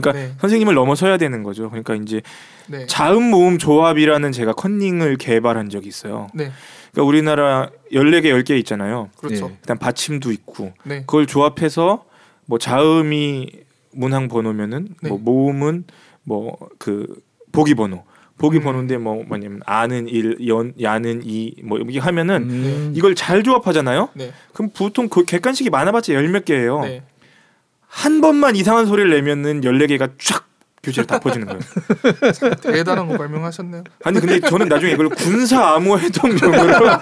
그러니까 0.00 0.12
네. 0.12 0.32
선생님을 0.40 0.74
넘어서야 0.74 1.18
되는 1.18 1.42
거죠. 1.42 1.68
그러니까 1.68 1.94
이제 1.94 2.22
네. 2.66 2.86
자음 2.86 3.24
모음 3.24 3.58
조합이라는 3.58 4.32
제가 4.32 4.52
컨닝을 4.54 5.16
개발한 5.16 5.68
적이 5.68 5.88
있어요. 5.88 6.28
네. 6.34 6.50
그러니까 6.92 7.08
우리나라 7.08 7.70
14개 7.92 8.24
10개 8.26 8.58
있잖아요. 8.60 9.10
그렇죠. 9.18 9.48
네. 9.48 9.56
그다음 9.60 9.78
받침도 9.78 10.32
있고 10.32 10.72
네. 10.84 11.00
그걸 11.00 11.26
조합해서 11.26 12.04
뭐 12.46 12.58
자음이 12.58 13.48
문항 13.92 14.28
번호면은 14.28 14.88
네. 15.02 15.08
뭐 15.10 15.18
모음은 15.18 15.84
뭐 16.24 16.56
그 16.78 17.06
보기 17.52 17.74
번호 17.74 18.04
보기 18.38 18.58
음. 18.58 18.62
번호인데 18.64 18.96
뭐 18.96 19.22
뭐냐면 19.24 19.60
아는 19.66 20.08
일, 20.08 20.48
연, 20.48 20.72
야는 20.80 21.20
이, 21.24 21.54
뭐 21.62 21.78
이렇게 21.78 21.98
하면은 22.00 22.48
음. 22.50 22.92
이걸 22.96 23.14
잘 23.14 23.42
조합하잖아요. 23.42 24.08
네. 24.14 24.32
그럼 24.54 24.70
보통 24.74 25.08
그 25.08 25.24
객관식이 25.24 25.68
많아봤자 25.70 26.14
열 26.14 26.28
몇 26.28 26.44
개예요. 26.44 26.80
네. 27.92 28.02
한 28.02 28.20
번만 28.20 28.56
이상한 28.56 28.86
소리를 28.86 29.10
내면은 29.10 29.60
14개가 29.60 30.12
쫙 30.18 30.46
교재로 30.82 31.06
다 31.06 31.20
퍼지는 31.20 31.46
거예요. 31.46 31.60
대단한 32.60 33.06
거 33.06 33.16
발명하셨네요. 33.16 33.84
아니 34.04 34.18
근데 34.18 34.40
저는 34.40 34.68
나중에 34.68 34.92
이걸 34.92 35.08
군사 35.10 35.74
암호 35.74 35.96
해독용으로 35.98 36.88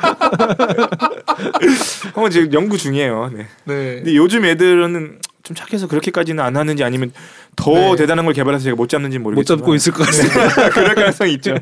한번 2.13 2.31
지금 2.31 2.53
연구 2.53 2.77
중이에요. 2.77 3.31
네. 3.33 3.47
네. 3.65 3.95
근데 3.97 4.17
요즘 4.17 4.45
애들은 4.45 5.21
좀 5.43 5.57
착해서 5.57 5.89
그렇게까지는 5.89 6.45
안 6.45 6.59
하는지 6.59 6.85
아니면 6.85 7.13
더 7.57 7.73
네. 7.73 7.97
대단한 7.97 8.27
걸 8.27 8.35
개발해서 8.35 8.65
제가 8.65 8.77
못 8.77 8.91
잡는지 8.91 9.19
못 9.19 9.31
모르겠지만 9.31 9.59
잡고 9.61 9.75
있을 9.75 9.93
것 9.93 10.05
같습니다. 10.05 10.69
그럴 10.71 10.95
가능성이 10.95 11.33
있죠. 11.35 11.55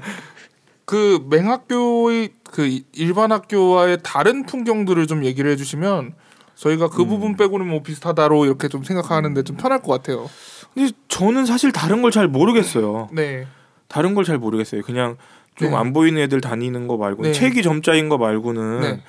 그 0.84 1.24
맹학교의 1.30 2.30
그 2.50 2.80
일반 2.94 3.30
학교와의 3.30 3.98
다른 4.02 4.44
풍경들을 4.44 5.06
좀 5.06 5.24
얘기를 5.24 5.50
해주시면 5.52 6.14
저희가 6.58 6.88
그 6.88 7.04
부분 7.04 7.36
빼고는 7.36 7.66
뭐 7.68 7.82
비슷하다로 7.82 8.44
이렇게 8.44 8.68
좀 8.68 8.82
생각하는데 8.82 9.42
좀 9.44 9.56
편할 9.56 9.80
것 9.80 9.92
같아요. 9.92 10.28
근데 10.74 10.92
저는 11.08 11.46
사실 11.46 11.70
다른 11.72 12.02
걸 12.02 12.10
잘 12.10 12.26
모르겠어요. 12.28 13.08
네. 13.12 13.46
다른 13.86 14.14
걸 14.14 14.24
잘 14.24 14.38
모르겠어요. 14.38 14.82
그냥 14.82 15.16
좀 15.54 15.70
네. 15.70 15.76
안 15.76 15.92
보이는 15.92 16.20
애들 16.20 16.40
다니는 16.40 16.88
거 16.88 16.96
말고 16.96 17.22
네. 17.22 17.32
책이 17.32 17.62
점자인 17.62 18.08
거 18.08 18.18
말고는 18.18 18.80
네. 18.80 19.02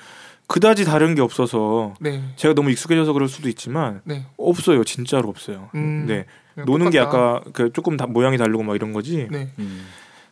그다지 0.46 0.84
다른 0.84 1.14
게 1.14 1.22
없어서 1.22 1.94
네. 2.00 2.22
제가 2.36 2.54
너무 2.54 2.70
익숙해져서 2.70 3.12
그럴 3.12 3.28
수도 3.28 3.48
있지만 3.48 4.00
네. 4.04 4.26
없어요. 4.36 4.84
진짜로 4.84 5.28
없어요. 5.28 5.70
음, 5.74 6.06
네. 6.06 6.26
노는 6.66 6.90
게 6.90 6.98
똑같다. 6.98 7.18
아까 7.18 7.40
그 7.52 7.72
조금 7.72 7.96
다 7.96 8.06
모양이 8.06 8.36
다르고 8.38 8.62
막 8.62 8.74
이런 8.74 8.92
거지. 8.92 9.28
네. 9.30 9.50
음. 9.58 9.86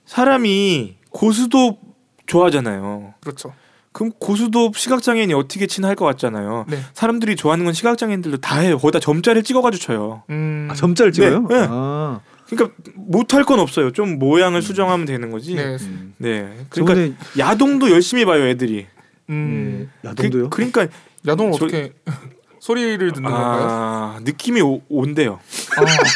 사람이 0.06 0.96
고수도 1.10 1.78
좋아하잖아요. 2.26 3.14
그렇죠. 3.20 3.52
그럼 3.92 4.12
고수도 4.20 4.70
시각장애인이 4.74 5.32
어떻게 5.34 5.66
친할 5.66 5.94
것 5.96 6.04
같잖아요. 6.04 6.66
네. 6.68 6.78
사람들이 6.94 7.36
좋아하는 7.36 7.64
건 7.64 7.74
시각장애인들도 7.74 8.38
다 8.38 8.60
해요. 8.60 8.78
거기다 8.78 9.00
점자를 9.00 9.42
찍어가지고 9.42 9.82
쳐요. 9.82 10.22
음. 10.30 10.68
아, 10.70 10.74
점자를 10.74 11.12
찍어요? 11.12 11.46
네, 11.48 11.60
네. 11.60 11.66
아. 11.68 12.20
그러니까 12.48 12.74
못할 12.94 13.44
건 13.44 13.58
없어요. 13.60 13.90
좀 13.92 14.18
모양을 14.18 14.62
수정하면 14.62 15.04
되는 15.06 15.30
거지. 15.30 15.54
네. 15.54 15.76
음. 15.80 16.14
네. 16.18 16.42
그러니까 16.70 16.94
저번에 16.94 17.12
야동도 17.38 17.90
열심히 17.90 18.24
봐요, 18.24 18.46
애들이. 18.46 18.86
음. 19.30 19.90
예, 20.04 20.08
야동도요? 20.08 20.50
그, 20.50 20.60
러니까 20.60 20.86
야동을 21.26 21.52
저- 21.58 21.64
어떻게 21.66 21.92
소리를 22.60 23.12
듣는 23.12 23.30
건가요? 23.30 23.66
아, 23.70 24.18
느낌이 24.22 24.60
오, 24.60 24.80
온대요. 24.88 25.40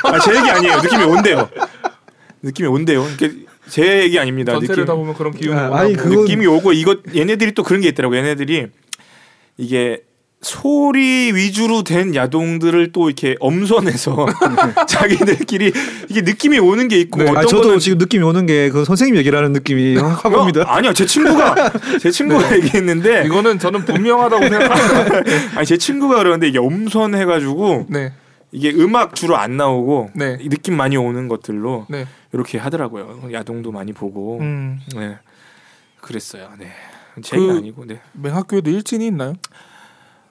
아, 0.04 0.08
아, 0.08 0.18
제 0.20 0.35
얘기 0.37 0.50
아니에요. 0.50 0.80
느낌이 0.80 1.04
온대요. 1.04 1.48
느낌이 2.42 2.68
온대요. 2.68 3.04
그러니까 3.16 3.52
제 3.68 4.01
얘기 4.03 4.18
아닙니다. 4.18 4.53
전체를 4.53 4.75
느낌, 4.77 4.87
다 4.87 4.94
보면 4.94 5.14
그런 5.14 5.33
기운이 5.33 5.59
아, 5.59 5.70
아니. 5.72 5.94
그건- 5.94 6.22
느낌이 6.22 6.46
오고 6.46 6.72
이거 6.72 6.96
얘네들이 7.14 7.53
또 7.53 7.62
그런 7.62 7.81
게 7.81 7.88
있더라고. 7.88 8.16
얘네들이 8.16 8.66
이게 9.59 10.01
소리 10.44 11.31
위주로 11.33 11.85
된 11.85 12.16
야동들을 12.16 12.90
또 12.90 13.07
이렇게 13.09 13.37
엄선해서 13.38 14.27
자기들끼리 14.88 15.72
이게 16.09 16.20
느낌이 16.22 16.59
오는 16.59 16.88
게 16.88 16.98
있고 16.98 17.18
네. 17.22 17.31
어떤 17.31 17.37
아, 17.37 17.46
저도 17.46 17.62
거는 17.62 17.79
지금 17.79 17.98
느낌이 17.98 18.25
오는 18.25 18.44
게 18.46 18.68
그 18.72 18.85
선생님 18.85 19.16
얘기를 19.18 19.38
하는 19.38 19.53
느낌이 19.53 19.96
확 19.98 20.25
옵니다. 20.27 20.62
어? 20.62 20.64
아니요 20.64 20.92
제 20.94 21.07
친구가 21.07 21.72
제 22.03 22.11
친구가 22.11 22.57
얘기했는데 22.57 23.22
이거는 23.27 23.61
저는 23.61 23.85
분명하다고 23.85 24.48
생각합니다. 24.48 25.20
아니 25.55 25.64
제 25.66 25.77
친구가 25.77 26.16
그러는데 26.18 26.48
이게 26.48 26.59
엄선해가지고 26.59 27.87
네. 27.90 28.12
이게 28.53 28.71
음악 28.73 29.15
주로 29.15 29.37
안 29.37 29.57
나오고 29.57 30.11
네. 30.15 30.37
이 30.41 30.49
느낌 30.49 30.77
많이 30.77 30.97
오는 30.97 31.27
것들로 31.29 31.87
네. 31.88 32.07
이렇게 32.33 32.59
하더라고요 32.59 33.33
야동도 33.33 33.73
많이 33.73 33.93
보고 33.93 34.38
음. 34.41 34.79
네 34.95 35.17
그랬어요 36.01 36.51
네제 36.59 37.37
얘기 37.37 37.47
그- 37.47 37.57
아니고 37.57 37.85
네. 37.87 38.01
맹학교에도 38.12 38.71
일진이 38.71 39.07
있나요? 39.07 39.35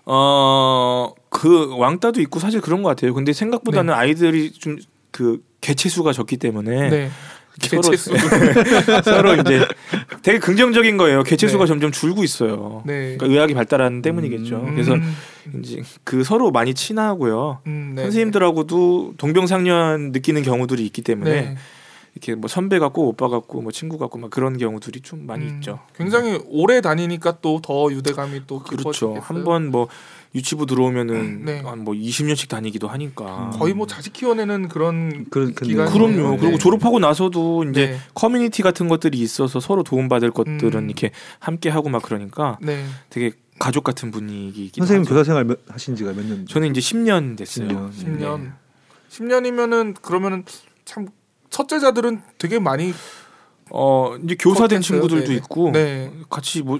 어, 0.06 1.14
그 1.30 1.76
왕따도 1.78 2.22
있고 2.22 2.40
사실 2.40 2.60
그런 2.60 2.82
것 2.82 2.90
같아요. 2.90 3.14
근데 3.14 3.34
생각보다는 3.34 3.94
아이들이 3.94 4.52
좀 4.52 4.78
그 5.12 5.44
개체 5.60 5.90
수가 5.90 6.14
적기 6.14 6.38
때문에 6.38 6.90
네. 6.90 7.10
개체수. 7.62 8.12
서로 9.04 9.36
이제 9.36 9.65
되게 10.21 10.39
긍정적인 10.39 10.97
거예요. 10.97 11.24
개체 11.24 11.47
수가 11.47 11.65
네. 11.65 11.67
점점 11.67 11.91
줄고 11.91 12.24
있어요. 12.24 12.84
네. 12.86 13.15
그러니까 13.17 13.26
의학이 13.28 13.54
발달하는 13.54 14.02
때문이겠죠. 14.02 14.56
음. 14.58 14.71
그래서 14.74 14.93
음. 14.95 15.15
이제 15.63 15.82
그 16.04 16.24
서로 16.24 16.52
많이 16.52 16.74
친하고요. 16.74 17.60
음, 17.67 17.93
네. 17.95 18.04
선생님들하고도 18.04 19.13
동병상련 19.17 20.12
느끼는 20.12 20.43
경우들이 20.43 20.86
있기 20.86 21.02
때문에 21.02 21.32
네. 21.32 21.58
이렇게 22.13 22.36
뭐 22.36 22.50
선배 22.50 22.78
같고 22.78 23.08
오빠 23.08 23.30
같고 23.30 23.62
뭐 23.62 23.71
친구 23.71 23.97
같고 23.97 24.19
막 24.19 24.30
그런 24.30 24.58
경우들이 24.58 25.00
좀 25.02 25.26
많이 25.26 25.45
음, 25.45 25.56
있죠. 25.56 25.80
굉장히 25.95 26.39
오래 26.47 26.82
다니니까 26.82 27.39
또 27.41 27.62
더 27.63 27.89
유대감이 27.91 28.41
또 28.47 28.60
그렇죠. 28.60 28.78
깊어지겠어요. 28.91 29.19
한번 29.24 29.71
뭐 29.71 29.88
유치부 30.34 30.65
들어오면은 30.65 31.44
네. 31.46 31.60
한뭐 31.60 31.94
20년씩 31.94 32.48
다니기도 32.48 32.88
하니까. 32.88 33.50
거의 33.54 33.74
뭐 33.74 33.86
자식 33.86 34.13
키워내는 34.13 34.70
그런 34.70 35.26
그런 35.30 35.54
기간이네요. 35.54 35.91
그럼요. 35.91 36.32
네. 36.32 36.38
그리고 36.38 36.58
졸업하고 36.58 37.00
나서도 37.00 37.65
이제 37.65 37.88
네. 37.91 37.98
커뮤니티 38.13 38.62
같은 38.62 38.88
것들이 38.88 39.20
있어서 39.20 39.60
서로 39.60 39.84
도움받을 39.84 40.32
것들은 40.32 40.74
음. 40.76 40.86
이렇게 40.89 41.12
함께 41.39 41.70
하고 41.70 41.89
막 41.89 42.02
그러니까 42.02 42.58
네. 42.62 42.86
되게 43.10 43.32
가족 43.60 43.84
같은 43.84 44.10
분위기이기도 44.10 44.86
선생님. 44.86 45.08
교사 45.10 45.24
생활 45.26 45.44
몇- 45.44 45.60
하신 45.67 45.96
지가 45.98 46.13
몇 46.13 46.26
년? 46.26 46.46
저는 46.48 46.70
이제 46.76 46.80
10년 46.80 47.38
됐어요. 47.38 47.67
10년. 47.67 47.91
10년. 47.91 48.39
네. 48.41 48.50
10년이면은 49.10 50.02
그러면은 50.02 50.46
참 50.86 51.08
첫째자들은 51.50 52.22
되게 52.38 52.58
많이 52.60 52.94
어 53.70 54.15
이제 54.24 54.36
교사된 54.36 54.80
컸겠어요. 54.80 55.02
친구들도. 55.02 55.34
있고 55.34 55.72
네. 55.72 56.12
같이 56.30 56.62
뭐 56.62 56.80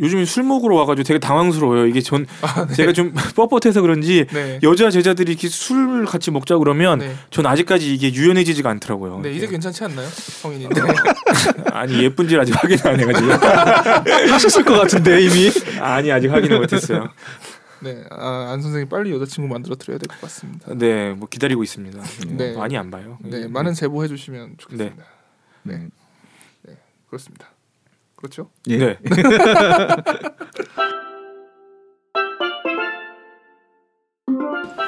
요즘에 0.00 0.24
술 0.24 0.44
먹으러 0.44 0.76
와가지고 0.76 1.04
되게 1.06 1.18
당황스러워요. 1.18 1.86
이게 1.86 2.00
전 2.00 2.26
아, 2.42 2.66
네. 2.66 2.74
제가 2.74 2.92
좀 2.92 3.12
뻣뻣해서 3.36 3.82
그런지 3.82 4.26
네. 4.32 4.58
여자 4.62 4.90
제자들이 4.90 5.32
이렇게 5.32 5.48
술 5.48 6.06
같이 6.06 6.30
먹자 6.30 6.56
그러면 6.58 7.00
네. 7.00 7.14
전 7.30 7.46
아직까지 7.46 7.94
이게 7.94 8.12
유연해지지가 8.12 8.68
않더라고요. 8.70 9.20
네, 9.20 9.32
이제 9.32 9.46
괜찮지 9.46 9.84
않나요? 9.84 10.08
성인인데. 10.08 10.80
아니 11.72 12.02
예쁜지 12.04 12.36
아직 12.38 12.54
확인 12.56 12.78
안 12.84 12.98
해가지고 12.98 13.30
하셨을 14.32 14.64
것 14.64 14.78
같은데 14.80 15.20
이미. 15.22 15.50
아니 15.80 16.10
아직 16.10 16.28
확인을 16.28 16.60
못했어요. 16.60 17.08
네. 17.82 18.04
아, 18.10 18.50
안 18.52 18.60
선생님 18.60 18.88
빨리 18.88 19.10
여자친구 19.12 19.48
만들어 19.52 19.74
드려야 19.76 19.98
될 19.98 20.06
것 20.08 20.20
같습니다. 20.22 20.72
네, 20.74 21.12
뭐 21.14 21.28
기다리고 21.28 21.62
있습니다. 21.62 21.98
네. 22.36 22.52
많이 22.54 22.76
안 22.76 22.90
봐요. 22.90 23.18
네, 23.22 23.48
많은 23.48 23.72
제보 23.74 24.02
해 24.04 24.08
주시면 24.08 24.56
좋겠습니다. 24.58 25.04
네. 25.62 25.88
그렇습니다. 27.08 27.50
그렇죠? 28.20 28.50
예. 28.68 28.76
네. 28.76 28.98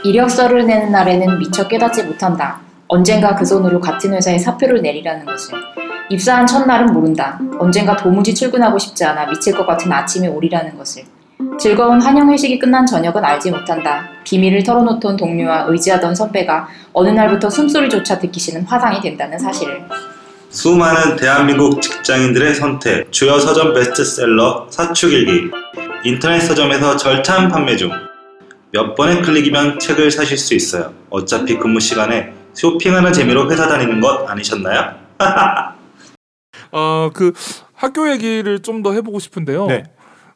이력서를 0.04 0.66
내는 0.66 0.92
날에는 0.92 1.38
미처 1.38 1.66
깨닫지 1.66 2.02
못한다. 2.02 2.60
언젠가 2.88 3.34
그 3.34 3.46
손으로 3.46 3.80
같은 3.80 4.12
회사에 4.12 4.38
사표를 4.38 4.82
내리라는 4.82 5.24
것을. 5.24 5.54
입사한 6.10 6.46
첫날은 6.46 6.92
모른다. 6.92 7.40
언젠가 7.58 7.96
도무지 7.96 8.34
출근하고 8.34 8.78
싶지 8.78 9.04
않아 9.04 9.26
미칠 9.30 9.54
것 9.54 9.64
같은 9.64 9.90
아침이 9.90 10.28
오리라는 10.28 10.76
것을. 10.76 11.04
즐거운 11.58 12.02
환영 12.02 12.30
회식이 12.30 12.58
끝난 12.58 12.84
저녁은 12.84 13.24
알지 13.24 13.50
못한다. 13.50 14.10
비밀을 14.24 14.62
털어놓던 14.62 15.16
동료와 15.16 15.66
의지하던 15.68 16.14
선배가 16.14 16.68
어느 16.92 17.08
날부터 17.08 17.48
숨소리조차 17.48 18.18
듣기 18.18 18.38
싫은 18.38 18.64
화상이 18.64 19.00
된다는 19.00 19.38
사실을. 19.38 19.86
수많은 20.52 21.16
대한민국 21.16 21.80
직장인들의 21.80 22.54
선택 22.54 23.10
주요 23.10 23.38
서점 23.38 23.72
베스트셀러 23.74 24.66
사축일기 24.70 25.50
인터넷 26.04 26.40
서점에서 26.40 26.96
절찬 26.96 27.48
판매 27.48 27.76
중 27.76 27.90
몇 28.74 28.94
번의 28.94 29.20
클릭이면 29.22 29.78
책을 29.80 30.10
사실 30.10 30.38
수 30.38 30.54
있어요 30.54 30.94
어차피 31.10 31.58
근무 31.58 31.78
시간에 31.78 32.32
쇼핑하는 32.54 33.12
재미로 33.12 33.50
회사 33.50 33.68
다니는 33.68 34.00
것 34.00 34.26
아니셨나요? 34.28 34.94
어, 36.72 37.10
그 37.14 37.32
학교 37.74 38.10
얘기를 38.10 38.60
좀 38.62 38.82
더 38.82 38.92
해보고 38.94 39.18
싶은데요. 39.18 39.66
네. 39.66 39.84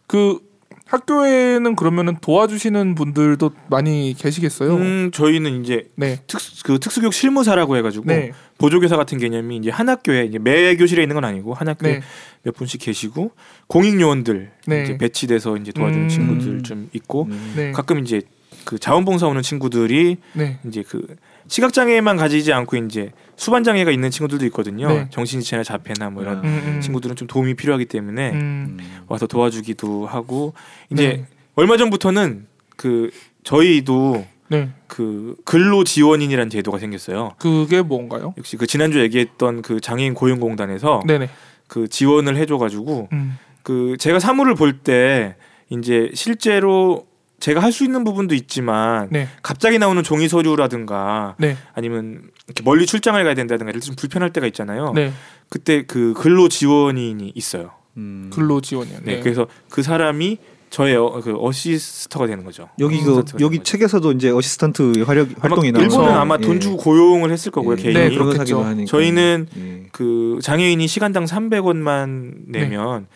그 0.06 0.38
학교에는 0.86 1.74
그러면은 1.74 2.16
도와주시는 2.20 2.94
분들도 2.94 3.50
많이 3.68 4.14
계시겠어요? 4.16 4.76
음, 4.76 5.10
저희는 5.12 5.64
이제 5.64 5.90
네. 5.96 6.20
특수 6.28 6.62
그 6.62 6.78
특수교육 6.78 7.12
실무사라고 7.12 7.76
해가지고 7.76 8.04
네. 8.06 8.32
보조교사 8.58 8.96
같은 8.96 9.18
개념이 9.18 9.56
이제 9.56 9.70
한 9.70 9.88
학교에 9.88 10.24
이제 10.24 10.38
매 10.38 10.76
교실에 10.76 11.02
있는 11.02 11.14
건 11.14 11.24
아니고 11.24 11.54
한 11.54 11.68
학교에 11.68 11.94
네. 11.94 12.00
몇 12.44 12.54
분씩 12.54 12.80
계시고 12.80 13.32
공익 13.66 14.00
요원들 14.00 14.52
네. 14.66 14.84
이제 14.84 14.96
배치돼서 14.96 15.56
이제 15.56 15.72
도와주는 15.72 16.04
음. 16.04 16.08
친구들 16.08 16.62
좀 16.62 16.88
있고 16.92 17.24
음. 17.24 17.54
네. 17.56 17.72
가끔 17.72 17.98
이제 17.98 18.22
그 18.64 18.78
자원봉사 18.78 19.26
오는 19.26 19.42
친구들이 19.42 20.18
네. 20.34 20.58
이제 20.66 20.84
그 20.86 21.04
시각 21.48 21.72
장애만 21.72 22.16
가지지 22.16 22.52
않고 22.52 22.76
이제 22.76 23.12
수반 23.36 23.62
장애가 23.62 23.90
있는 23.90 24.10
친구들도 24.10 24.44
있거든요. 24.46 24.88
네. 24.88 25.08
정신지체나 25.10 25.62
자폐나 25.62 26.10
뭐 26.10 26.22
이런 26.22 26.38
아. 26.38 26.40
음, 26.40 26.62
음. 26.66 26.80
친구들은 26.80 27.16
좀 27.16 27.28
도움이 27.28 27.54
필요하기 27.54 27.86
때문에 27.86 28.32
음. 28.32 28.78
와서 29.08 29.26
도와주기도 29.26 30.06
하고 30.06 30.54
이제 30.90 31.08
네. 31.08 31.26
얼마 31.54 31.76
전부터는 31.76 32.46
그 32.76 33.10
저희도 33.44 34.26
네. 34.48 34.70
그 34.86 35.36
근로 35.44 35.84
지원인이라는 35.84 36.50
제도가 36.50 36.78
생겼어요. 36.78 37.32
그게 37.38 37.82
뭔가요? 37.82 38.34
역시 38.38 38.56
그 38.56 38.66
지난주 38.66 39.00
얘기했던 39.00 39.62
그 39.62 39.80
장애인 39.80 40.14
고용공단에서 40.14 41.02
네네. 41.06 41.28
그 41.68 41.88
지원을 41.88 42.36
해줘가지고 42.36 43.08
음. 43.12 43.38
그 43.62 43.96
제가 43.98 44.20
사무를 44.20 44.54
볼때 44.54 45.34
이제 45.70 46.10
실제로 46.14 47.06
제가 47.38 47.60
할 47.60 47.72
수 47.72 47.84
있는 47.84 48.02
부분도 48.04 48.34
있지만 48.34 49.08
네. 49.10 49.28
갑자기 49.42 49.78
나오는 49.78 50.02
종이 50.02 50.28
서류라든가 50.28 51.34
네. 51.38 51.56
아니면 51.74 52.22
이렇게 52.46 52.62
멀리 52.64 52.86
출장을 52.86 53.22
가야 53.22 53.34
된다든가 53.34 53.70
이럴 53.70 53.80
때좀 53.80 53.94
불편할 53.96 54.32
때가 54.32 54.46
있잖아요. 54.48 54.92
네. 54.94 55.12
그때 55.48 55.84
그 55.86 56.14
근로 56.16 56.48
지원인이 56.48 57.32
있어요. 57.34 57.72
음. 57.98 58.30
근로 58.32 58.60
지원이요. 58.60 58.98
네, 59.04 59.20
그래서 59.20 59.46
그 59.68 59.82
사람이 59.82 60.38
저의 60.70 60.96
어, 60.96 61.20
그 61.22 61.34
어시스터가 61.38 62.26
되는 62.26 62.44
거죠. 62.44 62.68
여기 62.80 63.00
그 63.00 63.22
여기. 63.40 63.60
책에서도 63.62 64.12
이제 64.12 64.30
어시스턴트 64.30 65.02
활약 65.06 65.28
아마 65.28 65.40
활동이 65.40 65.72
나와서 65.72 65.96
일본은 65.96 66.14
아마 66.18 66.36
예. 66.40 66.44
돈 66.44 66.58
주고 66.60 66.76
고용을 66.76 67.30
했을 67.30 67.52
거고요 67.52 67.76
예. 67.78 67.82
개인이. 67.82 68.00
네, 68.00 68.10
그렇겠죠. 68.10 68.84
저희는 68.86 69.46
예. 69.56 69.82
그 69.92 70.38
장애인이 70.42 70.86
시간당 70.88 71.24
300원만 71.24 72.34
내면 72.46 73.06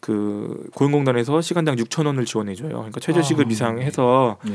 그 0.00 0.66
고용공단에서 0.74 1.40
시간당 1.40 1.76
6천 1.76 2.06
원을 2.06 2.24
지원해줘요. 2.24 2.70
그러니까 2.70 3.00
최저시급 3.00 3.48
아. 3.48 3.50
이상 3.50 3.80
해서 3.80 4.38
예. 4.48 4.52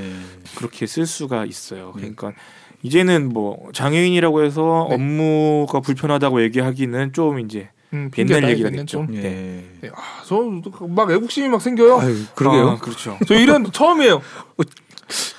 그렇게 0.58 0.88
쓸 0.88 1.06
수가 1.06 1.46
있어요. 1.46 1.94
네. 1.96 2.12
그러니까 2.14 2.34
이제는 2.82 3.30
뭐 3.30 3.70
장애인이라고 3.74 4.44
해서 4.44 4.88
네. 4.90 4.96
업무가 4.96 5.80
불편하다고 5.80 6.42
얘기하기는 6.44 7.14
좀 7.14 7.40
이제 7.40 7.70
음, 7.94 8.12
옛날 8.18 8.50
얘기가 8.50 8.70
됐죠. 8.72 8.86
좀. 8.86 9.16
예. 9.16 9.22
네. 9.22 9.66
네. 9.82 9.90
아, 9.96 10.24
저막 10.26 11.12
애국심이 11.12 11.48
막 11.48 11.62
생겨요. 11.62 12.00
아유, 12.00 12.16
그러게요. 12.36 12.70
아, 12.70 12.78
그렇죠. 12.78 13.18
저 13.28 13.36
이런 13.36 13.70
처음이에요. 13.72 14.22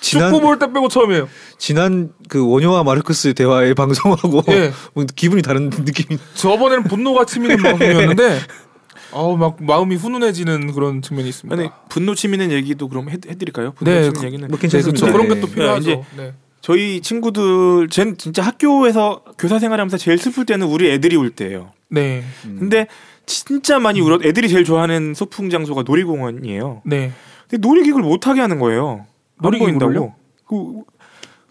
지난 0.01 0.31
축구 0.31 0.41
볼때 0.41 0.73
빼고 0.73 0.89
처음이에요. 0.89 1.29
지난 1.59 2.13
그 2.29 2.49
원효와 2.49 2.85
마르크스 2.85 3.35
대화의 3.35 3.75
방송하고 3.77 4.43
예. 4.51 4.73
뭐 4.95 5.05
기분이 5.15 5.43
다른 5.43 5.71
느낌이. 5.71 6.19
저번에는 6.35 6.85
분노가 6.85 7.25
치미는 7.25 7.57
방송이었는데 7.59 8.39
아우 9.13 9.37
막 9.37 9.57
마음이 9.63 9.97
훈훈해지는 9.97 10.73
그런 10.73 11.03
측면이 11.03 11.29
있습니다. 11.29 11.61
아니 11.61 11.71
분노 11.89 12.15
치미는 12.15 12.51
얘기도 12.53 12.89
그럼 12.89 13.09
해, 13.11 13.15
해드릴까요? 13.29 13.73
분노 13.73 13.91
네, 13.91 14.03
치미는 14.03 14.21
그- 14.21 14.27
얘기는 14.27 14.49
뭐 14.49 14.57
네, 14.59 14.61
괜찮습니다. 14.63 15.07
그렇죠. 15.07 15.13
그런 15.19 15.31
예. 15.31 15.35
게또 15.41 15.53
필요하죠. 15.55 15.81
이제 15.81 16.03
네. 16.17 16.35
저희 16.61 17.01
친구들 17.01 17.89
전 17.89 18.17
진짜 18.19 18.43
학교에서 18.43 19.23
교사 19.39 19.59
생활하면서 19.59 19.99
제일 19.99 20.19
슬플 20.19 20.45
때는 20.47 20.67
우리 20.67 20.91
애들이 20.91 21.15
울 21.17 21.31
때예요. 21.31 21.71
네. 21.89 22.25
음. 22.45 22.57
근데 22.59 22.87
진짜 23.27 23.79
많이 23.79 24.01
울어 24.01 24.19
애들이 24.25 24.49
제일 24.49 24.65
좋아하는 24.65 25.15
소풍 25.15 25.51
장소가 25.51 25.83
놀이공원이에요. 25.87 26.83
네. 26.85 27.13
근데 27.49 27.67
놀이기구를 27.67 28.05
못 28.05 28.27
하게 28.27 28.41
하는 28.41 28.59
거예요. 28.59 29.07
안 29.39 29.51
놀이기구를요? 29.51 30.15
그 30.49 30.83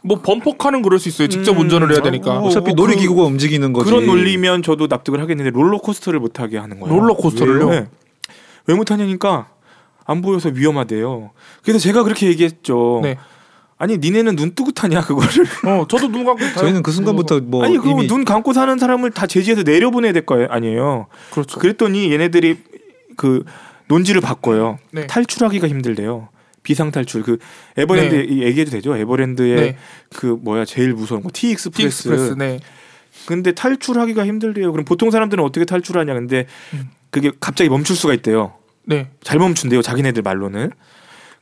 뭐 0.06 0.22
범퍼카는 0.22 0.84
그럴 0.84 1.00
수 1.00 1.10
있어요. 1.10 1.28
직접 1.28 1.54
음, 1.54 1.62
운전을 1.62 1.91
해야 1.91 2.02
되니까. 2.02 2.38
어, 2.38 2.44
어차피 2.44 2.72
어, 2.72 2.74
놀이기구가 2.76 3.24
움직이는 3.24 3.74
거지. 3.74 3.89
그런 3.89 4.06
논리면 4.06 4.62
저도 4.62 4.86
납득을 4.88 5.20
하겠는데 5.20 5.50
롤러코스터를 5.50 6.20
못 6.20 6.39
하게 6.39 6.60
하는 6.60 6.80
거예요. 6.80 6.96
롤러코스터를요? 6.96 7.70
네. 7.70 7.88
왜 8.68 8.76
못하냐니까 8.76 9.48
안 10.06 10.22
보여서 10.22 10.50
위험하대요. 10.54 11.32
그래서 11.63 11.80
제가 11.80 12.04
그렇게 12.04 12.28
얘기했죠. 12.28 13.00
네. 13.02 13.18
아니 13.78 13.98
니네는 13.98 14.36
눈 14.36 14.54
뜨고 14.54 14.72
타냐 14.72 15.02
그거를. 15.02 15.46
어, 15.65 15.86
저도 15.88 16.10
눈 16.10 16.24
감고 16.24 16.39
타요. 16.39 16.54
저희는 16.56 16.84
그 16.84 16.91
순간부터 16.91 17.41
뭐 17.44 17.65
아니 17.65 17.76
그거 17.78 17.89
이미 17.89 18.08
눈 18.08 18.24
감고 18.24 18.54
사는 18.54 18.78
사람을 18.78 19.10
다 19.10 19.26
제지해서 19.26 19.63
내려보내야 19.63 20.13
될거 20.13 20.48
아니에요. 20.50 21.08
그렇죠. 21.32 21.60
그랬더니 21.60 22.12
얘네들이 22.12 22.58
그 23.18 23.44
논지를 23.88 24.22
바꿔요. 24.22 24.78
네. 24.91 25.08
탈출하기가 25.08 25.68
힘들대요. 25.68 26.30
비상 26.65 26.91
탈출 26.91 27.23
그 27.23 27.38
에버랜드 27.78 28.15
네. 28.15 28.23
이 28.28 28.41
얘기해도 28.43 28.71
되죠? 28.71 28.97
에버랜드의 28.97 29.56
네. 29.56 29.78
그 30.15 30.25
뭐야 30.25 30.65
제일 30.65 30.93
무서운 30.93 31.23
거 31.23 31.30
T-Express. 31.32 32.04
T-Express. 32.10 32.34
네. 32.38 32.60
근데 33.28 33.54
탈출하기가 33.54 34.25
힘들대요. 34.25 34.71
그럼 34.73 34.84
보통 34.84 35.10
사람들은 35.12 35.41
어떻게 35.43 35.63
탈출하냐? 35.65 36.13
근데 36.13 36.47
음. 36.73 36.89
그게 37.12 37.32
갑자기 37.39 37.69
멈출 37.69 37.95
수가 37.95 38.13
있대요. 38.15 38.56
네. 38.84 39.10
잘 39.23 39.39
멈춘대요. 39.39 39.82
자기네들 39.82 40.21
말로는. 40.23 40.71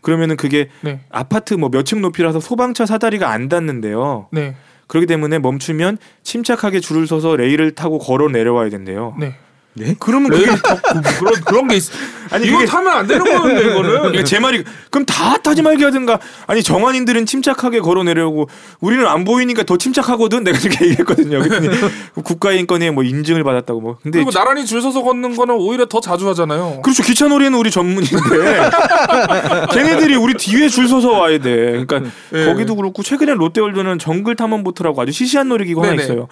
그러면은 0.02 0.36
그게 0.36 0.70
네. 0.82 1.00
아파트 1.10 1.54
뭐 1.56 1.70
몇 1.70 1.84
층 1.86 2.02
높이라서 2.02 2.40
소방차 2.42 2.86
사다리가 2.86 3.32
안 3.32 3.48
닿는대요. 3.50 4.28
네. 4.32 4.56
그렇기 4.88 5.08
때문에 5.08 5.40
멈추면 5.40 5.98
침착하게 6.24 6.82
줄을 6.82 7.08
서서 7.08 7.36
레일을 7.38 7.72
타고 7.72 7.98
걸어 8.00 8.28
내려와야 8.30 8.70
된대요. 8.70 9.16
네. 9.18 9.36
네? 9.76 9.96
그러면 10.00 10.30
레일 10.32 10.46
그게 10.48 10.62
타- 10.62 10.76
그- 10.76 11.02
그런 11.20 11.34
그런 11.46 11.68
게 11.68 11.76
있. 11.78 11.84
아니 12.30 12.48
이거 12.48 12.58
그게 12.58 12.68
타면 12.70 12.94
안 12.94 13.08
되는 13.08 13.24
거는데 13.26 13.62
이거는. 13.72 13.90
그러니까 13.90 14.24
제 14.24 14.40
말이 14.40 14.64
그럼 14.92 15.06
다 15.06 15.38
타지 15.38 15.62
말게 15.62 15.84
하든가 15.86 16.20
아니 16.48 16.62
정안인들은 16.64 17.26
침착하게 17.26 17.80
걸어 17.80 18.04
내려오고 18.04 18.50
우리는 18.82 19.06
안 19.08 19.24
보이니까 19.24 19.64
더 19.64 19.78
침착하거든 19.78 20.44
내가 20.44 20.58
그렇게 20.60 20.86
얘기했거든요. 20.86 21.42
국가인권에 22.24 22.92
뭐 22.92 23.04
인증을 23.04 23.44
받았다고 23.44 23.82
뭐 23.82 23.98
근데 24.02 24.18
그리고 24.20 24.32
나란히 24.32 24.66
줄 24.66 24.82
서서 24.82 25.02
걷는 25.04 25.36
거는 25.36 25.56
오히려 25.56 25.86
더 25.86 26.00
자주 26.02 26.28
하잖아요. 26.30 26.82
그렇죠 26.84 27.04
기차놀이는 27.04 27.54
우리 27.58 27.72
전문인데 27.72 28.14
걔네들이 29.74 30.16
우리 30.16 30.34
뒤에 30.36 30.70
줄 30.70 30.88
서서 30.88 31.12
와야 31.20 31.38
돼. 31.40 31.86
그러니까 31.86 32.02
네. 32.32 32.46
거기도 32.46 32.76
그렇고 32.76 33.04
최근에 33.04 33.34
롯데월드는 33.34 34.00
정글 34.00 34.36
탐험 34.36 34.64
보트라고 34.64 35.02
아주 35.02 35.12
시시한 35.12 35.50
놀이기구 35.50 35.82
하나 35.82 35.92
네네. 35.92 36.04
있어요. 36.04 36.28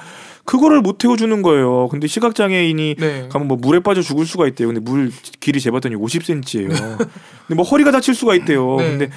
그거를 0.45 0.81
못 0.81 0.97
태워주는 0.97 1.41
거예요. 1.41 1.87
근데 1.89 2.07
시각 2.07 2.35
장애인이 2.35 2.95
네. 2.99 3.27
가면 3.29 3.47
뭐 3.47 3.57
물에 3.57 3.79
빠져 3.79 4.01
죽을 4.01 4.25
수가 4.25 4.47
있대요. 4.47 4.67
근데 4.67 4.79
물 4.79 5.11
길이 5.39 5.59
재봤더니 5.59 5.95
50cm예요. 5.95 6.69
근데 7.47 7.55
뭐 7.55 7.63
허리가 7.63 7.91
다칠 7.91 8.15
수가 8.15 8.35
있대요. 8.35 8.77
네. 8.77 8.89
근데 8.89 9.09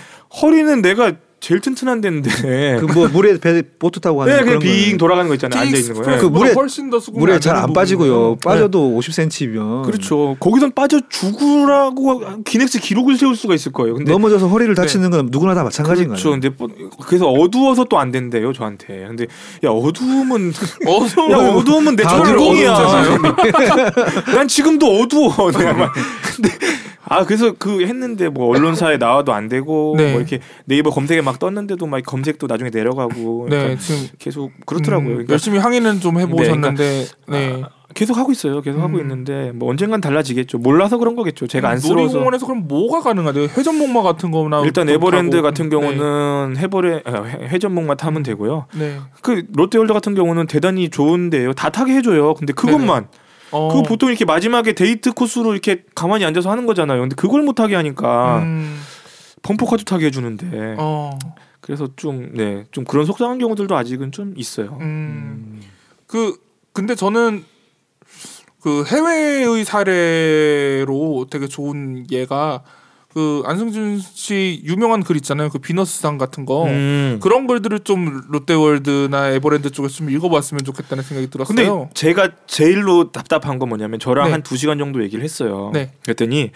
허리는 0.42 0.82
내가 0.82 1.12
제일 1.44 1.61
튼튼한 1.61 2.00
데인데. 2.00 2.30
그 2.80 2.87
뭐 2.94 3.09
물에 3.09 3.38
배 3.38 3.62
보트 3.78 4.00
타고 4.00 4.18
가는 4.18 4.33
네, 4.33 4.42
그런 4.44 4.59
그냥 4.61 4.74
빙 4.88 4.96
돌아가는 4.96 5.28
거 5.28 5.35
있잖아요. 5.35 5.61
앉아 5.61 5.76
있는 5.76 5.94
거. 5.94 6.02
T 6.02 6.05
Express 6.05 6.24
예. 6.24 6.28
그 6.28 6.33
물에- 6.35 6.54
훨씬 6.57 6.90
더 6.90 6.98
수긍이 7.00 7.20
물에 7.20 7.35
안잘안 7.35 7.72
빠지고요. 7.72 8.12
부분이죠. 8.37 8.38
빠져도 8.48 8.98
50cm면 8.98 9.83
그렇죠. 9.85 10.37
거기선 10.40 10.72
빠져 10.74 11.00
죽으라고 11.09 12.42
기네스 12.44 12.80
기록을 12.80 13.16
세울 13.18 13.37
수가 13.37 13.54
있을 13.54 13.72
거예요. 13.72 13.94
근데 13.94 14.12
넘어져서 14.12 14.48
허리를 14.48 14.74
다치는 14.74 15.11
건 15.11 15.28
누구나 15.30 15.54
다 15.54 15.62
마찬가지인 15.64 16.09
그렇죠. 16.09 16.30
거예요. 16.30 16.40
근데 16.40 16.57
뭐- 16.57 16.68
그래서 17.07 17.26
어두워서 17.28 17.85
또 17.85 17.98
안 17.98 18.11
된대요 18.11 18.52
저한테. 18.52 19.04
근데 19.09 19.26
야 19.64 19.70
어두우면 19.70 20.52
어두워. 20.87 21.30
야 21.30 21.37
어두우면 21.54 21.96
내. 21.96 22.02
어두운 22.04 22.62
난 24.35 24.48
지금도 24.48 24.87
어두워. 25.00 25.35
근데 25.52 26.50
아 27.06 27.24
그래서 27.24 27.52
그 27.58 27.82
했는데 27.82 28.28
뭐 28.28 28.48
언론사에 28.56 28.96
나와도 28.96 29.32
안 29.32 29.48
되고 29.48 29.94
네. 29.98 30.10
뭐 30.12 30.20
이렇게 30.20 30.40
네이버 30.64 30.90
검색에 30.90 31.20
막 31.20 31.38
떴는데도 31.38 31.86
막 31.86 32.02
검색도 32.04 32.46
나중에 32.46 32.70
내려가고 32.70 33.46
네, 33.50 33.58
그러니까 33.58 33.80
지금 33.80 34.08
계속 34.18 34.50
그렇더라고요. 34.66 35.08
음, 35.08 35.12
그러니까 35.14 35.32
열심히 35.32 35.58
항의는 35.58 36.00
좀 36.00 36.18
해보셨는데, 36.18 37.04
네. 37.28 37.62
아, 37.62 37.68
계속 37.94 38.16
하고 38.16 38.32
있어요. 38.32 38.60
계속 38.60 38.80
하고 38.80 38.96
음. 38.96 39.00
있는데 39.02 39.52
뭐 39.54 39.70
언젠간 39.70 40.00
달라지겠죠. 40.00 40.58
몰라서 40.58 40.98
그런 40.98 41.14
거겠죠. 41.14 41.46
제가 41.46 41.68
안 41.68 41.78
쓸어서. 41.78 42.00
놀이공원에서 42.02 42.46
그럼 42.46 42.66
뭐가 42.66 43.00
가능하대요? 43.02 43.44
회전목마 43.56 44.02
같은 44.02 44.30
거나 44.32 44.62
일단 44.64 44.86
좀 44.86 44.94
에버랜드 44.96 45.36
타고. 45.36 45.42
같은 45.46 45.70
경우는 45.70 46.56
해버레 46.56 47.02
아, 47.04 47.22
회- 47.22 47.46
회전목마 47.48 47.94
타면 47.94 48.22
되고요. 48.24 48.66
네. 48.74 48.94
네. 48.94 48.98
그 49.22 49.44
롯데월드 49.54 49.92
같은 49.92 50.14
경우는 50.14 50.46
대단히 50.48 50.88
좋은데요. 50.88 51.52
다 51.52 51.70
타게 51.70 51.92
해줘요. 51.94 52.34
근데 52.34 52.52
그것만 52.52 53.06
어, 53.54 53.68
그거 53.68 53.82
보통 53.82 54.08
이렇게 54.10 54.24
마지막에 54.24 54.72
데이트 54.74 55.12
코스로 55.12 55.52
이렇게 55.52 55.84
가만히 55.94 56.24
앉아서 56.24 56.50
하는 56.50 56.66
거잖아요. 56.66 57.00
근데 57.00 57.14
그걸 57.14 57.42
못 57.42 57.60
하게 57.60 57.74
하니까 57.76 58.38
음, 58.42 58.80
범퍼카도 59.42 59.84
타게 59.84 60.06
해주는데 60.06 60.76
어, 60.78 61.10
그래서 61.60 61.88
좀 61.96 62.32
네 62.34 62.64
좀 62.72 62.84
그런 62.84 63.06
속상한 63.06 63.38
경우들도 63.38 63.74
아직은 63.76 64.12
좀 64.12 64.34
있어요. 64.36 64.76
음. 64.80 65.60
그 66.06 66.36
근데 66.72 66.94
저는 66.94 67.44
그 68.60 68.84
해외의 68.84 69.64
사례로 69.64 71.26
되게 71.30 71.46
좋은 71.46 72.06
예가 72.10 72.62
그 73.14 73.44
안승준 73.46 74.00
씨 74.00 74.61
유명한 74.64 75.05
글 75.05 75.16
있잖아요. 75.16 75.48
그 75.48 75.61
비너스상 75.61 76.18
같은 76.18 76.44
거. 76.44 76.64
음. 76.64 77.20
그런 77.22 77.46
글들을 77.46 77.81
좀 77.81 78.22
롯데월드나 78.29 79.31
에버랜드 79.31 79.70
쪽에서 79.70 79.94
좀 79.94 80.11
읽어봤으면 80.11 80.64
좋겠다는 80.64 81.05
생각이 81.05 81.29
근데 81.31 81.46
들었어요. 81.62 81.90
제가 81.94 82.31
제일로 82.48 83.12
답답한 83.12 83.61
건 83.61 83.68
뭐냐면 83.68 84.00
저랑 84.00 84.27
네. 84.27 84.33
한두 84.33 84.57
시간 84.57 84.79
정도 84.79 85.00
얘기를 85.05 85.22
했어요. 85.22 85.70
네. 85.72 85.92
그랬더니 86.03 86.50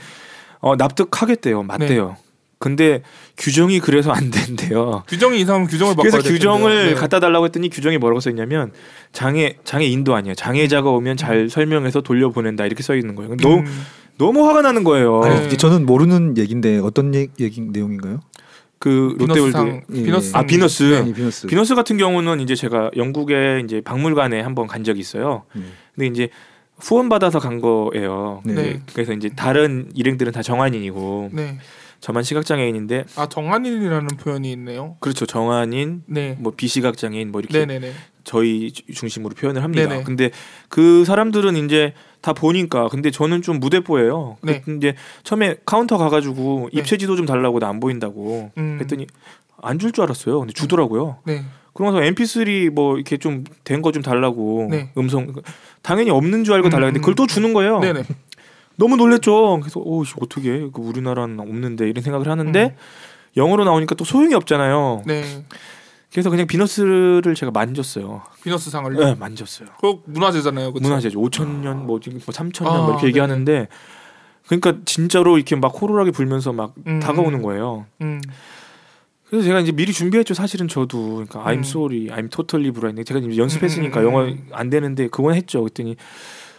어, 0.58 0.74
납득하겠대요. 0.74 1.62
맞대요. 1.62 2.16
근데 2.58 3.02
규정이 3.36 3.78
그래서 3.78 4.10
안 4.10 4.30
된대요. 4.32 5.04
규정이 5.06 5.40
이상하면 5.40 5.68
규정을 5.68 5.94
바꿔야 5.94 6.10
그래서 6.10 6.22
될 6.22 6.32
규정을. 6.32 6.86
네. 6.88 6.94
갖다 6.94 7.20
달라고 7.20 7.44
했더니 7.44 7.70
규정이 7.70 7.98
뭐라고 7.98 8.18
써 8.18 8.30
있냐면 8.30 8.72
장애 9.12 9.56
장애 9.62 9.86
인도 9.86 10.16
아니에요. 10.16 10.34
장애자가 10.34 10.90
오면 10.90 11.16
잘 11.16 11.48
설명해서 11.48 12.00
돌려보낸다 12.00 12.66
이렇게 12.66 12.82
써 12.82 12.96
있는 12.96 13.14
거예요. 13.14 13.36
너무 13.36 13.58
음, 13.58 13.86
너무 14.18 14.46
화가 14.48 14.62
나는 14.62 14.84
거예요. 14.84 15.20
네. 15.20 15.30
아니, 15.30 15.56
저는 15.56 15.86
모르는 15.86 16.36
얘기인데 16.36 16.78
어떤 16.78 17.14
얘, 17.14 17.28
얘기 17.40 17.60
내용인가요? 17.60 18.20
그 18.80 19.16
롯데월드 19.18 19.52
비너스상 19.52 19.82
예, 19.92 20.02
비너스 20.04 20.36
아 20.36 20.42
비너스 20.44 21.04
이 21.08 21.12
비너스. 21.12 21.46
비너스 21.48 21.74
같은 21.74 21.96
경우는 21.96 22.40
이제 22.40 22.54
제가 22.54 22.90
영국에 22.96 23.62
이제 23.64 23.80
박물관에 23.80 24.40
한번 24.40 24.66
간 24.68 24.84
적이 24.84 25.00
있어요. 25.00 25.42
음. 25.56 25.72
근데 25.94 26.06
이제 26.06 26.28
후원 26.78 27.08
받아서 27.08 27.40
간 27.40 27.60
거예요. 27.60 28.40
네. 28.44 28.54
네. 28.54 28.82
그래서 28.92 29.12
이제 29.12 29.30
다른 29.34 29.90
일행들은 29.94 30.32
다 30.32 30.42
정안인이고 30.42 31.30
네. 31.32 31.58
저만 32.00 32.22
시각장애인인데 32.22 33.04
아 33.16 33.28
정안인이라는 33.28 34.06
표현이 34.18 34.50
있네요. 34.52 34.96
그렇죠 35.00 35.26
정안인 35.26 36.02
네. 36.06 36.36
뭐 36.38 36.52
비시각장애인 36.56 37.32
뭐 37.32 37.40
이렇게 37.40 37.58
네네네. 37.66 37.92
저희 38.24 38.70
주- 38.72 38.84
중심으로 38.92 39.34
표현을 39.34 39.62
합니다. 39.62 39.88
네네. 39.88 40.04
근데 40.04 40.30
그 40.68 41.04
사람들은 41.04 41.56
이제 41.64 41.94
다 42.20 42.32
보니까 42.32 42.88
근데 42.88 43.10
저는 43.10 43.42
좀 43.42 43.58
무대뽀예요. 43.58 44.36
네. 44.42 44.60
그 44.60 44.76
이제 44.76 44.94
처음에 45.24 45.56
카운터 45.64 45.98
가가지고 45.98 46.70
네. 46.72 46.78
입체 46.80 46.96
지도 46.98 47.16
좀 47.16 47.26
달라고 47.26 47.58
나 47.58 47.68
안 47.68 47.80
보인다고 47.80 48.50
음. 48.58 48.78
했더니 48.80 49.06
안 49.60 49.78
줄 49.78 49.90
줄 49.92 50.04
알았어요. 50.04 50.38
근데 50.40 50.52
주더라고요. 50.52 51.18
네. 51.26 51.44
그러면서 51.74 52.00
MP3 52.10 52.70
뭐 52.70 52.96
이렇게 52.96 53.16
좀 53.16 53.44
된 53.64 53.82
거 53.82 53.90
좀 53.92 54.02
달라고 54.02 54.68
네. 54.70 54.90
음성 54.98 55.32
당연히 55.82 56.10
없는 56.10 56.44
줄 56.44 56.54
알고 56.54 56.68
음, 56.68 56.70
달라는데 56.70 56.98
음. 56.98 57.02
그걸 57.02 57.14
또 57.16 57.26
주는 57.26 57.52
거예요. 57.52 57.80
네네. 57.80 58.02
너무 58.78 58.96
놀랬죠. 58.96 59.58
그래서 59.60 59.80
오 59.80 60.04
씨, 60.04 60.14
어떻게 60.20 60.68
그 60.72 60.80
우리나라는 60.80 61.40
없는데 61.40 61.88
이런 61.88 62.02
생각을 62.02 62.28
하는데 62.28 62.76
영어로 63.36 63.64
나오니까 63.64 63.96
또 63.96 64.04
소용이 64.04 64.34
없잖아요. 64.34 65.02
음. 65.04 65.06
네. 65.06 65.44
그래서 66.12 66.30
그냥 66.30 66.46
비너스를 66.46 67.34
제가 67.36 67.50
만졌어요. 67.52 68.22
비너스 68.42 68.70
상을요. 68.70 68.98
네, 68.98 69.14
만졌어요. 69.14 69.68
그 69.80 70.00
문화재잖아요. 70.06 70.72
그쵸? 70.72 70.82
문화재죠. 70.82 71.20
5천 71.20 71.60
년, 71.60 71.86
뭐 71.86 72.00
지금 72.00 72.18
뭐 72.24 72.32
3천 72.32 72.64
년 72.64 72.72
아, 72.72 72.78
뭐 72.78 72.90
이렇게 72.90 73.00
네네. 73.02 73.08
얘기하는데 73.08 73.68
그러니까 74.46 74.74
진짜로 74.86 75.36
이렇게 75.36 75.56
막 75.56 75.68
호루라기 75.68 76.12
불면서 76.12 76.52
막 76.52 76.74
음. 76.86 77.00
다가오는 77.00 77.42
거예요. 77.42 77.86
음. 78.00 78.20
그래서 79.28 79.44
제가 79.44 79.60
이제 79.60 79.72
미리 79.72 79.92
준비했죠. 79.92 80.32
사실은 80.32 80.68
저도 80.68 81.26
그러니까 81.26 81.44
I'm 81.44 81.58
음. 81.58 81.60
sorry, 81.60 82.06
I'm 82.06 82.30
totally 82.30 82.72
blind. 82.72 83.04
제가 83.04 83.20
이제 83.20 83.36
연습했으니까 83.36 84.00
음, 84.00 84.06
음, 84.06 84.08
영어 84.08 84.24
음. 84.24 84.48
안 84.52 84.70
되는데 84.70 85.08
그건 85.08 85.34
했죠. 85.34 85.60
그랬더니 85.60 85.96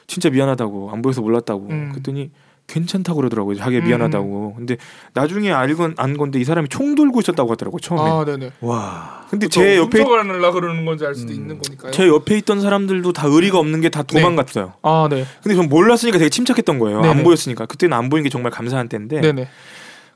진짜 0.09 0.29
미안하다고 0.29 0.89
안 0.91 1.01
보여서 1.01 1.21
몰랐다고. 1.21 1.67
음. 1.69 1.89
그랬더니 1.91 2.31
괜찮다고 2.67 3.17
그러더라고요. 3.17 3.55
자기가 3.55 3.83
음. 3.83 3.87
미안하다고. 3.87 4.55
근데 4.57 4.77
나중에 5.13 5.51
알건 5.51 5.95
안 5.97 6.17
건데 6.17 6.39
이 6.39 6.43
사람이 6.43 6.67
총 6.69 6.93
들고 6.95 7.19
있었다고 7.19 7.51
하더라고요. 7.51 7.79
처음에. 7.79 8.01
아 8.01 8.25
네네. 8.25 8.51
와. 8.61 9.25
근데 9.29 9.47
제 9.47 9.77
옆에 9.77 9.99
훔쳐가려고 9.99 10.53
그러는 10.59 10.85
건지 10.85 11.05
알 11.05 11.15
수도 11.15 11.31
음. 11.31 11.35
있는 11.35 11.59
거니까요. 11.59 11.91
제 11.91 12.07
옆에 12.07 12.37
있던 12.39 12.61
사람들도 12.61 13.11
다 13.13 13.27
의리가 13.27 13.57
없는 13.59 13.81
게 13.81 13.89
다 13.89 14.03
도망갔어요. 14.03 14.73
아 14.83 15.07
네. 15.09 15.25
근데 15.41 15.55
전 15.55 15.67
몰랐으니까 15.69 16.17
되게 16.19 16.29
침착했던 16.29 16.77
거예요. 16.79 17.01
네네. 17.01 17.13
안 17.13 17.23
보였으니까. 17.23 17.65
그때는 17.65 17.95
안 17.97 18.09
보인 18.09 18.23
게 18.23 18.29
정말 18.29 18.51
감사한 18.51 18.87
때인데. 18.89 19.21
네네. 19.21 19.47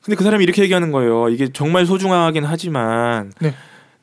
근데 0.03 0.15
그 0.17 0.23
사람이 0.23 0.43
이렇게 0.43 0.62
얘기하는 0.63 0.91
거예요. 0.91 1.29
이게 1.29 1.47
정말 1.53 1.86
소중하긴 1.86 2.43
하지만 2.43 3.32
네. 3.39 3.53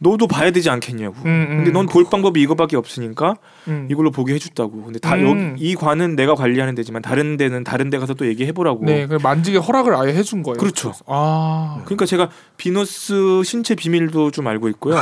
너도 0.03 0.27
봐야 0.27 0.51
되지 0.51 0.71
않겠냐고. 0.71 1.15
음, 1.27 1.47
음. 1.51 1.57
근데 1.59 1.71
넌 1.73 1.87
볼 1.87 2.05
방법이 2.11 2.41
이거밖에 2.41 2.77
없으니까 2.77 3.35
음. 3.69 3.87
이걸로 3.91 4.11
보게 4.11 4.33
해줬다고. 4.35 4.85
근데 4.85 4.99
다 4.99 5.15
음. 5.17 5.53
여기 5.53 5.63
이 5.71 5.75
관은 5.75 6.17
내가 6.17 6.35
관리하는 6.35 6.75
데지만 6.75 7.03
다른 7.03 7.37
데는 7.37 7.65
다른 7.65 7.91
데 7.91 7.99
가서 7.99 8.15
또 8.15 8.27
얘기해 8.27 8.53
보라고. 8.53 8.83
네. 8.85 9.07
그 9.07 9.19
만지게 9.23 9.59
허락을 9.59 9.95
아예 9.95 10.15
해준 10.15 10.43
거예요. 10.43 10.57
그렇죠. 10.57 10.95
아. 11.07 11.83
그러니까 11.85 12.07
제가 12.07 12.31
비너스 12.57 13.43
신체 13.45 13.75
비밀도 13.75 14.31
좀 14.31 14.47
알고 14.47 14.69
있고요. 14.71 14.97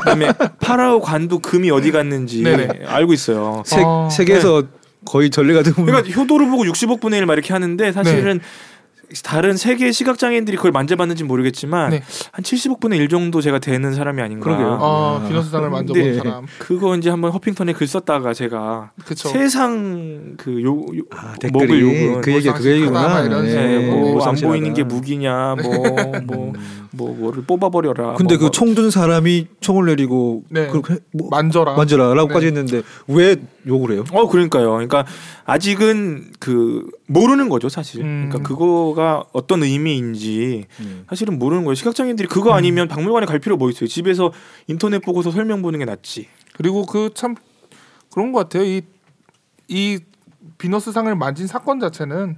그다음에 0.00 0.32
파라오 0.60 1.00
관도 1.00 1.40
금이 1.40 1.70
어디 1.70 1.92
갔는지 1.92 2.42
네네. 2.42 2.86
알고 2.86 3.12
있어요. 3.12 3.62
세, 3.66 3.82
아, 3.84 4.08
세계에서 4.10 4.64
거의 5.04 5.28
전례가 5.30 5.62
드문. 5.62 5.84
그러니까 5.84 6.10
효도를 6.18 6.48
보고 6.48 6.64
60억 6.64 7.00
분의 7.00 7.20
1 7.20 7.26
막 7.26 7.34
이렇게 7.34 7.52
하는데 7.52 7.92
사실은 7.92 8.40
다른 9.24 9.56
세계 9.56 9.90
시각 9.92 10.18
장애인들이 10.18 10.56
그걸 10.56 10.70
만져봤는지 10.72 11.24
모르겠지만 11.24 11.90
네. 11.90 12.02
한 12.32 12.44
70억 12.44 12.80
분의 12.80 12.98
1 12.98 13.08
정도 13.08 13.40
제가 13.40 13.58
되는 13.58 13.94
사람이 13.94 14.20
아닌가. 14.20 14.44
그러게요. 14.44 14.78
아, 14.80 15.20
아. 15.24 15.28
비너스 15.28 15.50
상을 15.50 15.68
만져본 15.70 16.02
네. 16.02 16.14
사람. 16.14 16.46
그거 16.58 16.94
이제 16.96 17.08
한번 17.10 17.30
허핑턴에 17.32 17.72
글 17.72 17.86
썼다가 17.86 18.34
제가 18.34 18.90
그쵸. 19.04 19.28
세상 19.30 20.34
그 20.36 20.60
요 20.62 20.72
요, 20.72 21.02
아, 21.14 21.34
목을 21.52 21.66
댓글이 21.68 21.80
욕은 21.80 22.20
그 22.20 22.32
얘기가 22.34 22.54
그 22.54 22.66
얘기구나. 22.70 23.20
이런 23.22 23.44
네, 23.44 23.50
식으로. 23.80 23.96
뭐 23.96 24.24
안. 24.26 24.34
보이는 24.34 24.74
게 24.74 24.84
무기냐 24.84 25.56
뭐뭐 25.62 26.12
뭐 26.24 26.52
뭐를 26.92 27.44
뽑아버려라. 27.44 28.14
근데 28.14 28.36
뭐, 28.36 28.46
그총 28.46 28.74
든 28.74 28.90
사람이 28.90 29.46
총을 29.60 29.86
내리고 29.86 30.44
네. 30.50 30.68
그렇게 30.68 30.98
뭐 31.12 31.28
만져라. 31.30 31.74
만져라라고까지 31.76 32.50
네. 32.50 32.58
했는데 32.60 32.82
왜 33.06 33.36
욕을 33.66 33.92
해요? 33.92 34.04
어 34.12 34.28
그러니까요. 34.28 34.70
그러니까 34.72 35.04
아직은 35.44 36.32
그 36.38 36.86
모르는 37.06 37.48
거죠 37.48 37.68
사실. 37.68 38.02
음. 38.02 38.28
그러니까 38.30 38.48
그거가 38.48 39.24
어떤 39.32 39.62
의미인지 39.62 40.66
음. 40.80 41.04
사실은 41.08 41.38
모르는 41.38 41.64
거예요. 41.64 41.74
시각장애인들이 41.74 42.28
그거 42.28 42.52
아니면 42.52 42.88
박물관에 42.88 43.26
갈 43.26 43.38
필요 43.38 43.56
뭐 43.56 43.70
있어요. 43.70 43.86
집에서 43.88 44.32
인터넷 44.66 44.98
보고서 45.00 45.30
설명 45.30 45.62
보는 45.62 45.78
게 45.78 45.84
낫지. 45.84 46.28
그리고 46.54 46.86
그 46.86 47.10
참 47.14 47.34
그런 48.10 48.32
것 48.32 48.40
같아요. 48.40 48.64
이, 48.64 48.82
이 49.68 50.00
비너스 50.56 50.92
상을 50.92 51.14
만진 51.14 51.46
사건 51.46 51.78
자체는 51.80 52.36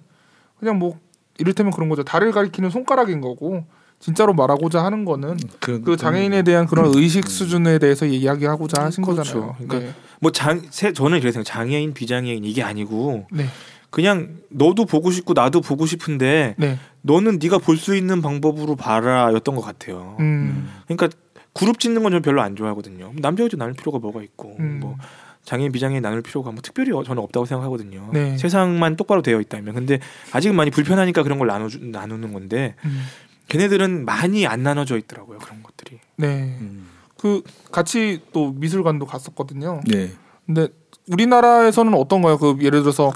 그냥 0.58 0.78
뭐 0.78 0.98
이를테면 1.38 1.72
그런 1.72 1.88
거죠. 1.88 2.02
달을 2.02 2.32
가리키는 2.32 2.70
손가락인 2.70 3.20
거고 3.20 3.64
진짜로 4.00 4.32
말하고자 4.32 4.82
하는 4.82 5.04
거는 5.04 5.36
그, 5.60 5.82
그 5.82 5.96
장애인에 5.96 6.42
대한 6.42 6.66
그런 6.66 6.90
의식 6.94 7.28
수준에 7.28 7.78
대해서 7.78 8.06
이야기하고자 8.06 8.82
하신 8.82 9.04
그렇죠. 9.04 9.22
거잖아요. 9.22 9.56
그러니까 9.68 9.92
뭐장 10.20 10.62
저는 10.70 11.18
이래서 11.18 11.42
장애인 11.42 11.92
비장애인 11.94 12.44
이게 12.44 12.62
아니고 12.62 13.26
네. 13.30 13.44
그냥 13.90 14.36
너도 14.48 14.86
보고 14.86 15.10
싶고 15.10 15.34
나도 15.34 15.60
보고 15.60 15.84
싶은데 15.86 16.54
네. 16.56 16.66
네. 16.66 16.78
너는 17.02 17.38
네가 17.42 17.58
볼 17.58 17.76
수 17.76 17.94
있는 17.94 18.22
방법으로 18.22 18.74
봐라였던 18.76 19.54
것 19.54 19.60
같아요. 19.62 20.16
음. 20.20 20.70
그러니까 20.86 21.08
그룹 21.52 21.78
짓는 21.78 22.02
건 22.02 22.12
저는 22.12 22.22
별로 22.22 22.40
안 22.40 22.56
좋아하거든요. 22.56 23.12
남자 23.16 23.44
여자 23.44 23.56
나눌 23.56 23.74
필요가 23.74 23.98
뭐가 23.98 24.22
있고 24.22 24.56
음. 24.60 24.78
뭐 24.80 24.96
장애인 25.44 25.72
비장애인 25.72 26.02
나눌 26.02 26.22
필요가 26.22 26.52
뭐 26.52 26.60
특별히 26.62 26.90
저는 26.90 27.22
없다고 27.22 27.44
생각하거든요. 27.46 28.10
네. 28.12 28.38
세상만 28.38 28.96
똑바로 28.96 29.20
되어 29.20 29.40
있다면 29.40 29.74
근데 29.74 29.98
아직은 30.32 30.54
많이 30.56 30.70
불편하니까 30.70 31.22
그런 31.22 31.38
걸 31.38 31.48
나누 31.48 31.68
나누는 31.80 32.32
건데 32.32 32.76
음. 32.84 33.02
걔네들은 33.50 34.04
많이 34.04 34.46
안 34.46 34.62
나눠져 34.62 34.96
있더라고요 34.96 35.38
그런 35.38 35.62
것들이. 35.62 35.98
네. 36.16 36.56
음. 36.60 36.88
그 37.18 37.42
같이 37.70 38.22
또 38.32 38.52
미술관도 38.52 39.04
갔었거든요. 39.04 39.82
네. 39.86 40.12
근데 40.46 40.68
우리나라에서는 41.08 41.92
어떤가요? 41.94 42.38
그 42.38 42.56
예를 42.60 42.82
들어서 42.82 43.12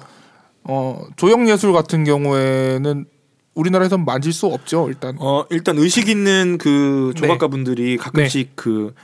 어 0.65 1.07
조형 1.17 1.49
예술 1.49 1.73
같은 1.73 2.05
경우에는 2.05 3.07
우리나라에서는 3.55 4.05
만질 4.05 4.33
수 4.33 4.47
없죠. 4.47 4.89
일단. 4.89 5.17
어 5.21 5.47
일단 5.51 5.79
의식 5.79 6.09
있는 6.09 6.59
그 6.59 7.13
네. 7.15 7.21
조각가 7.21 7.49
분들이 7.49 7.97
가끔씩 7.97 8.53
그 8.57 8.95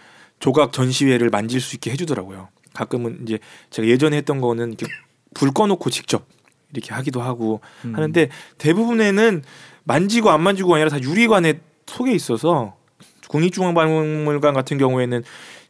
조각 0.40 0.72
전시회를 0.72 1.30
만질 1.30 1.60
수 1.60 1.76
있게 1.76 1.92
해주더라고요. 1.92 2.48
가끔은 2.74 3.20
이제 3.22 3.38
제가 3.70 3.86
예전에 3.88 4.16
했던 4.18 4.40
거는 4.40 4.68
이렇게 4.68 4.86
불 5.34 5.52
꺼놓고 5.52 5.90
직접 5.90 6.26
이렇게 6.72 6.92
하기도 6.92 7.22
하고 7.22 7.60
음. 7.84 7.94
하는데 7.94 8.28
대부분에는 8.58 9.42
만지고 9.84 10.30
안 10.30 10.42
만지고가 10.42 10.76
아니라 10.76 10.90
다 10.90 11.00
유리관에 11.00 11.60
속에 11.86 12.12
있어서 12.12 12.76
국립중앙박물관 13.28 14.54
같은 14.54 14.78
경우에는 14.78 15.22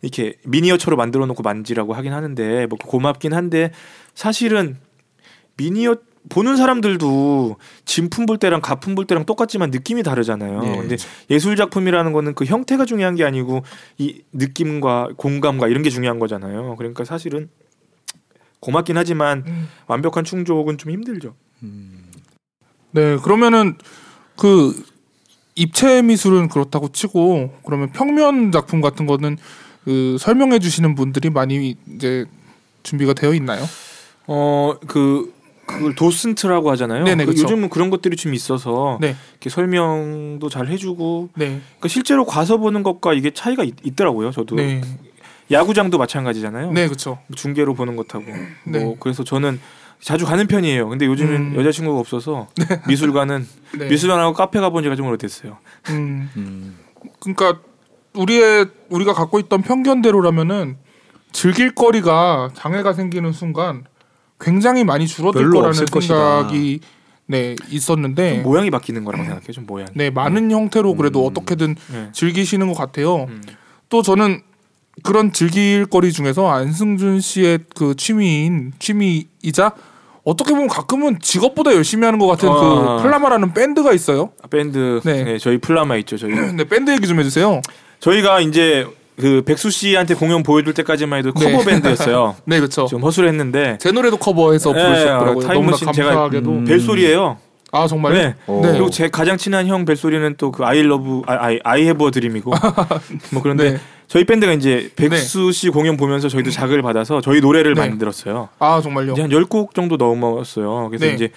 이렇게 0.03 0.35
미니어처로 0.45 0.97
만들어 0.97 1.27
놓고 1.27 1.43
만지라고 1.43 1.93
하긴 1.95 2.13
하는데 2.13 2.67
뭐 2.67 2.79
고맙긴 2.79 3.35
한데 3.35 3.71
사실은 4.15 4.79
미니어 5.57 5.97
보는 6.29 6.57
사람들도 6.57 7.57
진품 7.87 8.27
볼 8.27 8.37
때랑 8.37 8.61
가품 8.61 8.95
볼 8.95 9.07
때랑 9.07 9.25
똑같지만 9.25 9.71
느낌이 9.71 10.03
다르잖아요. 10.03 10.61
네. 10.61 10.77
근데 10.77 10.97
예술 11.31 11.57
작품이라는 11.57 12.13
거는 12.13 12.35
그 12.35 12.45
형태가 12.45 12.85
중요한 12.85 13.15
게 13.15 13.25
아니고 13.25 13.63
이 13.97 14.23
느낌과 14.33 15.11
공감과 15.17 15.69
이런 15.69 15.83
게 15.83 15.89
중요한 15.89 16.19
거잖아요. 16.19 16.77
그러니까 16.77 17.05
사실은 17.05 17.49
고맙긴 18.61 18.99
하지만 18.99 19.45
음. 19.47 19.69
완벽한 19.87 20.25
충족은 20.25 20.77
좀 20.77 20.93
힘들죠. 20.93 21.35
네. 22.93 23.17
그러면은 23.17 23.77
그 24.37 24.75
입체 25.55 26.03
미술은 26.03 26.49
그렇다고 26.49 26.89
치고 26.91 27.59
그러면 27.65 27.91
평면 27.93 28.53
작품 28.53 28.81
같은 28.81 29.07
거는 29.07 29.37
그 29.85 30.17
설명해 30.19 30.59
주시는 30.59 30.95
분들이 30.95 31.31
많이 31.31 31.77
이제 31.95 32.25
준비가 32.83 33.13
되어 33.13 33.35
있나요? 33.35 33.63
어 34.27 34.75
그 34.87 35.33
그걸 35.71 35.95
도슨트라고 35.95 36.71
하잖아요. 36.73 37.05
네네, 37.05 37.27
그. 37.27 37.31
요즘은 37.33 37.69
그런 37.69 37.91
것들이 37.91 38.17
좀 38.17 38.35
있어서 38.35 38.99
네. 39.01 39.15
이렇게 39.33 39.51
설명도 39.51 40.49
잘 40.49 40.69
해주고 40.69 41.31
네. 41.37 41.47
그러니까 41.47 41.89
실제로 41.89 42.25
가서 42.25 42.57
보는 42.57 42.83
것과 42.83 43.15
이게 43.15 43.31
차이가 43.31 43.63
있, 43.63 43.75
더라고요 43.95 44.33
저도 44.33 44.57
네. 44.57 44.81
야구장도 45.51 45.99
마찬가지잖아요. 45.99 46.73
네, 46.73 46.87
그렇죠. 46.87 47.19
중계로 47.35 47.75
보는 47.75 47.97
것하고 47.97 48.25
네. 48.65 48.79
뭐 48.81 48.97
그래서 48.99 49.25
저는 49.25 49.61
자주 50.03 50.25
가는 50.25 50.47
편이에요. 50.47 50.89
근데 50.89 51.07
요즘은 51.07 51.35
음. 51.35 51.55
여자친구가 51.57 51.99
없어서 51.99 52.49
미술관은 52.89 53.47
네. 53.79 53.89
미술관하고 53.89 54.33
카페 54.33 54.61
가본 54.61 54.83
지가 54.83 54.97
좀 54.97 55.07
오래됐어요. 55.07 55.59
음. 55.91 56.31
음. 56.37 56.79
그러니까 57.21 57.61
우리의 58.15 58.67
우리가 58.89 59.13
갖고 59.13 59.39
있던 59.39 59.63
편견대로라면은 59.63 60.77
즐길 61.33 61.75
거리가 61.75 62.51
장애가 62.55 62.93
생기는 62.93 63.33
순간 63.33 63.85
굉장히 64.41 64.85
많이 64.85 65.07
줄어들 65.07 65.51
거라는 65.51 65.75
생각이 65.75 66.81
네 67.27 67.55
있었는데 67.69 68.37
좀 68.37 68.43
모양이 68.43 68.71
바뀌는 68.71 69.05
거라고 69.05 69.23
생각해요. 69.23 69.53
좀 69.53 69.67
모양. 69.67 69.87
네 69.95 70.11
많은 70.11 70.51
형태로 70.51 70.95
그래도 70.95 71.23
음. 71.23 71.31
어떻게든 71.31 71.77
네. 71.93 72.09
즐기시는 72.13 72.67
것 72.67 72.75
같아요. 72.75 73.25
음. 73.25 73.43
또 73.89 74.03
저는 74.03 74.43
그런 75.03 75.33
즐길 75.33 75.87
거리 75.87 76.13
중에서 76.13 76.51
안승준 76.51 77.21
씨의 77.21 77.61
그 77.77 77.95
취미인 77.97 78.73
취미이자 78.79 79.73
어떻게 80.31 80.53
보면 80.53 80.69
가끔은 80.69 81.19
직업보다 81.21 81.75
열심히 81.75 82.05
하는 82.05 82.21
것 82.21 82.29
같은 82.29 82.49
아. 82.49 82.97
그 82.97 83.03
플라마라는 83.03 83.53
밴드가 83.53 83.93
있어요. 83.93 84.31
밴드 84.49 85.01
네. 85.05 85.25
네. 85.25 85.39
저희 85.39 85.59
플라마 85.59 85.97
있죠 85.97 86.17
저희 86.17 86.31
네, 86.55 86.65
밴드 86.65 86.91
얘기 86.93 87.07
좀 87.09 87.19
해주세요. 87.19 87.61
저희가 87.99 88.41
이제 88.41 88.87
그 89.19 89.43
백수 89.45 89.71
씨한테 89.71 90.15
공연 90.15 90.43
보여줄 90.45 90.73
때까지만 90.73 91.19
해도 91.19 91.33
네. 91.35 91.51
커버 91.53 91.65
밴드였어요. 91.65 92.37
네, 92.47 92.59
그렇죠. 92.59 92.87
좀 92.87 93.03
허술했는데 93.03 93.79
제 93.81 93.91
노래도 93.91 94.17
커버해서 94.19 94.73
네, 94.73 94.83
부르셨더라고요. 94.85 95.27
너무나 95.33 95.49
타임머신 95.49 95.93
제가 95.93 96.09
감사하게도. 96.11 96.51
음. 96.51 96.65
벨소리예요. 96.65 97.37
아 97.73 97.87
정말요? 97.89 98.15
네. 98.15 98.35
어. 98.47 98.61
네. 98.63 98.73
그리고 98.73 98.89
제 98.91 99.09
가장 99.09 99.37
친한 99.37 99.67
형 99.67 99.85
벨소리는 99.85 100.37
또 100.37 100.51
그 100.53 100.65
I 100.65 100.81
love 100.83 101.23
I 101.27 101.59
I 101.65 101.87
have 101.89 102.11
a 102.13 102.17
dream이고 102.17 102.53
뭐 103.33 103.43
그런데 103.43 103.73
네. 103.73 103.79
저희 104.11 104.25
밴드가 104.25 104.53
이제 104.53 104.91
백수 104.97 105.53
씨 105.53 105.69
공연 105.69 105.97
보면서 105.97 106.29
저희도 106.29 106.51
자극을 106.51 106.83
받아서 106.83 107.21
저희 107.21 107.41
노래를 107.41 107.75
네. 107.75 107.83
만들었어요. 107.89 108.49
아 108.59 108.81
정말요? 108.83 109.13
이제 109.13 109.23
한 109.23 109.31
10곡 109.31 109.73
정도 109.73 109.97
넘었어요. 109.97 110.89
그래서 110.89 111.07
네. 111.07 111.15
이제 111.15 111.31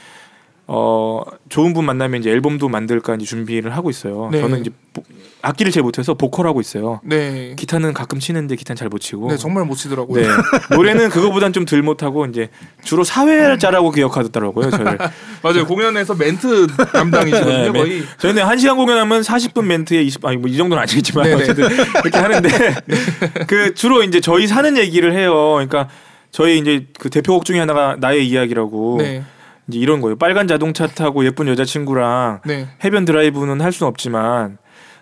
어 0.65 1.21
좋은 1.49 1.73
분 1.73 1.85
만나면 1.85 2.21
이제 2.21 2.29
앨범도 2.31 2.69
만들까 2.69 3.15
이제 3.15 3.25
준비를 3.25 3.75
하고 3.75 3.89
있어요. 3.89 4.29
네. 4.31 4.39
저는 4.39 4.61
이제 4.61 4.69
보- 4.93 5.03
악기를 5.41 5.73
잘 5.73 5.83
못해서 5.83 6.13
보컬 6.13 6.47
하고 6.47 6.61
있어요. 6.61 7.01
네. 7.03 7.53
기타는 7.57 7.93
가끔 7.93 8.19
치는데 8.19 8.55
기타는 8.55 8.77
잘 8.77 8.87
못 8.87 8.99
치고. 8.99 9.27
네 9.29 9.35
정말 9.37 9.65
못 9.65 9.75
치더라고요. 9.75 10.21
네. 10.25 10.27
노래는 10.73 11.09
그거보단 11.09 11.51
좀 11.51 11.65
덜 11.65 11.81
못하고 11.81 12.25
이제 12.27 12.49
주로 12.83 13.03
사회자라고 13.03 13.91
기억하더라고요. 13.91 14.69
저를. 14.71 14.97
맞아요. 15.43 15.65
공연에서 15.67 16.15
멘트 16.15 16.67
담당이시거든요. 16.67 17.71
네, 17.73 17.79
거의. 17.79 18.03
저희는 18.19 18.43
한 18.43 18.57
시간 18.57 18.77
공연하면 18.77 19.21
40분 19.21 19.65
멘트에 19.65 20.01
20 20.01 20.25
아니 20.25 20.37
뭐 20.37 20.49
이 20.49 20.55
정도는 20.55 20.81
아니겠지만 20.83 21.25
네네. 21.25 21.41
어쨌든 21.43 21.67
그렇게 22.01 22.17
하는데 22.17 22.49
그 23.47 23.73
주로 23.73 24.01
이제 24.03 24.21
저희 24.21 24.47
사는 24.47 24.77
얘기를 24.77 25.13
해요. 25.13 25.33
그러니까 25.55 25.89
저희 26.31 26.57
이제 26.57 26.87
그 26.99 27.09
대표곡 27.09 27.43
중에 27.45 27.59
하나가 27.59 27.95
나의 27.99 28.27
이야기라고 28.27 28.97
네. 28.99 29.23
이제 29.67 29.79
이런 29.79 30.01
거예요. 30.01 30.17
빨간 30.17 30.47
자동차 30.47 30.87
타고 30.87 31.25
예쁜 31.25 31.47
여자친구랑 31.47 32.41
네. 32.45 32.67
해변 32.83 33.05
드라이브는 33.05 33.61
할 33.61 33.71
수는 33.71 33.87
없지만 33.89 34.57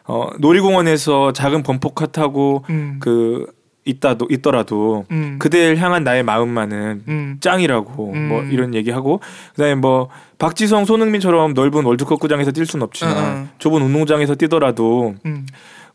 어 0.05 0.29
놀이공원에서 0.39 1.33
작은 1.33 1.63
범퍼카 1.63 2.07
타고 2.07 2.63
음. 2.69 2.97
그 2.99 3.45
있다도 3.85 4.27
있더라도 4.29 5.05
음. 5.11 5.37
그대를 5.39 5.77
향한 5.77 6.03
나의 6.03 6.23
마음만은 6.23 7.03
음. 7.07 7.37
짱이라고 7.41 8.11
음. 8.13 8.27
뭐 8.27 8.43
이런 8.43 8.75
얘기하고 8.75 9.21
그다음에 9.55 9.75
뭐 9.75 10.09
박지성 10.37 10.85
손흥민처럼 10.85 11.53
넓은 11.53 11.85
월드컵 11.85 12.19
구장에서 12.19 12.51
뛸 12.51 12.65
수는 12.65 12.83
없지만 12.83 13.17
응, 13.17 13.23
응. 13.23 13.49
좁은 13.57 13.81
운동장에서 13.81 14.35
뛰더라도 14.35 15.15
음. 15.25 15.47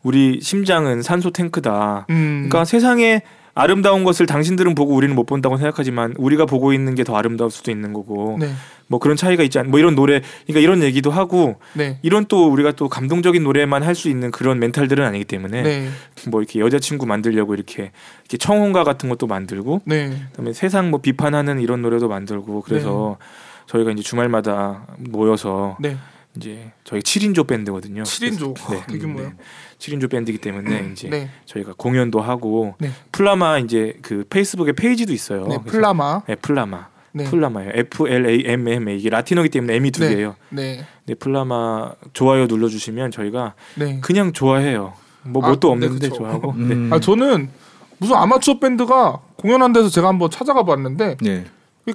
우리 0.03 0.39
심장은 0.41 1.01
산소 1.01 1.31
탱크다. 1.31 2.07
음. 2.09 2.47
그러니까 2.47 2.65
세상에 2.65 3.21
아름다운 3.57 4.03
것을 4.03 4.25
당신들은 4.25 4.75
보고 4.75 4.93
우리는 4.93 5.15
못 5.15 5.25
본다고 5.25 5.57
생각하지만 5.57 6.13
우리가 6.17 6.45
보고 6.45 6.73
있는 6.73 6.93
게 6.95 7.03
더 7.03 7.15
아름다울 7.15 7.49
수도 7.51 7.71
있는 7.71 7.93
거고 7.93 8.37
네. 8.39 8.49
뭐 8.87 8.99
그런 8.99 9.15
차이가 9.17 9.41
있지 9.43 9.59
않. 9.59 9.69
뭐 9.69 9.79
이런 9.79 9.95
노래 9.95 10.21
그러니까 10.45 10.59
이런 10.61 10.83
얘기도 10.83 11.09
하고 11.11 11.55
네. 11.73 11.99
이런 12.01 12.25
또 12.25 12.49
우리가 12.51 12.71
또 12.73 12.87
감동적인 12.89 13.43
노래만 13.43 13.83
할 13.83 13.95
수 13.95 14.09
있는 14.09 14.29
그런 14.31 14.59
멘탈들은 14.59 15.03
아니기 15.05 15.25
때문에 15.25 15.61
네. 15.63 15.89
뭐 16.29 16.41
이렇게 16.41 16.59
여자친구 16.59 17.05
만들려고 17.05 17.53
이렇게, 17.55 17.91
이렇게 18.21 18.37
청혼가 18.37 18.83
같은 18.83 19.09
것도 19.09 19.25
만들고 19.27 19.81
네. 19.85 20.09
그다음에 20.31 20.53
세상 20.53 20.89
뭐 20.91 21.01
비판하는 21.01 21.59
이런 21.59 21.81
노래도 21.81 22.07
만들고 22.07 22.61
그래서 22.61 23.17
저희가 23.67 23.91
이제 23.91 24.03
주말마다 24.03 24.85
모여서 24.99 25.77
네. 25.79 25.97
이제 26.37 26.71
저희 26.83 27.01
7인조 27.01 27.47
밴드거든요. 27.47 28.03
7인조. 28.03 28.55
네. 28.71 28.77
아, 28.81 28.85
대규모요. 28.85 29.31
7인조 29.79 30.09
밴드이기 30.09 30.39
때문에 30.39 30.89
이제 30.91 31.09
네. 31.09 31.29
저희가 31.45 31.73
공연도 31.77 32.21
하고 32.21 32.75
네. 32.79 32.89
플라마 33.11 33.59
이제 33.59 33.97
그 34.01 34.23
페이스북에 34.29 34.71
페이지도 34.73 35.13
있어요. 35.13 35.41
네. 35.47 35.57
그래서- 35.57 35.71
플라마. 35.71 36.21
네, 36.27 36.35
플라마. 36.35 36.87
네. 37.13 37.23
플라마예요. 37.23 37.71
F 37.73 38.07
L 38.07 38.27
A 38.27 38.43
M 38.45 38.67
M 38.67 38.89
A 38.89 38.97
이게 38.99 39.09
라틴어기 39.09 39.49
때문에 39.49 39.75
M이 39.75 39.91
두 39.91 40.01
네. 40.01 40.09
개예요. 40.13 40.35
네. 40.49 40.85
네, 41.05 41.15
플라마 41.15 41.91
좋아요 42.13 42.47
눌러 42.47 42.67
주시면 42.67 43.09
저희가 43.11 43.55
네. 43.75 43.99
그냥 44.01 44.33
좋아해요. 44.33 44.93
뭐 45.23 45.43
아, 45.43 45.49
뭣도 45.49 45.73
네, 45.75 45.85
없는데. 45.87 46.09
좋아하고. 46.09 46.51
음. 46.51 46.89
네. 46.89 46.95
아 46.95 46.99
저는 46.99 47.49
무슨 47.97 48.15
아마추어 48.15 48.59
밴드가 48.59 49.19
공연한 49.37 49.73
데서 49.73 49.89
제가 49.89 50.07
한번 50.09 50.29
찾아가 50.29 50.63
봤는데 50.63 51.17
네. 51.21 51.45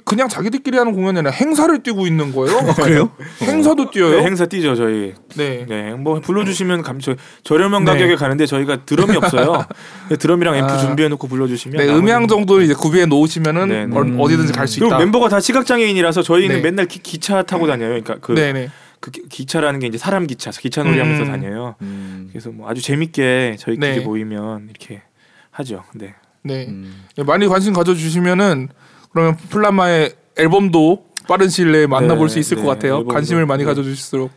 그냥 0.05 0.29
자기들끼리 0.29 0.79
하는 0.79 0.93
공연이 0.93 1.19
아니라 1.19 1.31
행사를 1.33 1.83
뛰고 1.83 2.07
있는 2.07 2.33
거예요. 2.33 2.59
그래요? 2.75 3.11
행사도 3.43 3.91
뛰어요. 3.91 4.19
네, 4.21 4.25
행사 4.25 4.47
뛰죠 4.47 4.75
저희. 4.75 5.13
네. 5.37 5.67
네, 5.69 5.93
뭐 5.95 6.21
불러주시면 6.21 6.83
감 6.83 6.99
저, 6.99 7.15
저렴한 7.45 7.85
네. 7.85 7.93
가격에 7.93 8.17
가는데 8.17 8.47
저희가 8.47 8.85
드럼이 8.85 9.17
없어요. 9.17 9.67
네, 10.09 10.17
드럼이랑 10.17 10.57
앰프 10.57 10.67
아. 10.73 10.79
준비해놓고 10.79 11.29
불러주시면. 11.29 11.77
네, 11.87 11.93
음향 11.93 12.27
정도 12.27 12.61
이제 12.63 12.73
구비해 12.75 13.05
놓으시면은 13.07 13.69
네, 13.69 13.87
네. 13.87 13.97
얼- 13.97 14.15
어디든지 14.19 14.53
갈수 14.53 14.79
그리고 14.81 14.93
있다. 14.95 14.99
멤버가 14.99 15.29
다 15.29 15.41
시각장애인이라서 15.41 16.23
저희는 16.23 16.57
네. 16.57 16.63
맨날 16.63 16.87
기, 16.87 17.19
차 17.19 17.43
타고 17.43 17.67
다녀요. 17.67 17.89
그러니까 17.91 18.17
그, 18.21 18.33
네, 18.33 18.53
네. 18.53 18.71
그 19.01 19.11
기- 19.11 19.23
기차라는 19.29 19.81
게 19.81 19.89
이제 19.89 19.99
사람 19.99 20.27
기차, 20.27 20.51
기차 20.53 20.83
놀이하면서 20.85 21.25
음. 21.25 21.29
다녀요. 21.29 21.75
음. 21.83 22.29
그래서 22.31 22.51
뭐 22.51 22.69
아주 22.71 22.81
재밌게 22.81 23.57
저희끼리 23.59 23.97
네. 23.97 24.01
모이면 24.01 24.69
이렇게 24.71 25.03
하죠. 25.51 25.85
네. 25.95 26.15
네. 26.45 26.67
음. 26.69 27.05
네, 27.17 27.25
많이 27.25 27.47
관심 27.47 27.73
가져주시면은 27.73 28.69
그러면 29.13 29.37
플라마의 29.37 30.15
앨범도 30.39 31.05
빠른 31.29 31.49
시일 31.49 31.73
내에 31.73 31.87
만나볼 31.87 32.29
네, 32.29 32.33
수 32.33 32.39
있을 32.39 32.57
네, 32.57 32.63
것 32.63 32.69
같아요. 32.71 32.95
앨범도, 32.99 33.15
관심을 33.15 33.47
많이 33.47 33.63
네. 33.63 33.67
가져주실수록. 33.69 34.31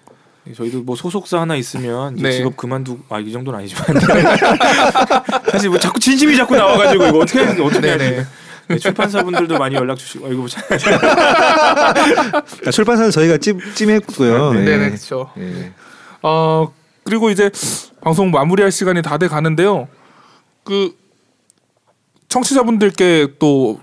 저희도 0.55 0.83
뭐 0.83 0.95
소속사 0.95 1.41
하나 1.41 1.55
있으면 1.55 2.15
네. 2.17 2.31
직업 2.33 2.55
그만두고 2.55 2.99
아이 3.09 3.31
정도는 3.31 3.59
아니지만 3.59 3.83
사실 5.51 5.69
뭐 5.69 5.79
자꾸 5.79 5.99
진심이 5.99 6.37
자꾸 6.37 6.55
나와가지고 6.55 7.07
이거 7.07 7.17
어떻게 7.17 7.39
해야 7.39 7.47
되지 7.49 7.61
어떻게 7.63 7.87
해야. 7.87 7.97
되지 7.97 8.27
네, 8.67 8.77
출판사분들도 8.77 9.57
많이 9.57 9.73
연락 9.75 9.97
주시고 9.97 10.27
아, 10.27 10.29
이거 10.29 10.47
참 10.47 10.61
아, 12.65 12.71
출판사는 12.71 13.09
저희가 13.09 13.37
찜, 13.39 13.59
찜했고요. 13.73 14.53
네, 14.53 14.63
네. 14.63 14.77
네, 14.77 14.87
그렇죠. 14.89 15.31
예. 15.39 15.71
어 16.21 16.71
그리고 17.03 17.31
이제 17.31 17.49
방송 18.01 18.29
마무리할 18.29 18.71
시간이 18.71 19.01
다 19.01 19.17
돼 19.17 19.27
가는데요. 19.27 19.87
그 20.63 20.91
청취자분들께 22.29 23.33
또 23.39 23.79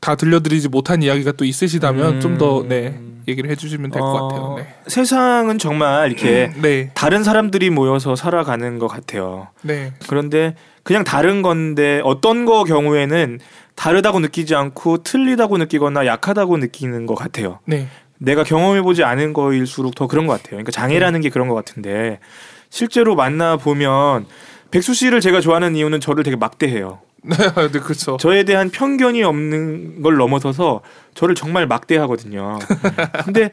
다 0.00 0.14
들려드리지 0.14 0.68
못한 0.68 1.02
이야기가 1.02 1.32
또 1.32 1.44
있으시다면 1.44 2.14
음. 2.14 2.20
좀더 2.20 2.64
네 2.68 2.98
얘기를 3.28 3.50
해주시면 3.50 3.90
될것 3.90 4.08
어, 4.08 4.28
같아요. 4.28 4.54
네. 4.58 4.74
세상은 4.86 5.58
정말 5.58 6.10
이렇게 6.10 6.52
네, 6.60 6.90
다른 6.94 7.22
사람들이 7.24 7.70
모여서 7.70 8.16
살아가는 8.16 8.78
것 8.78 8.88
같아요. 8.88 9.48
네, 9.62 9.92
그런데 10.08 10.54
그냥 10.82 11.04
다른 11.04 11.42
건데 11.42 12.00
어떤 12.04 12.44
거 12.44 12.64
경우에는 12.64 13.38
다르다고 13.74 14.20
느끼지 14.20 14.54
않고 14.54 15.02
틀리다고 15.02 15.58
느끼거나 15.58 16.06
약하다고 16.06 16.58
느끼는 16.58 17.06
것 17.06 17.14
같아요. 17.14 17.60
네, 17.66 17.88
내가 18.18 18.44
경험해보지 18.44 19.04
않은 19.04 19.32
거일수록 19.32 19.94
더 19.94 20.06
그런 20.06 20.26
것 20.26 20.34
같아요. 20.34 20.50
그러니까 20.50 20.72
장애라는 20.72 21.20
게 21.20 21.30
그런 21.30 21.48
것 21.48 21.54
같은데 21.54 22.18
실제로 22.68 23.14
만나 23.14 23.56
보면 23.56 24.26
백수 24.70 24.94
씨를 24.94 25.20
제가 25.20 25.40
좋아하는 25.40 25.74
이유는 25.76 26.00
저를 26.00 26.22
되게 26.22 26.36
막대해요. 26.36 27.00
네, 27.22 27.36
네, 27.72 27.80
그렇죠. 27.80 28.16
저에 28.18 28.44
대한 28.44 28.70
편견이 28.70 29.22
없는 29.22 30.02
걸 30.02 30.16
넘어서서 30.16 30.80
저를 31.14 31.34
정말 31.34 31.66
막대하거든요. 31.66 32.58
근데 33.24 33.50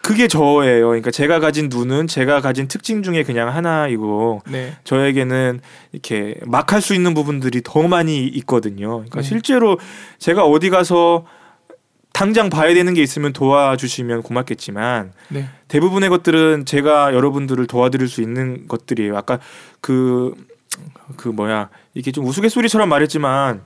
그게 0.00 0.28
저예요. 0.28 0.86
그러니까 0.88 1.10
제가 1.10 1.40
가진 1.40 1.68
눈은 1.68 2.06
제가 2.06 2.40
가진 2.40 2.68
특징 2.68 3.02
중에 3.02 3.24
그냥 3.24 3.48
하나이고 3.48 4.42
네, 4.48 4.76
저에게는 4.84 5.60
이렇게 5.92 6.36
막 6.46 6.72
할 6.72 6.80
수 6.80 6.94
있는 6.94 7.14
부분들이 7.14 7.62
더 7.64 7.86
많이 7.88 8.26
있거든요. 8.26 8.88
그러니까 8.98 9.20
네. 9.20 9.26
실제로 9.26 9.78
제가 10.18 10.44
어디 10.44 10.70
가서 10.70 11.26
당장 12.12 12.50
봐야 12.50 12.74
되는 12.74 12.92
게 12.94 13.02
있으면 13.02 13.32
도와주시면 13.32 14.22
고맙겠지만 14.22 15.12
네, 15.30 15.48
대부분의 15.68 16.10
것들은 16.10 16.66
제가 16.66 17.14
여러분들을 17.14 17.66
도와드릴 17.66 18.06
수 18.06 18.20
있는 18.20 18.68
것들이에요. 18.68 19.16
아까 19.16 19.38
그, 19.80 20.34
그 21.16 21.28
뭐야, 21.28 21.68
이게 21.94 22.12
좀 22.12 22.26
우스갯소리처럼 22.26 22.88
말했지만 22.88 23.62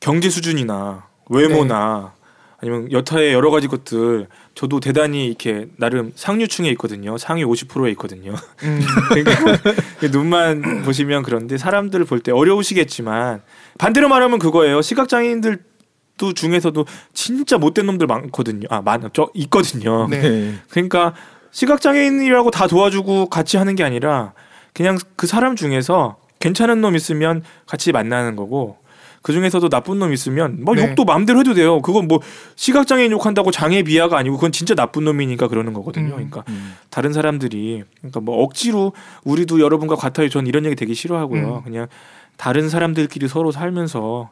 경제 0.00 0.28
수준이나 0.30 1.06
외모나 1.30 2.12
아니면 2.60 2.90
여타의 2.92 3.32
여러 3.32 3.50
가지 3.50 3.66
것들 3.68 4.28
저도 4.54 4.80
대단히 4.80 5.26
이렇게 5.26 5.66
나름 5.76 6.12
상류층에 6.14 6.68
있거든요. 6.70 7.18
상위 7.18 7.44
50%에 7.44 7.90
있거든요. 7.92 8.34
음, 8.62 8.80
그러니까 9.10 10.08
눈만 10.10 10.82
보시면 10.84 11.22
그런데 11.22 11.58
사람들을 11.58 12.04
볼 12.06 12.20
때 12.20 12.32
어려우시겠지만 12.32 13.42
반대로 13.78 14.08
말하면 14.08 14.38
그거예요. 14.38 14.80
시각장애인들 14.82 15.58
도 16.16 16.32
중에서도 16.32 16.86
진짜 17.12 17.58
못된 17.58 17.86
놈들 17.86 18.06
많거든요. 18.06 18.68
아, 18.70 18.80
많, 18.80 19.10
저 19.12 19.30
있거든요. 19.34 20.06
네. 20.08 20.22
네. 20.22 20.54
그러니까 20.70 21.12
시각장애인이라고 21.50 22.52
다 22.52 22.68
도와주고 22.68 23.28
같이 23.30 23.56
하는 23.56 23.74
게 23.74 23.82
아니라 23.82 24.32
그냥 24.74 24.98
그 25.16 25.26
사람 25.26 25.56
중에서 25.56 26.16
괜찮은 26.40 26.82
놈 26.82 26.94
있으면 26.94 27.42
같이 27.66 27.92
만나는 27.92 28.36
거고 28.36 28.76
그 29.22 29.32
중에서도 29.32 29.70
나쁜 29.70 29.98
놈 29.98 30.12
있으면 30.12 30.62
뭐 30.62 30.74
네. 30.74 30.86
욕도 30.86 31.06
마음대로 31.06 31.40
해도 31.40 31.54
돼요. 31.54 31.80
그건 31.80 32.06
뭐 32.08 32.20
시각장애인 32.56 33.10
욕한다고 33.12 33.50
장애 33.50 33.82
비하가 33.82 34.18
아니고 34.18 34.36
그건 34.36 34.52
진짜 34.52 34.74
나쁜 34.74 35.04
놈이니까 35.04 35.48
그러는 35.48 35.72
거거든요. 35.72 36.08
음. 36.08 36.12
그러니까 36.12 36.44
음. 36.48 36.74
다른 36.90 37.14
사람들이 37.14 37.84
그러니까 38.00 38.20
뭐 38.20 38.42
억지로 38.42 38.92
우리도 39.24 39.60
여러분과 39.60 39.96
같아요. 39.96 40.28
전 40.28 40.46
이런 40.46 40.66
얘기 40.66 40.76
되게 40.76 40.92
싫어하고요. 40.92 41.56
음. 41.56 41.62
그냥 41.62 41.86
다른 42.36 42.68
사람들끼리 42.68 43.28
서로 43.28 43.50
살면서 43.50 44.28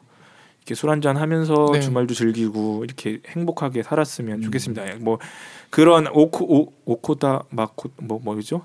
이렇게 0.59 0.75
술 0.75 0.91
한잔 0.91 1.17
하면서 1.17 1.69
네. 1.73 1.79
주말도 1.79 2.13
즐기고 2.13 2.83
이렇게 2.83 3.19
행복하게 3.29 3.81
살았으면 3.81 4.37
음. 4.37 4.41
좋겠습니다. 4.43 4.83
뭐 4.99 5.17
그런 5.71 6.05
오코 6.07 6.55
오, 6.55 6.73
오코다 6.85 7.45
마코 7.49 7.89
뭐 7.97 8.19
뭐죠? 8.23 8.61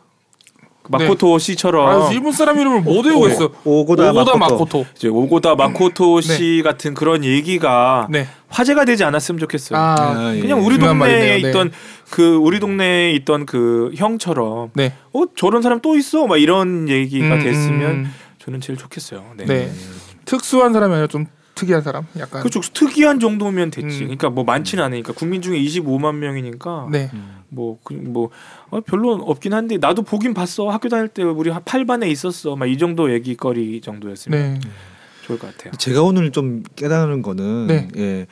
마코토 0.88 1.38
씨처럼 1.38 2.02
아, 2.02 2.12
일본 2.12 2.32
사람 2.32 2.58
이름을 2.58 2.80
못 2.82 3.04
외우겠어. 3.04 3.50
오고다, 3.64 4.10
오고다 4.10 4.36
마코토. 4.36 4.38
마코토. 4.38 4.86
이제 4.96 5.08
오고다 5.08 5.54
마코토 5.54 6.20
씨 6.20 6.62
같은 6.64 6.94
그런 6.94 7.24
얘기가 7.24 8.08
네. 8.10 8.26
화제가 8.48 8.84
되지 8.84 9.04
않았으면 9.04 9.38
좋겠어요. 9.40 9.78
아, 9.78 9.94
아, 9.98 10.32
예. 10.34 10.40
그냥 10.40 10.64
우리 10.64 10.76
중요한 10.76 10.98
동네에 10.98 11.18
말이네요. 11.18 11.42
네. 11.42 11.48
있던 11.48 11.70
그 12.10 12.36
우리 12.36 12.58
동네에 12.60 13.12
있던 13.12 13.46
그 13.46 13.92
형처럼 13.96 14.70
네. 14.74 14.94
어 15.12 15.22
저런 15.36 15.62
사람 15.62 15.80
또 15.80 15.96
있어 15.96 16.26
막 16.26 16.38
이런 16.38 16.88
얘기가 16.88 17.34
음, 17.34 17.42
됐으면 17.42 17.90
음. 17.90 18.14
저는 18.38 18.60
제일 18.60 18.78
좋겠어요. 18.78 19.24
네. 19.36 19.44
네. 19.44 19.70
특수한 20.24 20.72
사람이 20.72 20.92
아니라 20.94 21.06
좀 21.06 21.26
특이한 21.58 21.82
사람. 21.82 22.06
약간. 22.18 22.42
그쪽 22.42 22.62
특이한 22.72 23.18
정도면 23.20 23.70
됐지. 23.70 23.96
음. 23.98 24.04
그러니까 24.04 24.30
뭐 24.30 24.44
많지는 24.44 24.82
않으니까 24.84 25.12
국민 25.12 25.42
중에 25.42 25.58
25만 25.58 26.14
명이니까 26.16 26.88
네. 26.90 27.10
뭐뭐 27.48 28.30
어, 28.70 28.80
별로 28.82 29.12
없긴 29.14 29.52
한데 29.54 29.78
나도 29.78 30.02
보긴 30.02 30.34
봤어. 30.34 30.68
학교 30.70 30.88
다닐 30.88 31.08
때 31.08 31.22
우리 31.22 31.50
8반에 31.50 32.08
있었어. 32.10 32.56
막 32.56 32.68
이 32.68 32.76
정도 32.78 33.12
얘기거리 33.12 33.80
정도였으면 33.80 34.54
네. 34.54 34.60
좋을 35.24 35.38
것 35.38 35.56
같아요. 35.56 35.72
제가 35.78 36.02
오늘 36.02 36.30
좀 36.32 36.62
깨달은 36.76 37.22
거는 37.22 37.66
네. 37.66 37.88
예. 37.96 38.26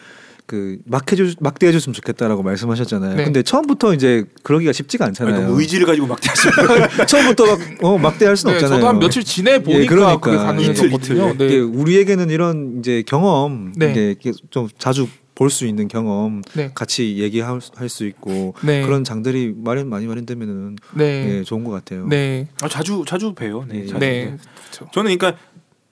그 0.46 0.78
막 0.86 1.10
해주 1.10 1.34
막 1.40 1.58
대해 1.58 1.72
줬으면 1.72 1.92
좋겠다라고 1.94 2.42
말씀하셨잖아요. 2.42 3.16
네. 3.16 3.24
근데 3.24 3.42
처음부터 3.42 3.94
이제 3.94 4.24
그러기가 4.44 4.72
쉽지가 4.72 5.04
않잖아요. 5.06 5.42
너무 5.48 5.60
의지를 5.60 5.86
가지고 5.86 6.06
막 6.06 6.20
대하시면 6.20 6.54
처음부터 7.06 7.46
막 7.46 7.58
어, 7.82 7.98
막 7.98 8.18
대할 8.18 8.36
수는 8.36 8.52
네, 8.52 8.56
없잖아요. 8.58 8.78
저도 8.80 8.88
한 8.88 8.98
며칠 9.00 9.24
지내 9.24 9.62
보니까 9.62 9.82
예, 9.82 9.86
그러니까. 9.86 10.54
그게 10.54 10.64
이틀. 10.72 10.90
네. 11.36 11.46
이게 11.46 11.58
우리에게는 11.58 12.30
이런 12.30 12.78
이제 12.78 13.02
경험, 13.06 13.72
네. 13.76 13.90
이제 13.90 14.32
좀 14.50 14.68
자주 14.78 15.08
볼 15.34 15.50
수 15.50 15.66
있는 15.66 15.86
경험, 15.88 16.40
네. 16.54 16.70
같이 16.74 17.18
얘기할 17.18 17.60
수- 17.88 18.06
있고 18.06 18.54
네. 18.62 18.82
그런 18.86 19.04
장들이 19.04 19.52
마련 19.54 19.88
많이 19.90 20.06
마련되면은 20.06 20.76
네. 20.94 21.38
예, 21.38 21.42
좋은 21.42 21.62
것 21.64 21.72
같아요. 21.72 22.06
네. 22.08 22.48
아, 22.62 22.68
자주 22.68 23.04
자주 23.06 23.34
봬요. 23.34 23.64
네. 23.68 23.80
네. 23.80 23.86
자주 23.86 23.98
네. 23.98 24.24
봬요. 24.78 24.88
저는 24.94 25.16
그러니까 25.18 25.38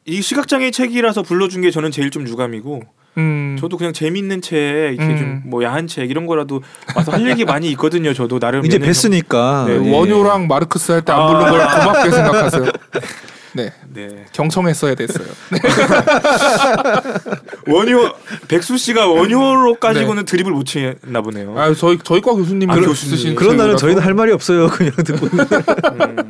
이 0.07 0.23
시각장애 0.23 0.71
책이라서 0.71 1.23
불러준 1.23 1.61
게 1.63 1.71
저는 1.71 1.91
제일 1.91 2.11
좀 2.11 2.27
유감이고 2.27 2.83
음. 3.17 3.57
저도 3.61 3.77
그냥 3.77 3.93
재밌는 3.93 4.41
책 4.41 4.59
이렇게 4.59 5.05
음. 5.05 5.43
좀뭐 5.45 5.63
야한 5.63 5.87
책 5.87 6.11
이런 6.11 6.27
거라도 6.27 6.63
와서 6.95 7.13
할 7.13 7.29
얘기 7.29 7.45
많이 7.45 7.71
있거든요. 7.73 8.13
저도 8.13 8.39
나름 8.39 8.65
이제 8.65 8.79
뵀으니까 8.79 9.67
네, 9.67 9.73
예. 9.85 9.93
원효랑 9.93 10.47
마르크스 10.49 10.93
할 10.93 11.03
때안 11.03 11.21
아. 11.21 11.27
부른 11.27 11.51
걸 11.51 11.61
고맙게 11.61 12.11
생각하세요. 12.11 12.65
네. 13.55 13.73
네. 13.93 14.25
경청했어야 14.33 14.95
됐어요. 14.95 15.27
네. 15.51 15.59
원효 17.73 18.11
백수 18.49 18.77
씨가 18.79 19.07
원효로 19.07 19.77
가지고는 19.77 20.25
드립을 20.25 20.53
못 20.53 20.65
치나 20.65 21.21
보네요. 21.23 21.55
아, 21.59 21.73
저희 21.75 21.99
저희과 21.99 22.33
교수님이 22.35 22.73
아, 22.73 22.75
그런 22.75 22.89
교수님. 22.89 23.35
그런 23.35 23.57
날은. 23.57 23.77
저희는 23.77 24.03
할 24.03 24.15
말이 24.15 24.33
없어요. 24.33 24.69
그냥 24.75 24.93
듣고. 24.97 25.27
음, 25.27 26.29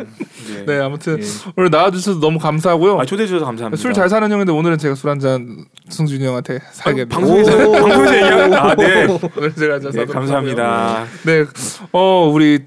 네. 0.48 0.64
네, 0.66 0.80
아무튼 0.80 1.18
예. 1.20 1.26
오늘 1.56 1.70
나와주셔서 1.70 2.20
너무 2.20 2.38
감사하고요. 2.38 2.98
아 3.00 3.04
초대해 3.04 3.26
주셔서 3.26 3.44
감사합니다. 3.44 3.80
술 3.80 3.92
잘 3.94 4.08
사는 4.08 4.30
형인데 4.30 4.50
오늘은 4.52 4.78
제가 4.78 4.94
술 4.94 5.08
한 5.10 5.18
잔 5.20 5.64
승준이 5.88 6.24
형한테 6.26 6.58
사게 6.72 7.04
네 7.04 7.08
방송에서 7.08 7.56
방송에서 7.70 8.14
얘기하는 8.16 8.54
아 8.54 8.74
네. 8.74 9.06
오늘 9.36 9.54
제가 9.54 9.78
네, 9.78 10.04
감사합니다. 10.06 10.94
하고요. 10.94 11.06
네, 11.24 11.44
어 11.92 12.30
우리 12.32 12.60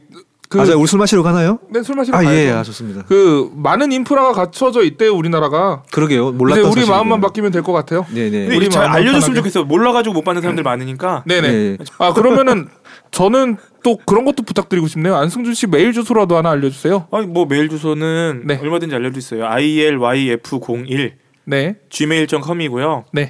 그 0.49 0.61
아, 0.61 0.65
자, 0.65 0.75
우리 0.77 0.87
술 0.87 0.97
마시러 0.99 1.23
가나요? 1.23 1.59
네, 1.69 1.83
술 1.83 1.95
마시러 1.95 2.17
아, 2.17 2.21
가야죠. 2.21 2.35
예, 2.37 2.51
아, 2.51 2.63
좋습니다. 2.63 3.03
그 3.07 3.51
많은 3.53 3.91
인프라가 3.91 4.31
갖춰져 4.31 4.83
있대요 4.83 5.13
우리나라가. 5.13 5.83
그러게요. 5.91 6.29
이제 6.29 6.37
몰랐던 6.37 6.63
우리 6.65 6.71
사실이고요. 6.71 6.95
마음만 6.95 7.19
바뀌면 7.21 7.51
될 7.51 7.63
것 7.63 7.73
같아요. 7.73 8.05
네, 8.13 8.29
네. 8.29 8.55
우리 8.55 8.69
잘 8.69 8.85
알려줬으면 8.85 9.19
편하게. 9.21 9.35
좋겠어요. 9.35 9.65
몰라가지고 9.65 10.13
못 10.13 10.23
받는 10.23 10.41
사람들 10.41 10.63
많으니까. 10.63 11.23
네네. 11.27 11.51
네. 11.51 11.77
아 11.97 12.13
그러면은 12.13 12.69
저는 13.11 13.57
또 13.83 13.97
그런 14.05 14.23
것도 14.25 14.43
부탁드리고 14.43 14.87
싶네요. 14.87 15.15
안승준 15.17 15.53
씨 15.53 15.67
메일 15.67 15.91
주소라도 15.91 16.37
하나 16.37 16.51
알려주세요. 16.51 17.07
아니 17.11 17.27
뭐 17.27 17.45
메일 17.45 17.67
주소는 17.67 18.43
네. 18.45 18.57
얼마든지 18.61 18.95
알려주세요. 18.95 19.43
ilYF01 19.43 21.11
네, 21.45 21.75
gmail.com이고요. 21.89 23.05
네, 23.13 23.29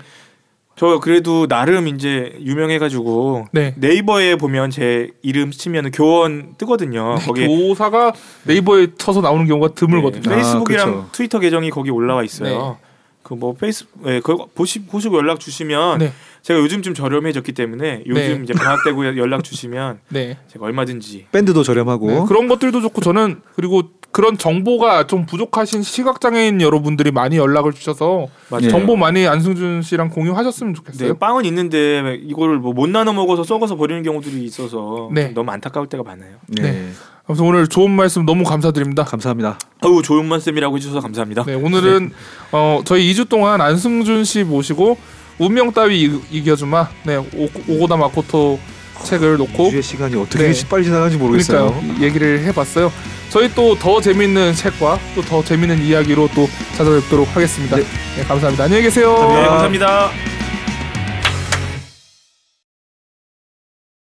저 0.77 0.99
그래도 0.99 1.47
나름 1.47 1.87
이제 1.87 2.37
유명해가지고 2.39 3.47
네. 3.51 3.73
네이버에 3.77 4.35
보면 4.35 4.69
제 4.69 5.09
이름 5.23 5.49
치면 5.49 5.91
교원 5.91 6.53
뜨거든요. 6.59 7.15
거기에 7.15 7.47
교사가 7.47 8.13
네이버에 8.43 8.89
쳐서 8.95 9.21
나오는 9.21 9.47
경우가 9.47 9.73
드물거든요. 9.73 10.21
네, 10.21 10.35
페이스북이랑 10.35 10.89
아. 10.89 11.09
트위터 11.11 11.39
계정이 11.39 11.71
거기 11.71 11.89
올라와 11.89 12.23
있어요. 12.23 12.77
그뭐 13.23 13.55
페이스 13.55 13.85
예, 14.05 14.21
그거 14.21 14.47
보시 14.53 14.85
보시고 14.85 15.17
연락 15.17 15.39
주시면 15.39 15.97
네. 15.97 16.13
제가 16.43 16.59
요즘 16.59 16.81
좀 16.81 16.93
저렴해졌기 16.93 17.51
때문에 17.51 18.03
요즘 18.05 18.21
네. 18.21 18.39
이제 18.43 18.53
방학 18.53 18.83
때고 18.85 19.05
연락 19.17 19.43
주시면 19.43 19.99
네. 20.09 20.37
제가 20.47 20.65
얼마든지 20.65 21.25
밴드도 21.31 21.63
저렴하고. 21.63 22.07
네, 22.07 22.23
그런 22.27 22.47
것들도 22.47 22.81
좋고 22.81 23.01
저는 23.01 23.41
그리고 23.55 23.81
그런 24.17 24.35
정보가 24.35 25.05
좀 25.05 25.27
부족하신 25.27 25.83
시각 25.83 26.19
장애인 26.19 26.59
여러분들이 26.59 27.11
많이 27.11 27.37
연락을 27.37 27.71
주셔서 27.71 28.25
맞아요. 28.49 28.65
예. 28.65 28.69
정보 28.69 28.95
많이 28.95 29.27
안승준 29.27 29.83
씨랑 29.83 30.09
공유하셨으면 30.09 30.73
좋겠어요. 30.73 31.13
네, 31.13 31.19
빵은 31.19 31.45
있는데 31.45 32.17
이거를 32.23 32.57
뭐 32.57 32.73
못 32.73 32.89
나눠 32.89 33.13
먹어서 33.13 33.43
썩어서 33.43 33.75
버리는 33.75 34.01
경우들이 34.01 34.43
있어서 34.45 35.11
네. 35.13 35.25
좀 35.25 35.33
너무 35.35 35.51
안타까울 35.51 35.85
때가 35.85 36.01
많아요. 36.03 36.31
네. 36.47 36.61
네. 36.63 36.89
아무튼 37.27 37.45
오늘 37.45 37.67
좋은 37.67 37.91
말씀 37.91 38.25
너무 38.25 38.43
감사드립니다. 38.43 39.03
감사합니다. 39.03 39.59
어우 39.83 40.01
좋은 40.01 40.25
말씀이라고 40.25 40.75
해주셔서 40.77 40.99
감사합니다. 41.01 41.43
네, 41.43 41.53
오늘은 41.53 42.11
어, 42.53 42.81
저희 42.85 43.11
2주 43.13 43.29
동안 43.29 43.61
안승준 43.61 44.23
씨 44.23 44.43
모시고 44.43 44.97
운명 45.37 45.71
따위 45.73 46.05
이- 46.05 46.21
이겨주마 46.39 46.87
네, 47.05 47.17
오, 47.17 47.47
오고다 47.69 47.97
마코토 47.97 48.57
책을 49.03 49.37
놓고 49.37 49.69
주의 49.69 49.81
시간이 49.83 50.15
어떻게 50.15 50.51
네. 50.51 50.67
빨리 50.69 50.83
지나가는지 50.85 51.17
모르겠어요. 51.17 51.71
그러니까요. 51.73 52.03
얘기를 52.05 52.43
해봤어요. 52.45 52.91
저희 53.29 53.53
또 53.53 53.75
더 53.77 53.99
재밌는 54.01 54.53
책과 54.53 54.99
또 55.15 55.21
더 55.21 55.43
재밌는 55.43 55.81
이야기로 55.83 56.29
또 56.33 56.47
찾아뵙도록 56.77 57.35
하겠습니다. 57.35 57.75
네. 57.77 57.83
네, 58.17 58.23
감사합니다. 58.23 58.63
안녕히 58.65 58.83
계세요. 58.83 59.13
네, 59.29 59.45
감사합니다. 59.47 60.36